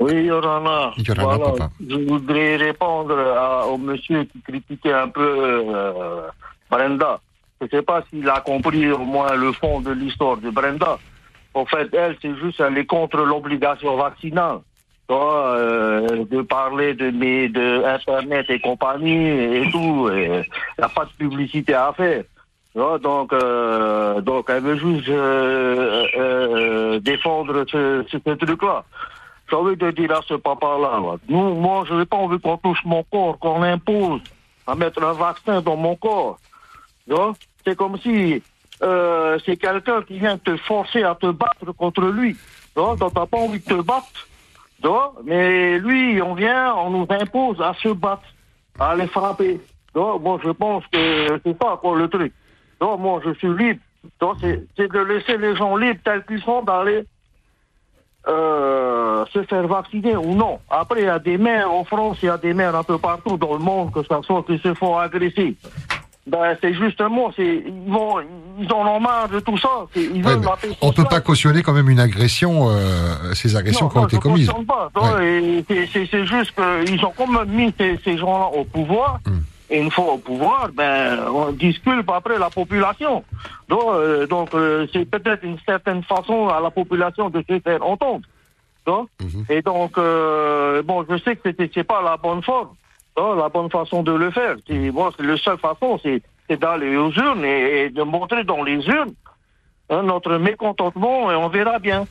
[0.00, 0.92] Oui, Yorana.
[0.98, 1.70] Yorana, Voilà, papa.
[1.88, 5.20] Je voudrais répondre à- au monsieur qui critiquait un peu
[5.74, 6.20] euh,
[6.70, 7.20] Brenda.
[7.60, 10.98] Je ne sais pas s'il a compris au moins le fond de l'histoire de Brenda.
[11.54, 14.58] En fait, elle, c'est juste, elle est contre l'obligation vaccinale.
[15.10, 20.10] Euh, de parler de, mes, de Internet et compagnie et tout.
[20.12, 20.44] Il
[20.78, 22.24] n'y a pas de publicité à faire.
[22.74, 28.84] Donc, euh, donc, elle veut juste euh, euh, défendre ce, ce, ce truc-là.
[29.50, 32.58] J'ai envie de dire à ce papa-là, là, nous, moi, je n'ai pas envie qu'on
[32.58, 34.20] touche mon corps, qu'on impose
[34.66, 36.38] à mettre un vaccin dans mon corps.
[37.08, 37.32] Vois
[37.64, 38.42] C'est comme si
[38.82, 42.36] euh, c'est quelqu'un qui vient te forcer à te battre contre lui.
[42.76, 44.28] Vois Donc, t'as pas envie de te battre.
[44.82, 48.28] Vois Mais lui, on vient, on nous impose à se battre,
[48.78, 49.60] à les frapper.
[49.94, 52.32] Vois Moi, je pense que c'est ça, quoi, le truc.
[52.80, 53.80] Vois Moi, je suis libre.
[54.20, 57.04] Vois C'est de laisser les gens libres tels qu'ils sont d'aller
[58.28, 60.60] euh, se faire vacciner ou non.
[60.70, 62.98] Après, il y a des maires en France, il y a des maires un peu
[62.98, 65.56] partout dans le monde, que ça soit qui se font agresser.
[66.28, 68.16] Ben, c'est justement, c'est, ils vont,
[68.60, 69.68] ils en ont marre de tout ça.
[69.96, 71.08] Ils Ouais, veulent la paix on peut sociale.
[71.08, 74.50] pas cautionner quand même une agression, euh, ces agressions Non, qui ont été commises.
[75.22, 79.20] et c'est- juste qu'ils ont quand même mis ces, ces gens-là au pouvoir.
[79.26, 79.38] Hmm.
[79.70, 83.22] Et une fois au pouvoir, ben, on disculpe après la population.
[83.68, 87.82] Donc, euh, donc euh, c'est peut-être une certaine façon à la population de se faire
[87.86, 88.22] entendre.
[88.86, 89.06] tu vois.
[89.20, 89.44] Mhm.
[89.50, 92.68] Et donc, euh, bon, je sais que c'est pas la bonne forme,
[93.36, 94.56] la bonne façon de le faire.
[94.66, 98.44] C'est bon, c'est la seule façon, c'est c'est d'aller aux urnes et, et de montrer
[98.44, 99.12] dans les urnes
[99.90, 102.06] hein, notre mécontentement et on verra bien.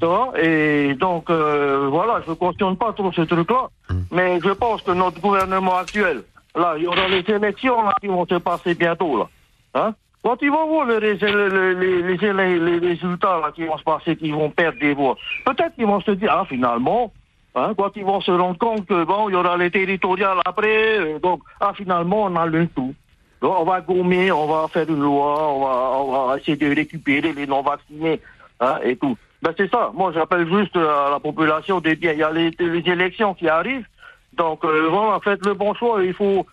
[0.00, 0.32] Vois?
[0.40, 3.68] Et donc, euh, voilà, je ne cautionne pas trop ce truc-là.
[4.10, 6.22] Mais je pense que notre gouvernement actuel,
[6.54, 9.18] là, il y aura les élections là, qui vont se passer bientôt.
[9.18, 9.28] Là.
[9.74, 14.30] Hein Quand ils vont voir les, les, les, résultats là, qui vont se passer, qui
[14.30, 17.12] vont perdre des voix, peut-être qu'ils vont se dire, ah, finalement,
[17.56, 20.98] hein, quand ils vont se rendre compte que, bon, il y aura les territoriales après,
[20.98, 22.94] euh, donc, ah, finalement, on a le tout.
[23.40, 27.46] Donc, on va gommer, on va faire une loi, on va, essayer de récupérer les
[27.46, 28.20] non-vaccinés
[28.60, 29.16] hein, et tout.
[29.42, 29.90] Ben, c'est ça.
[29.94, 33.86] Moi, j'appelle juste euh, à la population de il y a les, élections qui arrivent.
[34.32, 36.02] Donc, euh, voilà, faites le bon choix.
[36.02, 36.46] Il faut,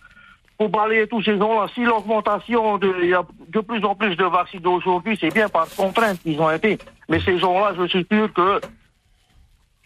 [0.58, 1.68] faut balayer tous ces gens-là.
[1.74, 5.66] Si l'augmentation, il y a de plus en plus de vaccinés aujourd'hui, c'est bien par
[5.74, 6.78] contrainte qu'ils ont été.
[7.08, 8.60] Mais ces gens-là, je suis sûr que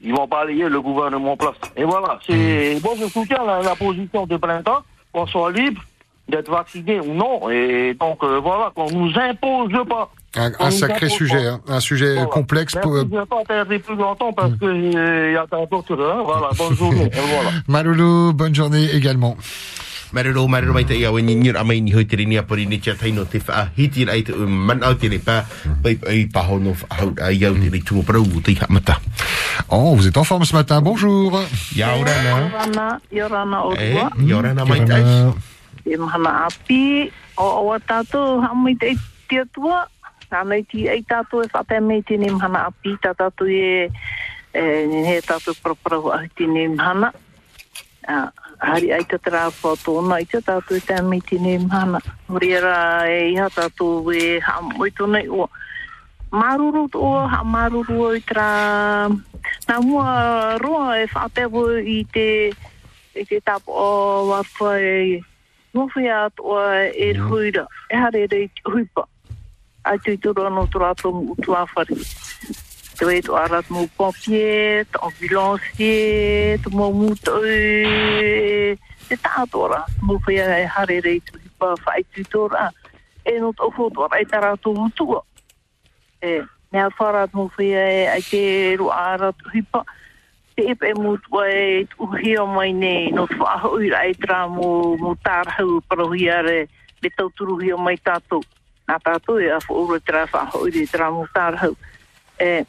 [0.00, 1.56] ils vont balayer le gouvernement en place.
[1.76, 5.82] Et voilà, c'est bon, je soutiens la, la position de printemps, qu'on soit libre
[6.28, 7.48] d'être vacciné ou non.
[7.50, 10.10] Et donc, euh, voilà, qu'on nous impose pas.
[10.36, 12.28] Un, un sacré sujet, hein, un sujet Voilà.
[12.28, 12.74] complexe.
[12.82, 15.94] Pour, je ne vais pas tarder plus longtemps parce que euh, il y a d'autres.
[15.98, 17.10] Hein, voilà, bonne journée.
[17.12, 17.50] Voilà.
[17.68, 19.36] Maloulou, bonne journée également.
[20.08, 22.94] Marero marero mai tai awen ni a mai ni hoi tere ni apori ni tia
[22.96, 25.44] taino te wha hiti rai te um, man au tere pa
[25.82, 28.96] pai pai pa hono au ai au tere tu prau te ha mata.
[29.68, 31.42] Oh, vous êtes en forme ce matin, bonjour.
[31.76, 34.00] Yorana, Yorana Eh.
[34.24, 35.02] Yorana mai tai.
[35.84, 38.96] E mahana api, o o tātou hamui te
[39.28, 39.84] tia tua.
[40.30, 41.48] Ti ei tātou e
[42.30, 43.90] mahana api, tā tātou e,
[44.54, 44.62] e
[45.04, 47.12] he tātou paraparau ahi tēne mahana.
[48.58, 52.00] Hari ai tatara tera whato ona i te tātou te miti ne mana.
[52.26, 55.46] Hori era e iha tātou e ha mui tonei o.
[56.32, 58.48] Maruru to ha maruru o i tra...
[59.68, 62.26] Nā mua roa e whapewo i te...
[63.14, 65.22] i te tapo o wafa e...
[65.72, 67.66] Mofi a e huira.
[67.90, 69.06] E hare rei hupa.
[69.84, 71.94] Ai tui toro anotora tomu utu awhari
[72.98, 77.42] te o tu arat mou pompie, te ambulansie, te mou moutou,
[79.06, 82.72] te tātora, mou whea e hare rei tu hipa whaitu tora,
[83.22, 85.22] e no tō whotua, e tara tō mutua.
[86.20, 86.42] E,
[86.72, 88.40] mea wharat mou whea e ai te
[88.80, 89.84] ru arat hipa,
[90.56, 94.48] te epe e mutua e tu hia mai nei, no tu aho ira e tra
[94.50, 96.66] mou, mou tārhau parohia re,
[96.98, 98.42] me tauturu hia mai tātou.
[98.90, 101.78] Nā tātou e a whaura tera whaho ure tra mou tārhau.
[102.38, 102.66] E, eh,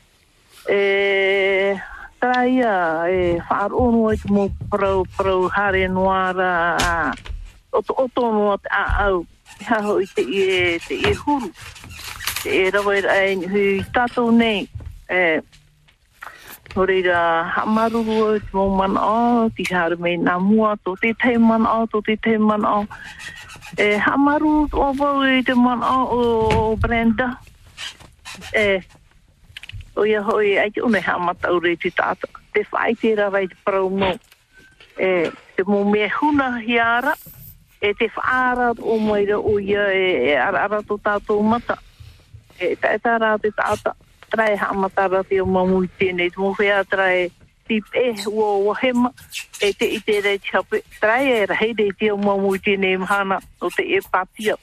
[0.68, 1.80] e,
[2.20, 2.76] tara ia
[3.08, 7.14] e whaaronu ai te mo pro parau hare noara a
[7.72, 9.26] oto oto no te a au.
[9.68, 11.52] Ha hoi te e, te e huru.
[12.44, 14.68] Te e rawa ai hui tātou nei.
[15.08, 15.42] E,
[16.70, 21.16] Ko reira hamaruru o te mō mana o, ti hara mei nā mua, tō te
[21.18, 22.84] te mana o, tō te te mana o.
[23.74, 26.20] E, hamaruru o wau i te mana o,
[26.60, 27.32] o Brenda.
[28.54, 28.84] E,
[30.00, 32.28] o ia hoi ai te une hamata ure te tata.
[32.54, 33.92] Te whai te rarai te parau.
[35.00, 37.14] E, te mō mea huna hiara,
[37.82, 41.78] e te whaara o moira o ia e, e ara ara to tātou mata.
[42.60, 43.96] E ta e tā rā te tata,
[44.32, 47.30] trai hamata ra te o mamui tēnei, te mō whea trai
[47.70, 49.14] tip e ua o hema,
[49.62, 52.98] e te i te rei te hape, trai e rahi rei te o mamui tēnei
[53.00, 54.58] mhana o te e patia.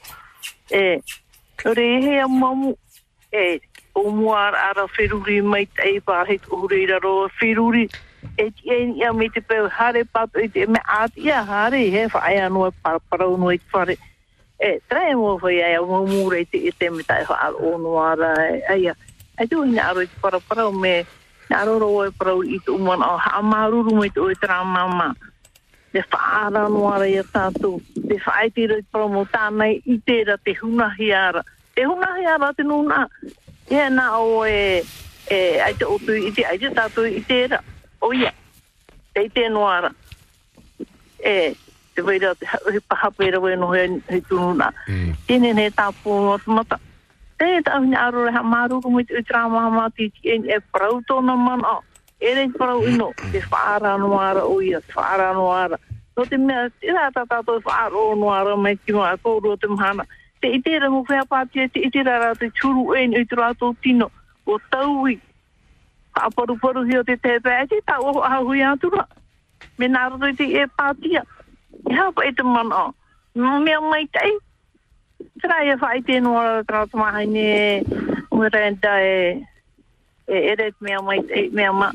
[0.70, 1.00] E,
[1.64, 2.74] ore e hea mamu,
[3.32, 3.60] e,
[3.96, 6.36] o mua ara ara wheruri mai te e pārhe
[7.02, 7.88] roa whiruri.
[8.38, 11.42] e ti e ni a me te pēu hare patu i te me ati a
[11.50, 13.96] hare he whae anua parau no i te whare
[14.60, 17.76] e trae mo whai ai o mure i te i te me tai wha o
[17.78, 18.94] noara ara e ai a
[19.38, 20.94] ai tu hina aro i te paraparau me
[21.48, 24.36] na aro ro e parau i te umana o ha maruru mai te o i
[24.42, 25.08] te mama
[25.92, 30.24] te whaara noara i a tātou te whae te roi parau mo tānei i te
[30.44, 31.42] te hunahi ara.
[31.74, 33.06] te hunahi ara te nuna
[33.70, 34.84] Ia na o e,
[35.30, 37.62] e ai te otu i te ai te tātou i te era.
[38.00, 38.32] O ia,
[39.14, 39.90] te i te noara.
[41.18, 41.54] E,
[41.96, 42.34] te veira,
[42.70, 44.70] he pahapera we no he, he tununa.
[45.26, 46.78] Tēne ne tāpō no te mata.
[47.40, 51.00] Tēne tā hini aro māruru mo i te utra mahama ti ti e e parau
[51.08, 51.80] tōna mana.
[52.20, 55.76] E rei parau ino, te whaara noara o ia, te whaara noara.
[56.16, 59.68] No te mea, te rā tā tātou whaara o noara mai ki noa, kōrua te
[59.68, 60.06] mahana.
[60.40, 63.38] Te i tēra mo whea pātia, te i tēra rā te churu e ni te
[63.38, 64.10] rātou tino,
[64.44, 65.16] o tauwi.
[66.16, 69.06] Ka paru paru hio te te pē, te tā o ahui atura.
[69.78, 71.24] Me nā rato i te e pātia.
[71.88, 72.90] I hapa e te mana.
[73.36, 74.36] Mo mea mai tei.
[75.40, 77.48] Tera e whai tēnu ara trātu mahai ne
[78.32, 79.16] mwe renta e
[80.26, 81.90] e eret mea mai tei, mea ma.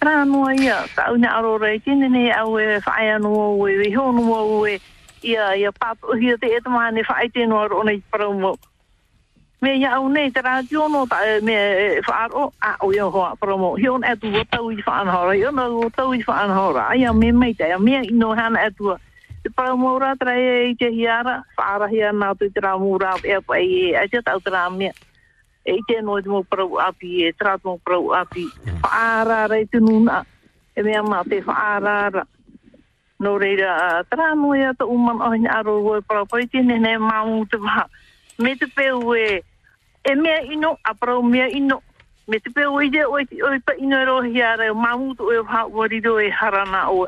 [0.00, 3.76] Tera noa ia, ka una arora i tēne ne au e whai anu o e,
[3.88, 4.78] e honu o e,
[5.26, 8.54] ia ia papu hia te e tamane whai tēnu ara ona i parau mo.
[9.60, 11.56] Me ia au nei, te radio no ta me
[12.06, 13.70] whaaro, a o ia hoa parau mo.
[13.76, 16.88] Hion e o tau i whaanhora, i no o tau i whaanhora.
[16.92, 18.98] Ai a me mei te, a mea ino hana e tua.
[19.42, 22.76] Te parau mo rā tra e i te hiara, whaara hia nā tu te rā
[22.78, 24.68] mo rā e pa e e te tau te rā.
[25.66, 28.46] E i te no te mo parau api e, tra te mo parau api.
[28.84, 30.22] Whaara rei te nuna,
[30.76, 32.26] e mea mā te whaara ra
[33.18, 36.98] no reira tara mo ia to uma ni aro wo pro pai ti ne ne
[36.98, 37.88] ma u te ba
[38.38, 39.42] me te pe u e
[40.04, 41.80] e me i no a pro me i no
[42.28, 44.42] me te pe u i de o i o i pa i no ro hi
[44.56, 47.06] re ma u to e ha o ri do e harana o.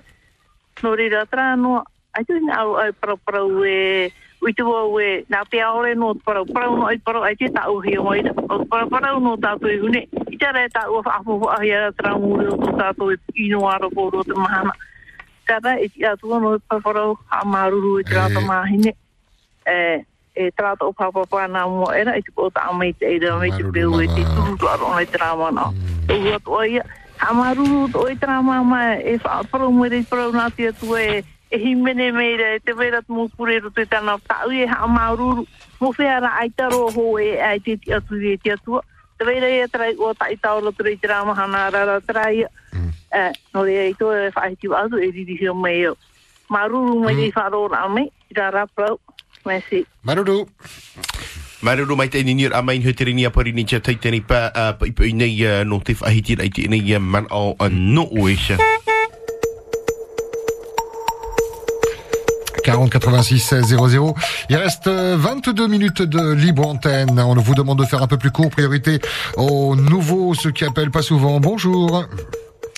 [0.83, 4.11] No reira tramo ai tu na o ai pro pro u e
[4.41, 7.51] ui tu o e na pe ore no pro pro no ai pro ai te
[7.53, 10.09] ta u hi o i o pro pro no ta tu i hune.
[10.31, 13.13] I tara ta u a fo fo a hi ara tramo u to ta to
[13.35, 14.73] i no aro po ro te mahana.
[15.49, 18.93] Kara e ti atua no e paparau ha maruru e te rata mahine.
[19.65, 20.05] E,
[20.37, 23.51] e trata o papapa nā mua era e te kota a mei te eira mei
[23.57, 25.65] te peu e te turu tu aro nei te rama nā.
[26.13, 26.85] O hua to ia,
[27.17, 30.93] ha maruru to e te rama ma e whaaparo mwe rei parau nā tia tu
[30.97, 34.87] e e himene meira e te vera tu mō kurero te tana tau e ha
[34.87, 35.47] maruru.
[35.81, 38.85] Mo whea ai taro ho e ai te tia tu e tia tua
[39.19, 42.47] te weirei e tarai ua tai tau lo turei te rā maha rara tarai.
[43.55, 45.97] Nō rea i tō e whaiti wa atu e riri hio mai o.
[46.49, 48.99] maruru mai i wharo rā mai, i rā rā prau.
[49.45, 49.85] Mēsi.
[50.05, 50.47] Maruru.
[51.63, 54.53] Maruru mai te ninir a mai nhoetere ni a pari ni cha teitene pa
[54.87, 58.57] i pa nei no te whaiti rai te nei man o no oesha.
[62.69, 64.15] 40 86 00.
[64.51, 67.19] Il reste euh, 22 minutes de libre antenne.
[67.19, 68.51] On vous demande de faire un peu plus court.
[68.51, 69.01] Priorité
[69.39, 71.41] aux nouveaux, ceux qui appellent pas souvent.
[71.41, 72.05] Bonjour.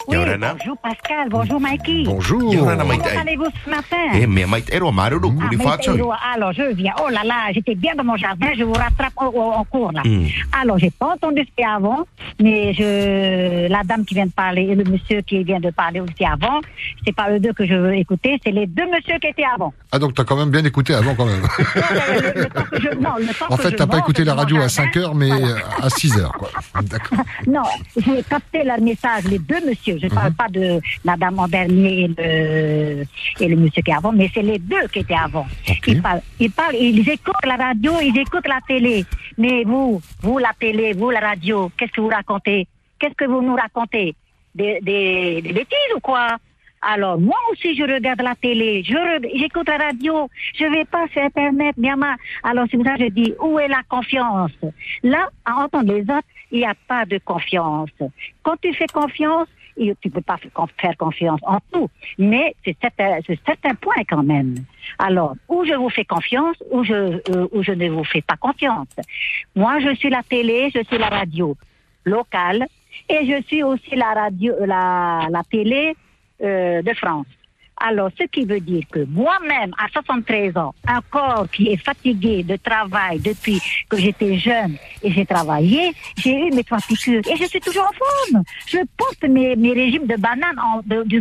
[0.08, 0.54] Oui, Yorana?
[0.58, 2.02] bonjour Pascal, bonjour Mikey.
[2.04, 2.52] Bonjour.
[2.52, 3.96] Yorana Comment allez-vous ce matin?
[4.14, 5.92] E mea mai te ero maruru kuri mais whātau.
[5.92, 6.94] Pedro, Alors, je viens.
[7.04, 10.00] Oh là là, j'étais bien dans mon jardin, je vous rattrape en, cours là.
[10.04, 10.26] Mm.
[10.60, 12.06] Alors, j'ai pas entendu ce qu'il y a avant,
[12.40, 16.00] mais je, la dame qui vient de parler et le monsieur qui vient de parler
[16.00, 16.60] aussi avant,
[17.04, 19.72] c'est pas eux deux que je veux écouter, c'est les deux messieurs qui étaient avant.
[19.92, 21.42] Ah donc t'as quand même bien écouté avant quand même.
[21.58, 24.96] Je- non, le temps en que fait t'as pas écouté la radio à jardin, 5
[24.98, 26.48] heures mais euh, à 6 heures quoi.
[26.82, 27.18] D'accord.
[27.46, 27.62] Non,
[27.96, 29.60] j'ai capté leur message, les deux
[29.94, 29.98] messieurs.
[30.00, 30.16] Je ne Mhm.
[30.20, 33.04] parle pas de la dame en dernier et le,
[33.44, 35.46] et le monsieur qui est avant, mais c'est les deux qui étaient avant.
[35.86, 39.04] Ils parlent, ils parlent, ils écoutent la radio, ils écoutent la télé.
[39.38, 42.66] Mais vous, vous la télé, vous la radio, qu'est-ce que vous racontez?
[42.98, 44.14] Qu'est-ce que vous nous racontez?
[44.54, 46.36] Des, des, des bêtises ou quoi?
[46.82, 51.76] Alors, moi aussi, je regarde la télé, j'écoute la radio, je vais pas sur Internet,
[51.76, 52.16] Myanmar.
[52.42, 54.50] Alors, c'est pour ça que je dis, où est la confiance?
[55.02, 57.90] Là, à entendre les autres, il n'y a pas de confiance.
[58.42, 59.46] Quand tu fais confiance,
[60.02, 60.38] tu peux pas
[60.80, 61.88] faire confiance en tout,
[62.18, 64.54] mais c'est certain, c'est certain point quand même.
[64.98, 68.36] Alors, ou je vous fais confiance, ou je, euh, ou je ne vous fais pas
[68.36, 68.88] confiance.
[69.54, 71.56] Moi, je suis la télé, je suis la radio.
[72.04, 72.66] locale
[73.08, 75.94] et je suis aussi la radio, la, la télé
[76.42, 77.26] euh, de France.
[77.82, 82.42] Alors, ce qui veut dire que moi-même, à 73 ans, un corps qui est fatigué
[82.42, 83.58] de travail depuis
[83.88, 87.84] que j'étais jeune et j'ai travaillé, j'ai eu mes trois piqûres et je suis toujours
[87.84, 88.44] en forme.
[88.66, 90.60] Je porte mes, mes régimes de bananes
[91.06, 91.20] du,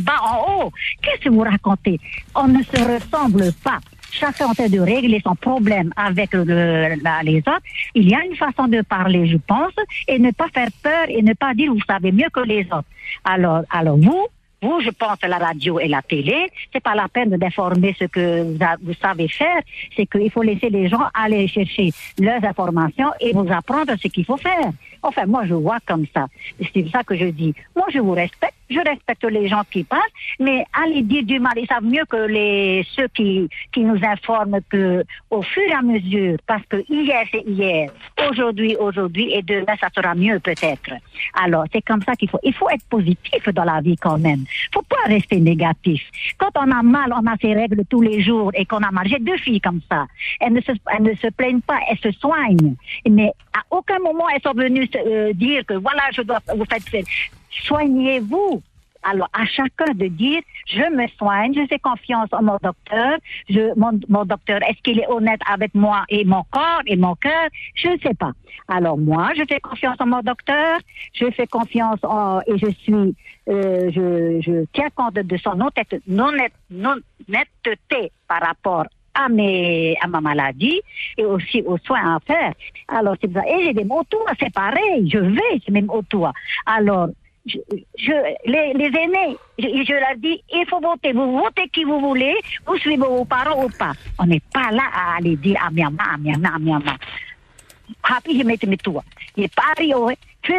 [0.00, 0.72] bas, en haut.
[1.00, 2.00] Qu'est-ce que vous racontez?
[2.34, 3.78] On ne se ressemble pas.
[4.10, 7.62] Chacun en train de régler son problème avec les autres.
[7.94, 9.72] Il y a une façon de parler, je pense,
[10.08, 12.88] et ne pas faire peur et ne pas dire vous savez mieux que les autres.
[13.24, 14.26] Alors, alors vous,
[14.62, 18.42] vous, je pense, la radio et la télé, c'est pas la peine d'informer ce que
[18.82, 19.62] vous, savez faire.
[19.96, 24.24] C'est qu'il faut laisser les gens aller chercher leurs informations et vous apprendre ce qu'il
[24.24, 24.72] faut faire.
[25.02, 26.26] Enfin, moi, je vois comme ça.
[26.74, 27.54] C'est ça que je dis.
[27.74, 28.54] Moi, je vous respecte.
[28.68, 29.98] Je respecte les gens qui passent,
[30.38, 31.54] mais allez dire du mal.
[31.56, 35.82] Ils savent mieux que les ceux qui qui nous informent que au fur et à
[35.82, 37.90] mesure, parce que hier c'est hier,
[38.28, 40.92] aujourd'hui aujourd'hui et demain ça sera mieux peut-être.
[41.42, 42.38] Alors c'est comme ça qu'il faut.
[42.44, 44.44] Il faut être positif dans la vie quand même.
[44.72, 46.02] Faut pas rester négatif.
[46.38, 49.08] Quand on a mal, on a ses règles tous les jours et qu'on a mal.
[49.08, 50.06] J'ai deux filles comme ça.
[50.40, 52.74] Elles ne se elles ne se plaignent pas, elles se soignent.
[53.08, 56.84] Mais à aucun moment elles sont venues euh, dire que voilà je dois vous faites
[57.64, 58.62] soignez-vous.
[59.02, 63.16] Alors, à chacun de dire, je me soigne, je fais confiance en mon docteur,
[63.48, 67.14] je, mon, mon docteur, est-ce qu'il est honnête avec moi et mon corps et mon
[67.14, 67.48] cœur?
[67.74, 68.32] Je ne sais pas.
[68.68, 70.78] Alors, moi, je fais confiance en mon docteur,
[71.14, 73.14] je fais confiance en, et je suis,
[73.48, 76.32] euh, je, je tiens compte de son honnête- non-
[76.70, 76.96] non-
[77.28, 80.80] honnêteté par rapport à, mes, à ma maladie
[81.16, 82.52] et aussi aux soins à faire.
[82.88, 83.42] Alors, c'est ça.
[83.48, 86.32] Et j'ai des mots toits, c'est pareil, je vais, c'est même au toit.
[86.66, 87.08] Alors,
[87.46, 87.58] je,
[88.46, 91.12] les, les aînés, je, leur dis, il faut voter.
[91.12, 92.36] Vous votez qui vous voulez,
[92.66, 93.92] vous suivez vos parents ou pas.
[94.18, 96.18] On n'est pas là à aller dire à Myanmar,
[96.86, 96.96] à.
[98.02, 99.02] Happy je met met toe.
[99.36, 99.46] Je.
[100.42, 100.52] Tu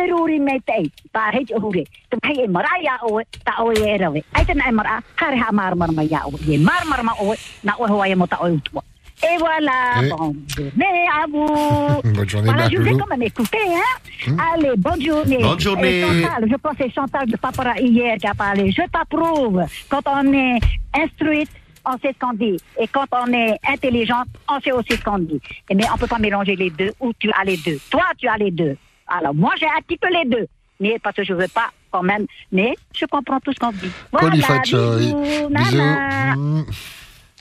[4.53, 4.99] na mara,
[7.63, 8.81] na.
[9.23, 12.01] Et voilà, Et- bonne journée à vous.
[12.11, 12.97] Bonne journée, voilà, je vous ai Marloulou.
[12.99, 14.35] quand même écouté, hein.
[14.53, 15.37] Allez, bonne journée.
[15.41, 16.01] Bonne journée.
[16.01, 18.71] Chantal, je pense que c'est Chantal de Papara hier qui a parlé.
[18.71, 19.63] Je t'approuve.
[19.89, 20.59] Quand on est
[20.95, 21.49] instruite,
[21.85, 22.57] on sait ce qu'on dit.
[22.79, 25.39] Et quand on est intelligente, on sait aussi ce qu'on dit.
[25.69, 27.77] Et mais on peut pas mélanger les deux ou tu as les deux.
[27.89, 28.75] Toi, tu as les deux.
[29.07, 30.47] Alors, moi, j'ai un petit peu les deux.
[30.79, 32.25] Mais parce que je veux pas quand même.
[32.51, 33.91] Mais je comprends tout ce qu'on dit.
[34.11, 34.45] Voilà, bisous,
[35.49, 36.65] Bisous.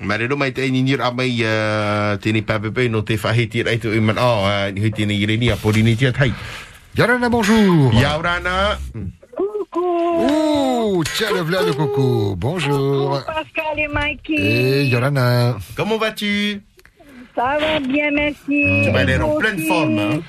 [0.01, 0.06] Mm.
[0.06, 4.16] Marero mai te ni nir amai uh, tini papepe no te whaheti rai tu iman
[4.18, 6.32] o uh, ni hui tini ire ni a pori ni tia tai.
[6.97, 7.93] Yorana, bonjour.
[7.94, 8.78] Yaurana.
[9.77, 12.35] Ouh, tiens, le coco.
[12.36, 13.22] Bonjour.
[13.24, 14.35] Pascal et Mikey.
[14.35, 15.56] Et Yorana.
[15.77, 16.60] Comment vas-tu?
[17.36, 18.82] Ça va bien, merci.
[18.85, 19.98] Tu m'as l'air en pleine forme.
[19.98, 20.20] Hein?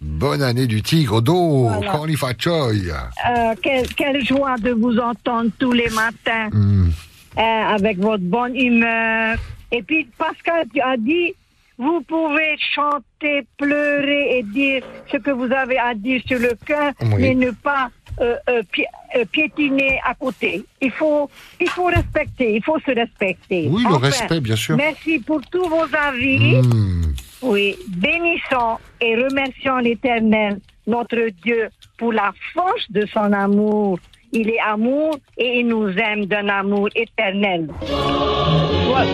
[0.00, 1.68] Bonne année du tigre d'eau.
[1.68, 1.92] Voilà.
[1.94, 6.90] Euh, quelle, quelle joie de vous entendre tous les matins Mm.
[7.38, 9.36] Euh, avec votre bonne humeur.
[9.72, 11.34] Et puis, Pascal, tu as dit,
[11.78, 16.92] vous pouvez chanter, pleurer et dire ce que vous avez à dire sur le cœur,
[17.02, 17.14] Oui.
[17.18, 17.90] mais ne pas
[18.20, 20.64] euh, euh, pi- euh, piétiner à côté.
[20.80, 21.28] Il faut,
[21.60, 23.68] il faut respecter, il faut se respecter.
[23.70, 24.76] Oui, le respect, bien sûr.
[24.76, 26.56] Merci pour tous vos avis.
[26.62, 27.12] Mm.
[27.42, 31.68] Oui, bénissons et remercions l'Éternel, notre Dieu,
[31.98, 33.98] pour la force de son amour.
[34.32, 37.68] Il est amour et il nous aime d'un amour éternel.
[37.80, 39.10] Voilà.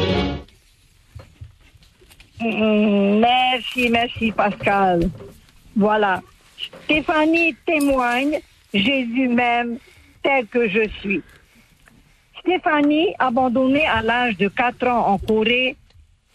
[2.40, 5.08] Mm, Merci, merci Pascal.
[5.76, 6.20] Voilà.
[6.84, 8.40] Stéphanie témoigne,
[8.72, 9.78] Jésus m'aime
[10.22, 11.22] tel que je suis.
[12.40, 15.76] Stéphanie, abandonnée à l'âge de 4 ans en Corée,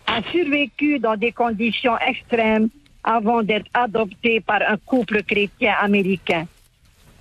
[0.05, 2.69] a survécu dans des conditions extrêmes
[3.03, 6.45] avant d'être adoptée par un couple chrétien américain.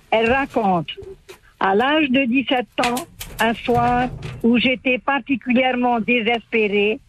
[0.09, 0.89] Elle raconte,
[1.59, 2.95] à l'âge de 17 ans,
[3.39, 4.09] un soir
[4.43, 6.99] où j'étais particulièrement désespérée,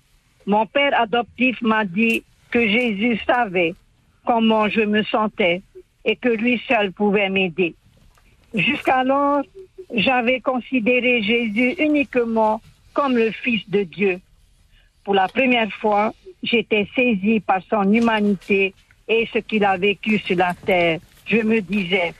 [0.46, 3.74] mon père adoptif m'a dit que Jésus savait
[4.24, 5.62] comment je me sentais
[6.04, 7.74] et que lui seul pouvait m'aider.
[8.54, 9.42] Jusqu'alors,
[9.94, 12.60] j'avais considéré Jésus uniquement
[12.94, 14.20] comme le Fils de Dieu.
[15.04, 18.74] Pour la première fois, j'étais saisie par son humanité
[19.06, 21.00] et ce qu'il a vécu sur la terre.
[21.26, 22.14] Je me disais,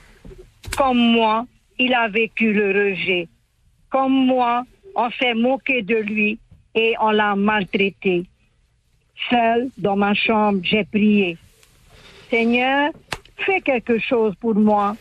[0.77, 1.45] comme moi,
[1.79, 3.27] il a vécu le rejet.
[3.89, 4.63] Comme moi,
[4.95, 6.37] on s'est moqué de lui
[6.75, 8.25] et on l'a maltraité.
[9.29, 11.37] Seule, dans ma chambre, j'ai prié.
[12.29, 12.91] Seigneur,
[13.37, 14.95] fais quelque chose pour moi.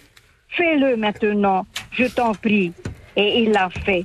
[0.48, 2.72] Fais-le maintenant, je t'en prie.
[3.16, 4.04] Et il l'a fait.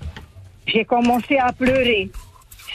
[0.66, 2.10] J'ai commencé à pleurer.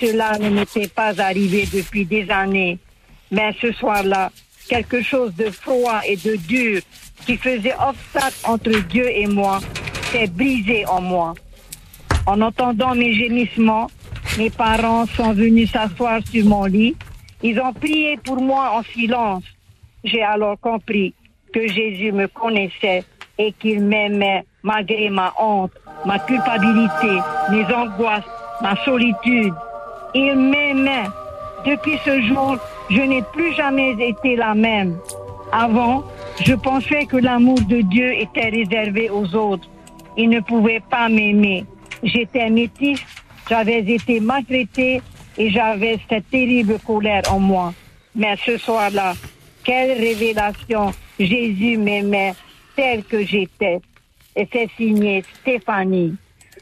[0.01, 2.79] Cela ne m'était pas arrivé depuis des années.
[3.31, 4.31] Mais ce soir-là,
[4.69, 6.81] quelque chose de froid et de dur
[7.27, 9.61] qui faisait obstacle entre Dieu et moi,
[10.11, 11.35] s'est brisé en moi.
[12.27, 13.89] En entendant mes gémissements,
[14.37, 16.97] mes parents sont venus s'asseoir sur mon lit.
[17.43, 19.45] Ils ont prié pour moi en silence.
[20.05, 21.15] J'ai alors compris
[21.53, 23.05] que Jésus me connaissait
[23.39, 25.73] et qu'il m'aimait malgré ma honte,
[26.05, 27.19] ma culpabilité,
[27.51, 28.25] mes angoisses,
[28.63, 29.55] ma solitude.
[30.15, 31.09] Il m'aimait.
[31.67, 32.57] Depuis ce jour,
[32.91, 34.97] je n'ai plus jamais été la même.
[35.53, 36.05] Avant,
[36.45, 39.69] je pensais que l'amour de Dieu était réservé aux autres.
[40.19, 41.65] Il ne pouvait pas m'aimer.
[42.03, 43.01] J'étais métisse,
[43.49, 45.01] j'avais été maltraitée
[45.39, 47.73] et j'avais cette terrible colère en moi.
[48.17, 49.15] Mais ce soir-là,
[49.63, 52.35] quelle révélation Jésus m'aimait
[52.75, 53.81] tel que j'étais.
[54.35, 56.17] Et c'est signé Stéphanie.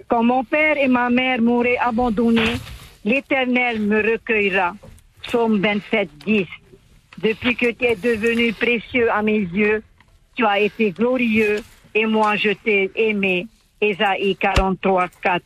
[0.09, 2.57] Quand mon père et ma mère m'auraient abandonné,
[3.05, 4.75] l'Éternel me recueillera.
[5.23, 6.47] Psaume 27, 10.
[7.23, 9.83] Depuis que tu es devenu précieux à mes yeux,
[10.35, 11.63] tu as été glorieux
[11.99, 13.47] et moi je t'ai aimé.
[13.81, 15.43] Ésaïe 43, 4.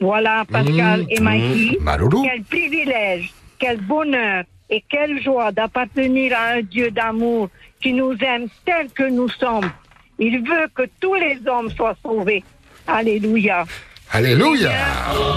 [0.00, 1.78] Voilà Pascal Mmh, et Mikey.
[1.80, 2.22] mmh.
[2.24, 7.48] Quel privilège, quel bonheur et quelle joie d'appartenir à un Dieu d'amour
[7.82, 9.70] qui nous aime tel que nous sommes.
[10.18, 12.42] Il veut que tous les hommes soient sauvés.
[12.86, 13.64] Alléluia.
[14.10, 14.72] Alléluia.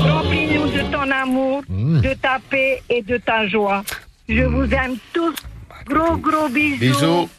[0.09, 2.01] Remplis-nous de ton amour, Mmh.
[2.01, 3.83] de ta paix et de ta joie.
[4.29, 5.35] Je vous aime tous.
[5.88, 6.79] Gros, gros bisous.
[6.79, 7.29] Bisous.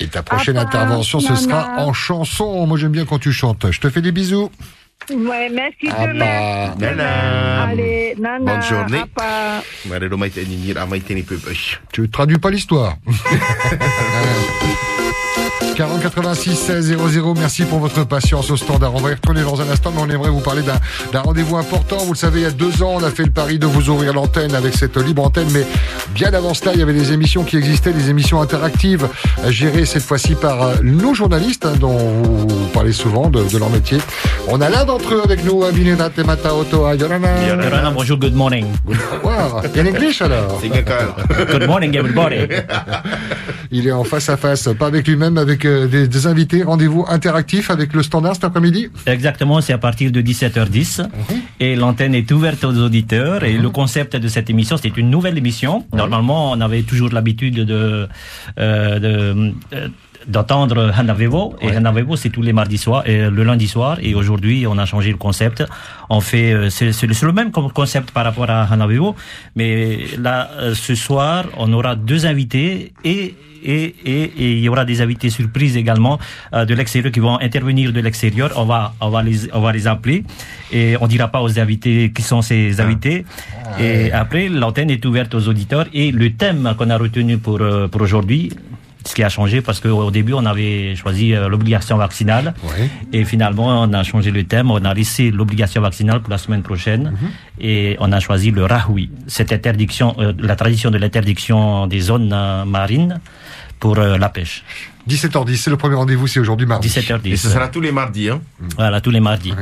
[0.00, 2.66] Et ta prochaine Papa, intervention, ce sera en chanson.
[2.66, 3.70] Moi, j'aime bien quand tu chantes.
[3.70, 4.50] Je te fais des bisous.
[5.10, 6.18] Ouais, merci Ah demain.
[6.18, 6.74] bah.
[6.78, 7.62] Nana.
[7.64, 8.38] Allez, nana.
[8.52, 9.02] Bonne journée.
[11.92, 12.96] Tu traduis pas l'histoire.
[15.76, 18.94] 40 86 16 00, merci pour votre patience au standard.
[18.94, 20.62] On va y retourner dans un instant, mais on aimerait vous parler
[21.12, 21.96] d'un rendez-vous important.
[21.98, 23.88] Vous le savez, il y a deux ans, on a fait le pari de vous
[23.88, 25.64] ouvrir l'antenne avec cette libre antenne, mais
[26.14, 29.08] bien avant cela, il y avait des émissions qui existaient, des émissions interactives,
[29.44, 33.58] euh, gérées cette fois-ci par euh, nos journalistes, hein, dont vous parlez souvent de, de
[33.58, 33.98] leur métier.
[34.48, 37.46] On a l'un d'entre eux avec nous, Abinena Temata Otoa Yorana.
[37.46, 38.66] Yorana, bonjour, good morning.
[39.22, 39.62] Wow.
[39.76, 40.60] In English alors?
[40.60, 42.36] Good morning, everybody.
[43.72, 46.62] Il est en face à face, pas avec lui-même, avec euh, des, des invités.
[46.62, 48.88] Rendez-vous interactif avec le standard cet après-midi.
[49.06, 51.08] Exactement, c'est à partir de 17h10
[51.60, 55.38] et l'antenne est ouverte aux auditeurs et le concept de cette émission, c'est une nouvelle
[55.38, 55.86] émission.
[55.92, 58.08] Normalement, on avait toujours l'habitude de,
[58.58, 59.88] euh, de euh,
[60.26, 63.98] d'entendre Hanavevo et Hanavevo c'est tous les mardis soirs et le lundi soir.
[64.00, 65.64] Et aujourd'hui on a changé le concept.
[66.08, 69.14] On fait euh, c'est c'est le même concept par rapport à Hanavevo
[69.56, 74.68] mais là euh, ce soir on aura deux invités et et, et, et il y
[74.68, 76.18] aura des invités surprises également
[76.54, 78.52] euh, de l'extérieur qui vont intervenir de l'extérieur.
[78.56, 80.24] On va, on va les, on va les appeler.
[80.72, 83.24] Et on dira pas aux invités qui sont ces invités.
[83.78, 85.86] Et après, l'antenne est ouverte aux auditeurs.
[85.92, 88.50] Et le thème qu'on a retenu pour euh, pour aujourd'hui.
[89.06, 92.54] Ce qui a changé parce qu'au début on avait choisi euh, l'obligation vaccinale
[93.12, 96.62] et finalement on a changé le thème, on a laissé l'obligation vaccinale pour la semaine
[96.62, 97.12] prochaine
[97.60, 102.32] et on a choisi le rahoui, cette interdiction, euh, la tradition de l'interdiction des zones
[102.32, 103.20] euh, marines
[103.78, 104.62] pour euh, la pêche.
[105.08, 106.88] 17h10, c'est le premier rendez-vous, c'est aujourd'hui mardi.
[106.88, 107.32] 17h10.
[107.32, 108.40] Et ce sera tous les mardis, hein
[108.76, 109.52] Voilà, tous les mardis.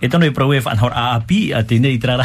[0.00, 2.24] E tono e prau e whanhor a api a tēnei trara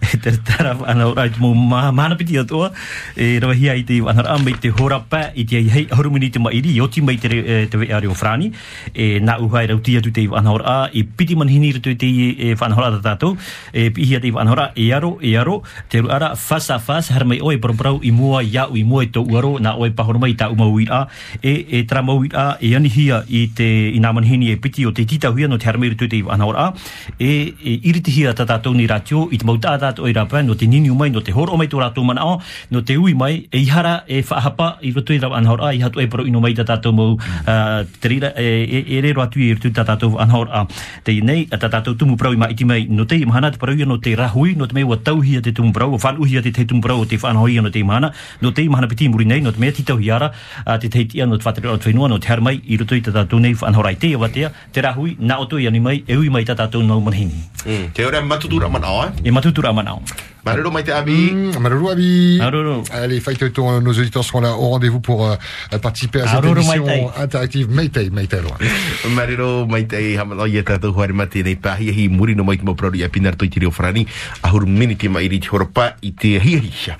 [0.00, 2.70] e te tara whanhor a mō ma- mana piti atua
[3.16, 6.38] e rawa hia i te whanhor a mai te horapa i te hei horumini te
[6.40, 7.28] mairi i oti mai te,
[7.68, 8.52] te wea reo frani.
[8.94, 12.54] E nā uhai rau tia tu te whanhor a i piti manhini rato te e
[12.54, 13.36] whanhor a tātou.
[13.72, 17.24] E pihia te whanhor a e aro e aro te ru ara fasa fas har
[17.24, 20.32] mai oe prau i mua ia i mua i tō uaro nā oe pahoro mai
[20.32, 21.06] tā umau i a
[21.42, 24.92] e e tra i a e anihia i te i nā manhini e piti o
[24.92, 26.69] te tita no te harmei rato te whanhor a
[27.18, 30.66] e, e iritihia hia tātou ni rātio, i te mauta tātou i rapa no te
[30.66, 32.40] nini mai no te horo mai tō rātou mana o
[32.70, 35.80] no te ui mai e ihara e whaahapa i roto i rau anhaur a i
[35.82, 39.10] hatu e pro ino mai ta tātou mau uh, te rira e, e, e re
[39.10, 40.66] i roto ta tātou anhaur a
[41.04, 43.50] te nei a ta tātou tumu prau i mai iti mai no te imahana mahana
[43.50, 46.26] te parau no te rahui no te mei wa tau te tumu prau o whanu
[46.42, 49.08] te te tumu prau o te whanau no te imahana, no te imahana mahana piti
[49.08, 50.32] muri nei no te mea titau hiara
[50.64, 52.94] a te te tia no te whatere o te whenua no te harmai i roto
[52.94, 56.16] i ta tātou nei whanau te awatea, te rahui na oto i ani mai e
[56.16, 57.90] ui mai ta tātou nau manhini Mm.
[57.92, 60.00] Te ora matutura manao, eh E matutura manao.
[60.46, 61.30] Marero mai te abi.
[61.60, 62.40] Maroro Abi.
[62.90, 65.36] Allez, Fight Auto, nos auditeurs seront là au rendez-vous pour euh,
[65.82, 67.10] participer à cette Maroro émission Maitai.
[67.22, 67.68] interactive.
[67.68, 68.56] Meitei, Meitei, loin.
[69.14, 72.56] Marero mai te hamalo ia tātou huare mate nei pa hia hi muri no mai
[72.56, 74.06] te mo prau i a pinar toi te reo whrani.
[74.42, 76.96] Ahuru mini te mai ri te horopa i te hia hisha.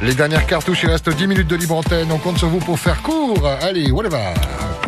[0.00, 2.10] Les dernières cartouches, il reste 10 minutes de libre antenne.
[2.10, 3.46] On compte sur vous pour faire court.
[3.62, 4.32] Allez, whatever.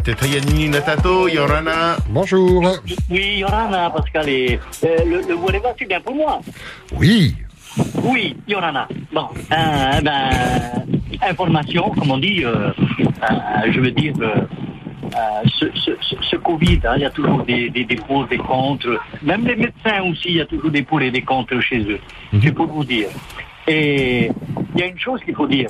[0.06, 1.96] Te taia nini na tato, Yorana.
[2.08, 2.62] Bonjour.
[3.10, 4.28] Oui, Yorana, Pascal.
[4.28, 6.40] Et, euh, le, le Whatever, c'est bien pour moi.
[6.92, 7.34] Oui.
[8.04, 8.86] Oui, Yorana.
[9.12, 10.30] Bon, euh, ben,
[11.28, 14.46] information, comme on dit, euh, euh, je veux dire, euh,
[15.16, 18.28] euh, ce, ce, ce, ce Covid, hein, il y a toujours des, des, des pour,
[18.28, 19.00] des contre.
[19.24, 21.98] Même les médecins aussi, il y a toujours des pour et des contre chez eux.
[22.44, 23.08] C'est pour vous dire.
[23.66, 24.30] Et
[24.72, 25.68] il y a une chose qu'il faut dire.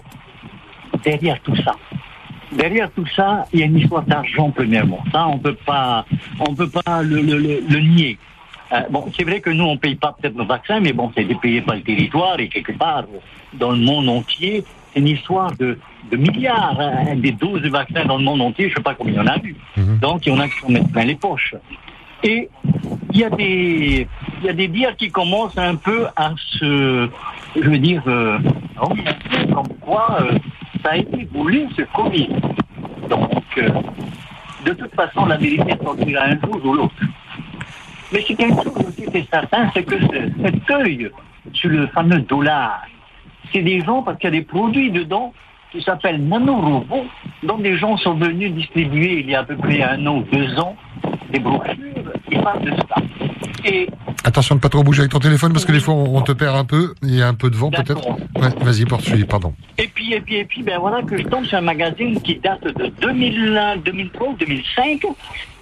[1.02, 1.74] Derrière tout ça,
[2.52, 5.02] derrière tout ça, il y a une histoire d'argent premièrement.
[5.12, 6.04] Ça, on peut pas,
[6.40, 8.18] on peut pas le, le, le, le nier.
[8.72, 11.24] Euh, bon, c'est vrai que nous, on paye pas peut-être nos vaccins, mais bon, c'est
[11.40, 13.04] payé par le territoire et quelque part,
[13.54, 15.78] dans le monde entier, c'est une histoire de,
[16.10, 19.14] de milliards, hein, des doses de vaccins dans le monde entier, je sais pas combien
[19.14, 19.56] il y en a eu.
[20.00, 21.54] Donc, il y en a qui s'en mettent plein les poches.
[22.24, 22.48] Et
[23.12, 24.08] il y a des,
[24.40, 27.08] il y a des dires qui commencent un peu à se,
[27.54, 28.38] je veux dire, euh,
[29.54, 30.38] comme quoi euh,
[30.86, 32.28] ça a été voulu ce Covid.
[33.10, 33.68] Donc, euh,
[34.64, 36.94] de toute façon, la vérité sortira un jour ou l'autre.
[38.12, 41.10] Mais c'est quelque chose aussi qui est certain, c'est que ce- cet œil
[41.52, 42.82] sur le fameux dollar,
[43.52, 45.32] c'est des gens, parce qu'il y a des produits dedans
[45.72, 47.06] qui s'appellent nanorobots,
[47.42, 50.22] dont des gens sont venus distribuer il y a à peu près un an ou
[50.30, 50.76] deux ans
[51.32, 52.96] des brochures qui parlent de ça.
[53.66, 53.88] Et
[54.24, 56.32] Attention de pas trop bouger avec ton téléphone parce que des fois on on te
[56.32, 56.94] perd un peu.
[57.02, 58.08] Il y a un peu de vent peut-être.
[58.08, 59.54] Ouais, vas-y, poursuis, pardon.
[59.78, 62.36] Et puis, et puis, et puis, ben voilà que je tombe sur un magazine qui
[62.36, 65.02] date de 2001, 2003 ou 2005,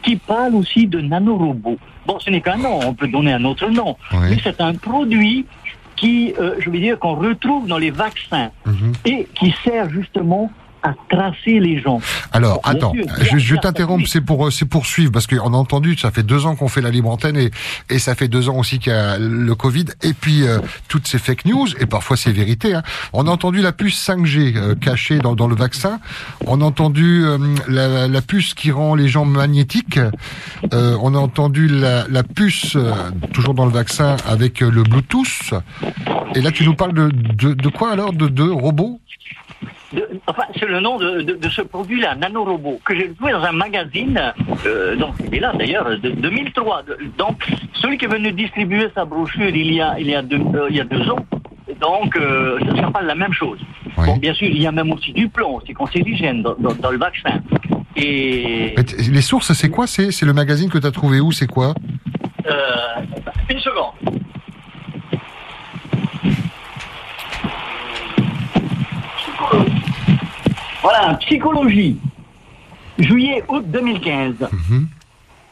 [0.03, 1.79] qui parle aussi de nanorobots.
[2.07, 3.97] Bon, ce n'est qu'un nom, on peut donner un autre nom.
[4.13, 5.47] Mais c'est un produit
[5.97, 8.51] qui, euh, je veux dire, qu'on retrouve dans les vaccins
[9.05, 10.51] et qui sert justement
[10.85, 11.99] à tracer les gens.
[12.31, 15.55] Alors, Bon, attends, sûr, je, je t'interromps, c'est pour, euh, c'est pour suivre, parce qu'on
[15.55, 17.51] a entendu, ça fait deux ans qu'on fait la libre antenne, et,
[17.89, 20.59] et ça fait deux ans aussi qu'il y a le Covid, et puis euh,
[20.89, 22.75] toutes ces fake news, et parfois c'est vérité.
[22.75, 22.83] Hein.
[23.15, 26.01] On a entendu la puce 5G euh, cachée dans, dans le vaccin,
[26.47, 29.99] on a entendu euh, la, la puce qui rend les gens magnétiques,
[30.75, 32.93] euh, on a entendu la, la puce, euh,
[33.33, 35.55] toujours dans le vaccin, avec le Bluetooth,
[36.35, 38.13] et là tu nous parles de, de, de quoi alors?
[38.13, 39.01] De, de robots?
[39.95, 43.43] De- enfin, c'est le nom de, de- de ce produit-là, Nanorobot, que j'ai trouvé dans
[43.45, 44.21] un magazine,
[44.67, 46.83] euh, donc il est là d'ailleurs, de 2003.
[46.83, 50.23] De- Donc, celui qui est venu distribuer sa brochure il y a, il y a,
[50.23, 51.25] deux, euh, il y a deux ans,
[51.81, 53.59] donc euh, ça, parle de la même chose.
[53.97, 56.91] Bon, bien sûr, il y a même aussi du plomb, c'est cancérigène dans, dans, dans
[56.91, 57.41] le vaccin.
[57.97, 58.75] Et
[59.11, 59.87] Les sources, c'est quoi?
[59.87, 61.31] C'est c'est le magazine que tu as trouvé où?
[61.31, 61.75] C'est quoi?
[62.47, 63.01] Euh,
[63.49, 64.24] une seconde.
[70.85, 71.97] Voilà, psychologie.
[72.99, 74.35] Juillet-août 2015.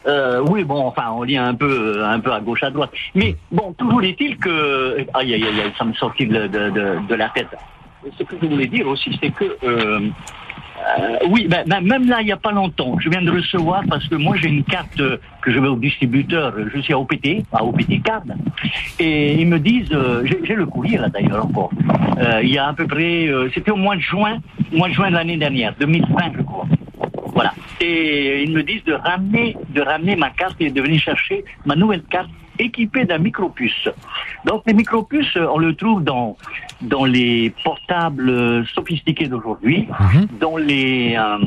[0.07, 2.91] Euh, oui, bon, enfin, on lit un peu, un peu à gauche, à droite.
[3.15, 7.07] Mais bon, toujours est-il que, aïe, aïe, aïe, aïe, ça me sortit de, de, de,
[7.09, 7.49] de la tête.
[8.19, 10.11] Ce que je voulais dire aussi, c'est que, euh,
[10.99, 13.83] euh, oui, ben, ben, même là, il n'y a pas longtemps, je viens de recevoir
[13.89, 16.99] parce que moi j'ai une carte euh, que je vais au distributeur, je suis à
[16.99, 18.23] OPT, à OPT Card,
[18.99, 21.71] et ils me disent, euh, j'ai le courrier là d'ailleurs encore,
[22.19, 24.39] Euh, il y a à peu près, euh, c'était au mois de juin,
[24.73, 26.67] mois de juin de l'année dernière, 2020 je crois.
[27.35, 27.55] Voilà.
[27.81, 31.75] Et ils me disent de ramener, de ramener ma carte et de venir chercher ma
[31.75, 33.89] nouvelle carte équipée d'un micropuce.
[34.45, 36.37] Donc les micropuces, on le trouve dans
[36.81, 39.89] dans les portables sophistiqués d'aujourd'hui,
[40.41, 41.39] dans les euh,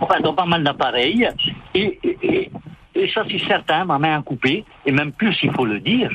[0.00, 1.28] enfin dans pas mal d'appareils.
[1.74, 2.50] Et, et, et-
[2.94, 6.10] et ça c'est certain, ma main a coupé, et même plus il faut le dire,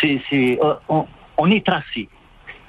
[0.00, 1.06] c'est c'est euh, on,
[1.38, 2.08] on est tracé.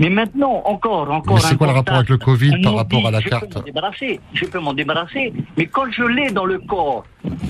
[0.04, 1.36] Mais maintenant, encore, encore.
[1.36, 3.56] Mais c'est quoi le rapport avec le Covid par rapport à la je carte peux
[3.60, 5.32] m'en débarrasser, je peux m'en débarrasser.
[5.58, 7.06] Mais quand je l'ai dans le corps,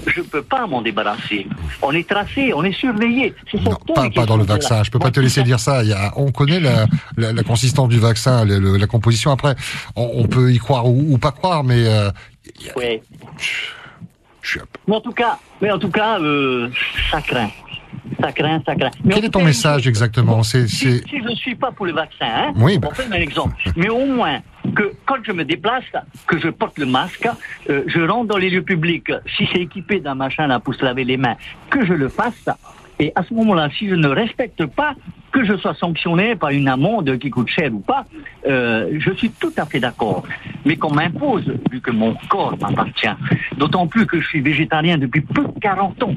[0.06, 1.48] je peux pas m'en débarrasser.
[1.82, 3.34] On est tracé, on est surveillé.
[3.52, 4.76] C'est cet Pas, pas dans le vaccin.
[4.78, 4.84] là.
[4.84, 5.82] Je peux pas te laisser dire ça.
[5.84, 6.86] Il y a, on connaît la,
[7.18, 9.32] la, la consistance du vaccin, le- le- la composition.
[9.32, 9.56] Après,
[9.96, 12.12] on, on peut y croire ou, ou pas croire, mais euh,
[12.76, 13.02] Ouais.
[14.88, 16.70] Mais en tout cas, mais en tout cas, euh,
[17.10, 17.50] ça craint.
[18.20, 18.92] Ça craint, ça craint.
[19.04, 20.44] Mais quel est ton message exactement?
[20.44, 22.90] C'est si je ne suis pas pour le vaccin, hein, Oui, on bah.
[22.94, 23.56] fait un exemple.
[23.76, 24.40] Mais au moins
[24.76, 25.84] que quand je me déplace,
[26.28, 27.28] que je porte le masque,
[27.70, 30.84] euh, je rentre dans les lieux publics, si c'est équipé d'un machin là pour se
[30.84, 31.36] laver les mains,
[31.70, 32.50] que je le fasse.
[33.00, 34.96] Et à ce moment-là, si je ne respecte pas,
[35.32, 38.06] que je sois sanctionné par une amende qui coûte cher ou pas,
[38.48, 40.24] euh, je suis tout à fait d'accord.
[40.64, 43.08] Mais qu'on m'impose, vu que mon corps m'appartient,
[43.58, 46.16] d'autant plus que je suis végétarien depuis plus de 40 ans,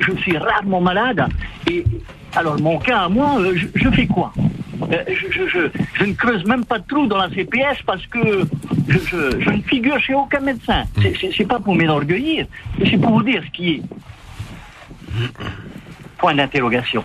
[0.00, 1.26] je suis rarement malade,
[1.70, 1.82] et
[2.36, 4.32] alors mon cas à moi, euh, je, fais quoi?
[4.92, 8.42] Euh, je, ne creuse même pas de trou dans la CPS parce que
[8.86, 10.84] je, ne figure chez aucun médecin.
[11.00, 12.46] C'est- pas pour m'enorgueillir,
[12.84, 13.82] c'est pour vous dire ce qui est.
[16.18, 17.04] Point d'interrogation.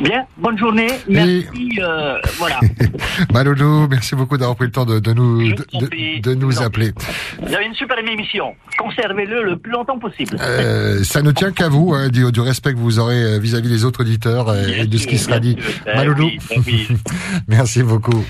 [0.00, 0.88] Bien, bonne journée.
[1.08, 1.78] Merci.
[1.80, 2.58] euh, voilà.
[3.32, 6.92] Maloulou, merci beaucoup d'avoir pris le temps de, de nous, de, de- de nous appeler.
[7.40, 8.54] Vous avez une super émission.
[8.76, 10.36] Conservez-le le plus longtemps possible.
[10.40, 13.68] Euh, ça ne tient qu'à vous, hein, du, du respect que vous aurez euh, vis-à-vis
[13.68, 15.56] des autres auditeurs et de ce qui sera dit.
[15.86, 16.30] Euh, Maloulou,
[16.66, 16.88] oui,
[17.48, 18.24] merci beaucoup.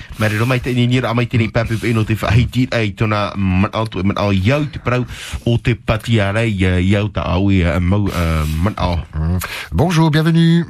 [9.71, 10.63] Bonjour, bienvenue.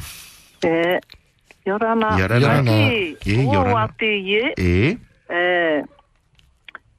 [0.63, 0.99] E,
[1.65, 2.15] yorana.
[2.17, 2.39] Yorana.
[2.39, 2.77] Yorana.
[3.23, 3.83] Ye, yorana.
[3.83, 4.53] Ate ye.
[4.57, 4.97] E.
[5.29, 5.83] Eh.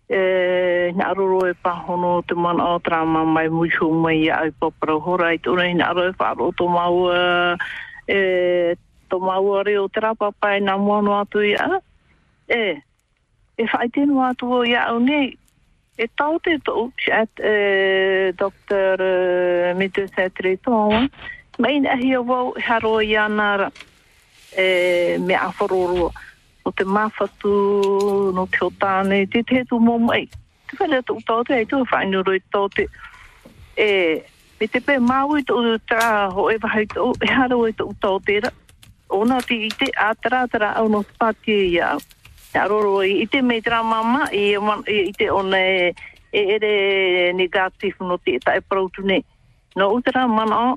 [0.09, 0.93] Eh.
[0.95, 5.33] na ngā e pahono te mana o trama mai muisho mai e au papara hora
[5.35, 7.59] i tūrei ngā roro e whāro tō maua
[8.07, 8.77] e
[9.11, 11.81] tō maua reo te rapapa e nā mōno atu i a
[12.47, 12.79] e
[13.59, 15.35] e whaitenu atu o i au nei
[15.99, 19.75] e tau te tō at e Dr.
[19.75, 21.11] Mitu Sētri Tōngan
[21.57, 21.63] tōa.
[21.63, 23.71] Mai na hi o wau haro i anara
[24.57, 26.13] e, me a wharoro.
[26.77, 30.29] Te mawhatu, no te o tāne, te te tu mō mai.
[30.69, 32.89] Te whare tu tau te, tu whainuro i tau te.
[33.77, 34.23] E,
[34.61, 37.95] me te pē māu i tau tā ho e wahai tau, e haro i tau
[38.01, 38.51] tau te ra.
[39.09, 42.01] Ona te i te ātara ātara au no pati i au.
[42.51, 45.95] Te aroro i te mei tera mama, i, i i te ona e,
[46.33, 49.23] e ere negatif no te tae prautu ne.
[49.77, 50.77] No utara mana o,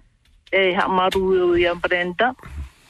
[0.51, 2.35] e ha maru i a Brenda,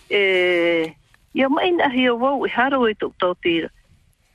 [0.10, 0.94] e
[1.34, 3.69] ia mai na hia wau e haro e tuk tau tira.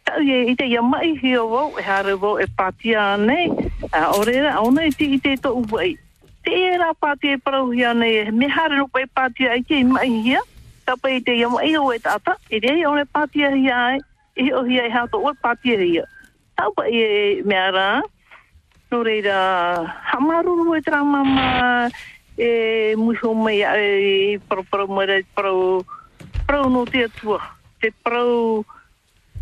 [0.05, 3.51] Tau e i ia mai hia wau e haro wau e patia nei,
[3.93, 5.97] a orera, ona e ti ite to uwai.
[6.45, 9.83] Te e rā patia e parau hia nei, me haro no pai patia e ke
[9.85, 10.41] mai hia,
[10.85, 14.01] tapa i te ia mai o e tata, i rei ona e patia hia ai,
[14.37, 16.05] e o hia e hato o patia hia.
[16.57, 18.03] Tau pa e mea rā,
[18.91, 21.91] no reira, hamaru e tra mama,
[22.37, 25.85] e muso mai e pro pro mara pro
[26.47, 27.41] pro no te tua
[27.81, 28.65] te pro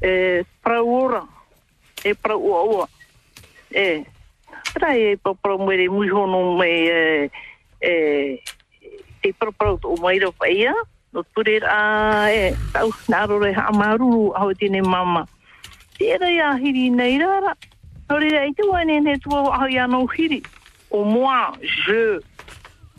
[0.01, 1.23] e pro ora.
[2.05, 2.89] E pro ua
[3.71, 4.05] e
[4.75, 7.31] tra e pro pro mare muso no mai e
[7.81, 8.43] e
[9.23, 10.75] te pro pro o mai ro paia
[11.13, 15.29] no turer a e tau naro re ha maru au tine mama.
[15.97, 17.57] Te era ia hiri nei rara
[18.13, 20.43] Nori rei te wane ne tua au ia no hiri.
[20.91, 22.21] O moi je.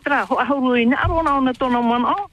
[0.04, 2.30] Tra ho ahuru i na rona ona tona mana o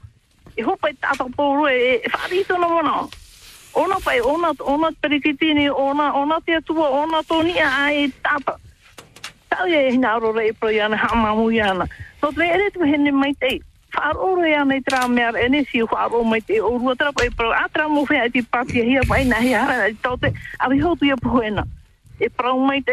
[0.57, 3.09] e ho pai tata poro e e whari tona mana
[3.75, 8.59] ona pai ona ona perikitini ona ona te atua ona toni a e tata
[9.51, 11.87] tau e hina arora e pro iana hamamu iana
[12.23, 13.63] no te ere tu hene mai te i
[15.83, 16.61] whaaro mai te
[17.15, 19.97] pai pro atra mo whea i ti pati hia na hia i
[22.21, 22.29] e
[22.67, 22.93] mai te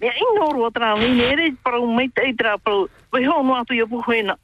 [0.00, 2.88] Mea inoro o tra ni ere parau mai te tra parau.
[3.10, 4.38] Wai ho no atu ia puhuena.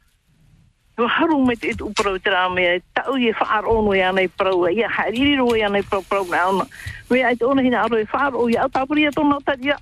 [0.98, 4.66] Wa haru mai te tu parau tra mea tau ye whaar ono ia nei parau.
[4.66, 6.64] Ia hariri ro ia nei parau parau na ona.
[7.10, 9.78] Mea ai te hina aro e whaar o ia tapuri e tona taria.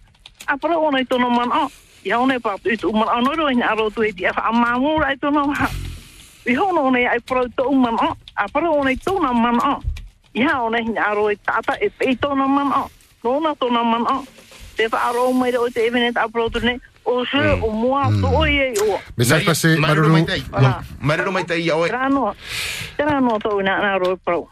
[0.47, 1.71] A parau ona i tona man o.
[2.05, 4.53] Ia ona e papu i tu man o noro hina aro tu e ti a
[4.53, 5.71] mamura i tona maha.
[6.45, 8.13] I hono ona ai parau to man o.
[8.37, 9.81] A parau ona i tona man o.
[10.35, 12.91] Ia ona hina aro e tata e pe tona man o.
[13.25, 14.42] Nona tona man o.
[14.77, 16.79] Te whaaro mai o te evenet upload ne.
[17.05, 18.99] O se o mua to o ye o.
[19.17, 20.25] Message passé, Maloulou.
[21.01, 21.89] Marero mai te ia oe.
[21.89, 22.35] Trano.
[22.97, 24.47] Trano to na na ro pro.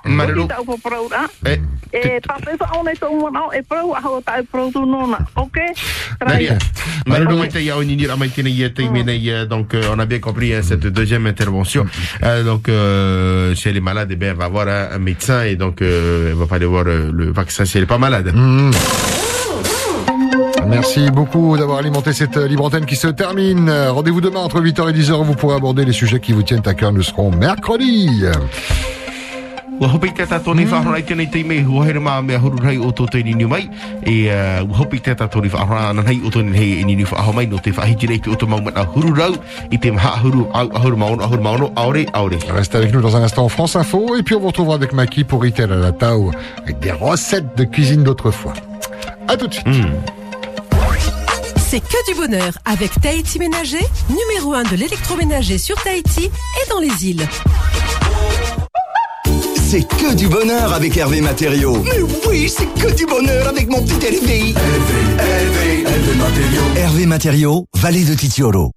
[0.66, 1.28] Po pro da.
[1.46, 1.60] E,
[1.92, 4.70] E pa pe fa ona to mo na e pro a ho ta e pro
[4.70, 5.18] tu nona.
[5.36, 5.74] Okay?
[6.26, 6.58] Nadia,
[7.06, 9.46] Marero mai te ia oe ni ni ra mai te nei te me nei euh,
[9.46, 11.86] donc euh, on a bien compris hein, cette deuxième intervention.
[12.22, 15.56] Euh, donc euh, chez les malades eh bien, elle va voir un, un médecin et
[15.56, 18.32] donc euh, elle va pas aller voir euh, le vaccin si elle est pas malade.
[20.70, 23.68] Merci beaucoup d'avoir alimenté cette euh, libre antenne qui se termine.
[23.68, 25.24] Euh, Rendez-vous demain entre 8h et 10h.
[25.24, 26.92] Vous pourrez aborder les sujets qui vous tiennent à cœur.
[26.92, 28.24] Nous serons mercredi.
[29.80, 32.58] Ua hopi te tato ni whahora i tēnei te mei hua here mā mea huru
[32.60, 33.62] rai o tō te nini mai.
[34.04, 38.34] E uh, te whahora o hei e nini whaho mai no te whahiti reiti o
[38.36, 39.32] tō mau mana huru rau
[39.70, 42.38] i te maha huru au ahuru maono ahuru maono aore aore.
[42.52, 44.16] Restez avec nous dans un instant France Info.
[44.18, 46.30] Et puis on vous retrouvera avec Maki pour Itel à la Tao
[46.62, 48.52] avec des recettes de cuisine d'autrefois.
[49.28, 49.66] À tout de suite.
[51.70, 56.80] C'est que du bonheur avec Tahiti Ménager, numéro 1 de l'électroménager sur Tahiti et dans
[56.80, 57.24] les îles.
[59.68, 61.80] C'est que du bonheur avec Hervé Matériaux.
[61.84, 64.52] Mais oui, c'est que du bonheur avec mon petit Hervé.
[64.56, 64.64] Hervé,
[65.20, 66.62] Hervé, Hervé Matériaux.
[66.74, 68.72] Hervé Matériaux, vallée de Titiolo.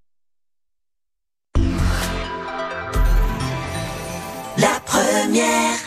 [4.60, 5.83] La première.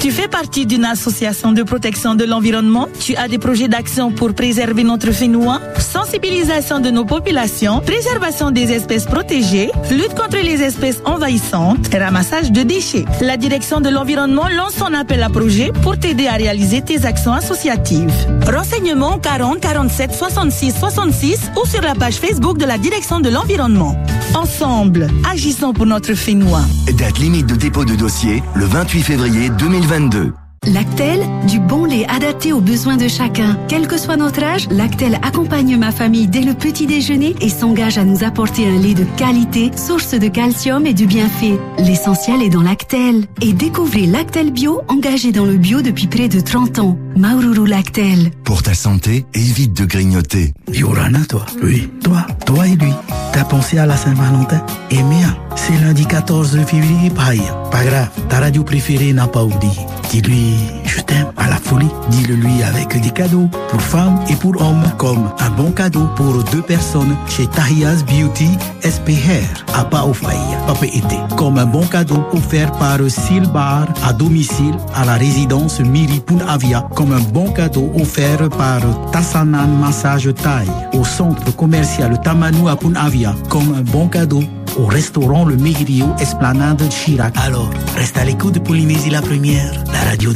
[0.00, 2.88] Tu fais partie d'une association de protection de l'environnement?
[3.00, 8.72] Tu as des projets d'action pour préserver notre Fénois Sensibilisation de nos populations, préservation des
[8.72, 13.04] espèces protégées, lutte contre les espèces envahissantes, ramassage de déchets.
[13.20, 17.34] La direction de l'environnement lance son appel à projet pour t'aider à réaliser tes actions
[17.34, 18.14] associatives.
[18.46, 23.96] Renseignements 40 47 66 66 ou sur la page Facebook de la direction de l'environnement.
[24.34, 26.62] Ensemble, agissons pour notre Fénois.
[26.96, 29.50] Date limite de dépôt de dossier, le 28 février
[29.90, 30.39] 2022.
[30.66, 33.58] Lactel, du bon lait adapté aux besoins de chacun.
[33.66, 37.96] Quel que soit notre âge, Lactel accompagne ma famille dès le petit déjeuner et s'engage
[37.96, 41.58] à nous apporter un lait de qualité, source de calcium et du bienfait.
[41.78, 43.24] L'essentiel est dans Lactel.
[43.40, 46.98] Et découvrez Lactel Bio, engagé dans le bio depuis près de 30 ans.
[47.16, 48.30] Maururu Lactel.
[48.44, 50.52] Pour ta santé, évite de grignoter.
[50.70, 52.92] Yorana, toi Oui, toi, toi et lui.
[53.32, 54.62] T'as pensé à la Saint-Valentin?
[54.90, 57.42] Eh bien, c'est lundi 14 février, pareil.
[57.70, 59.72] Pas grave, ta radio préférée n'a pas oublié.
[60.10, 60.49] Dis-lui,
[60.84, 61.90] je t'aime à la folie.
[62.10, 66.42] Dis-le lui avec des cadeaux pour femmes et pour hommes, comme un bon cadeau pour
[66.44, 68.50] deux personnes chez Tahiya's Beauty
[68.82, 70.36] SP Hair à Paofaï,
[70.82, 76.88] été comme un bon cadeau offert par Silbar à domicile à la résidence Miri Avia,
[76.94, 78.80] comme un bon cadeau offert par
[79.12, 84.42] Tassanan Massage Thai au centre commercial Tamanou à Avia, comme un bon cadeau
[84.78, 87.34] au restaurant Le Migrio Esplanade Chirac.
[87.36, 90.32] Alors, reste à l'écoute de Polynésie la première, la radio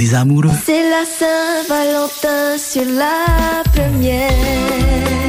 [0.65, 5.24] C'est la Saint-Valentin sur la première.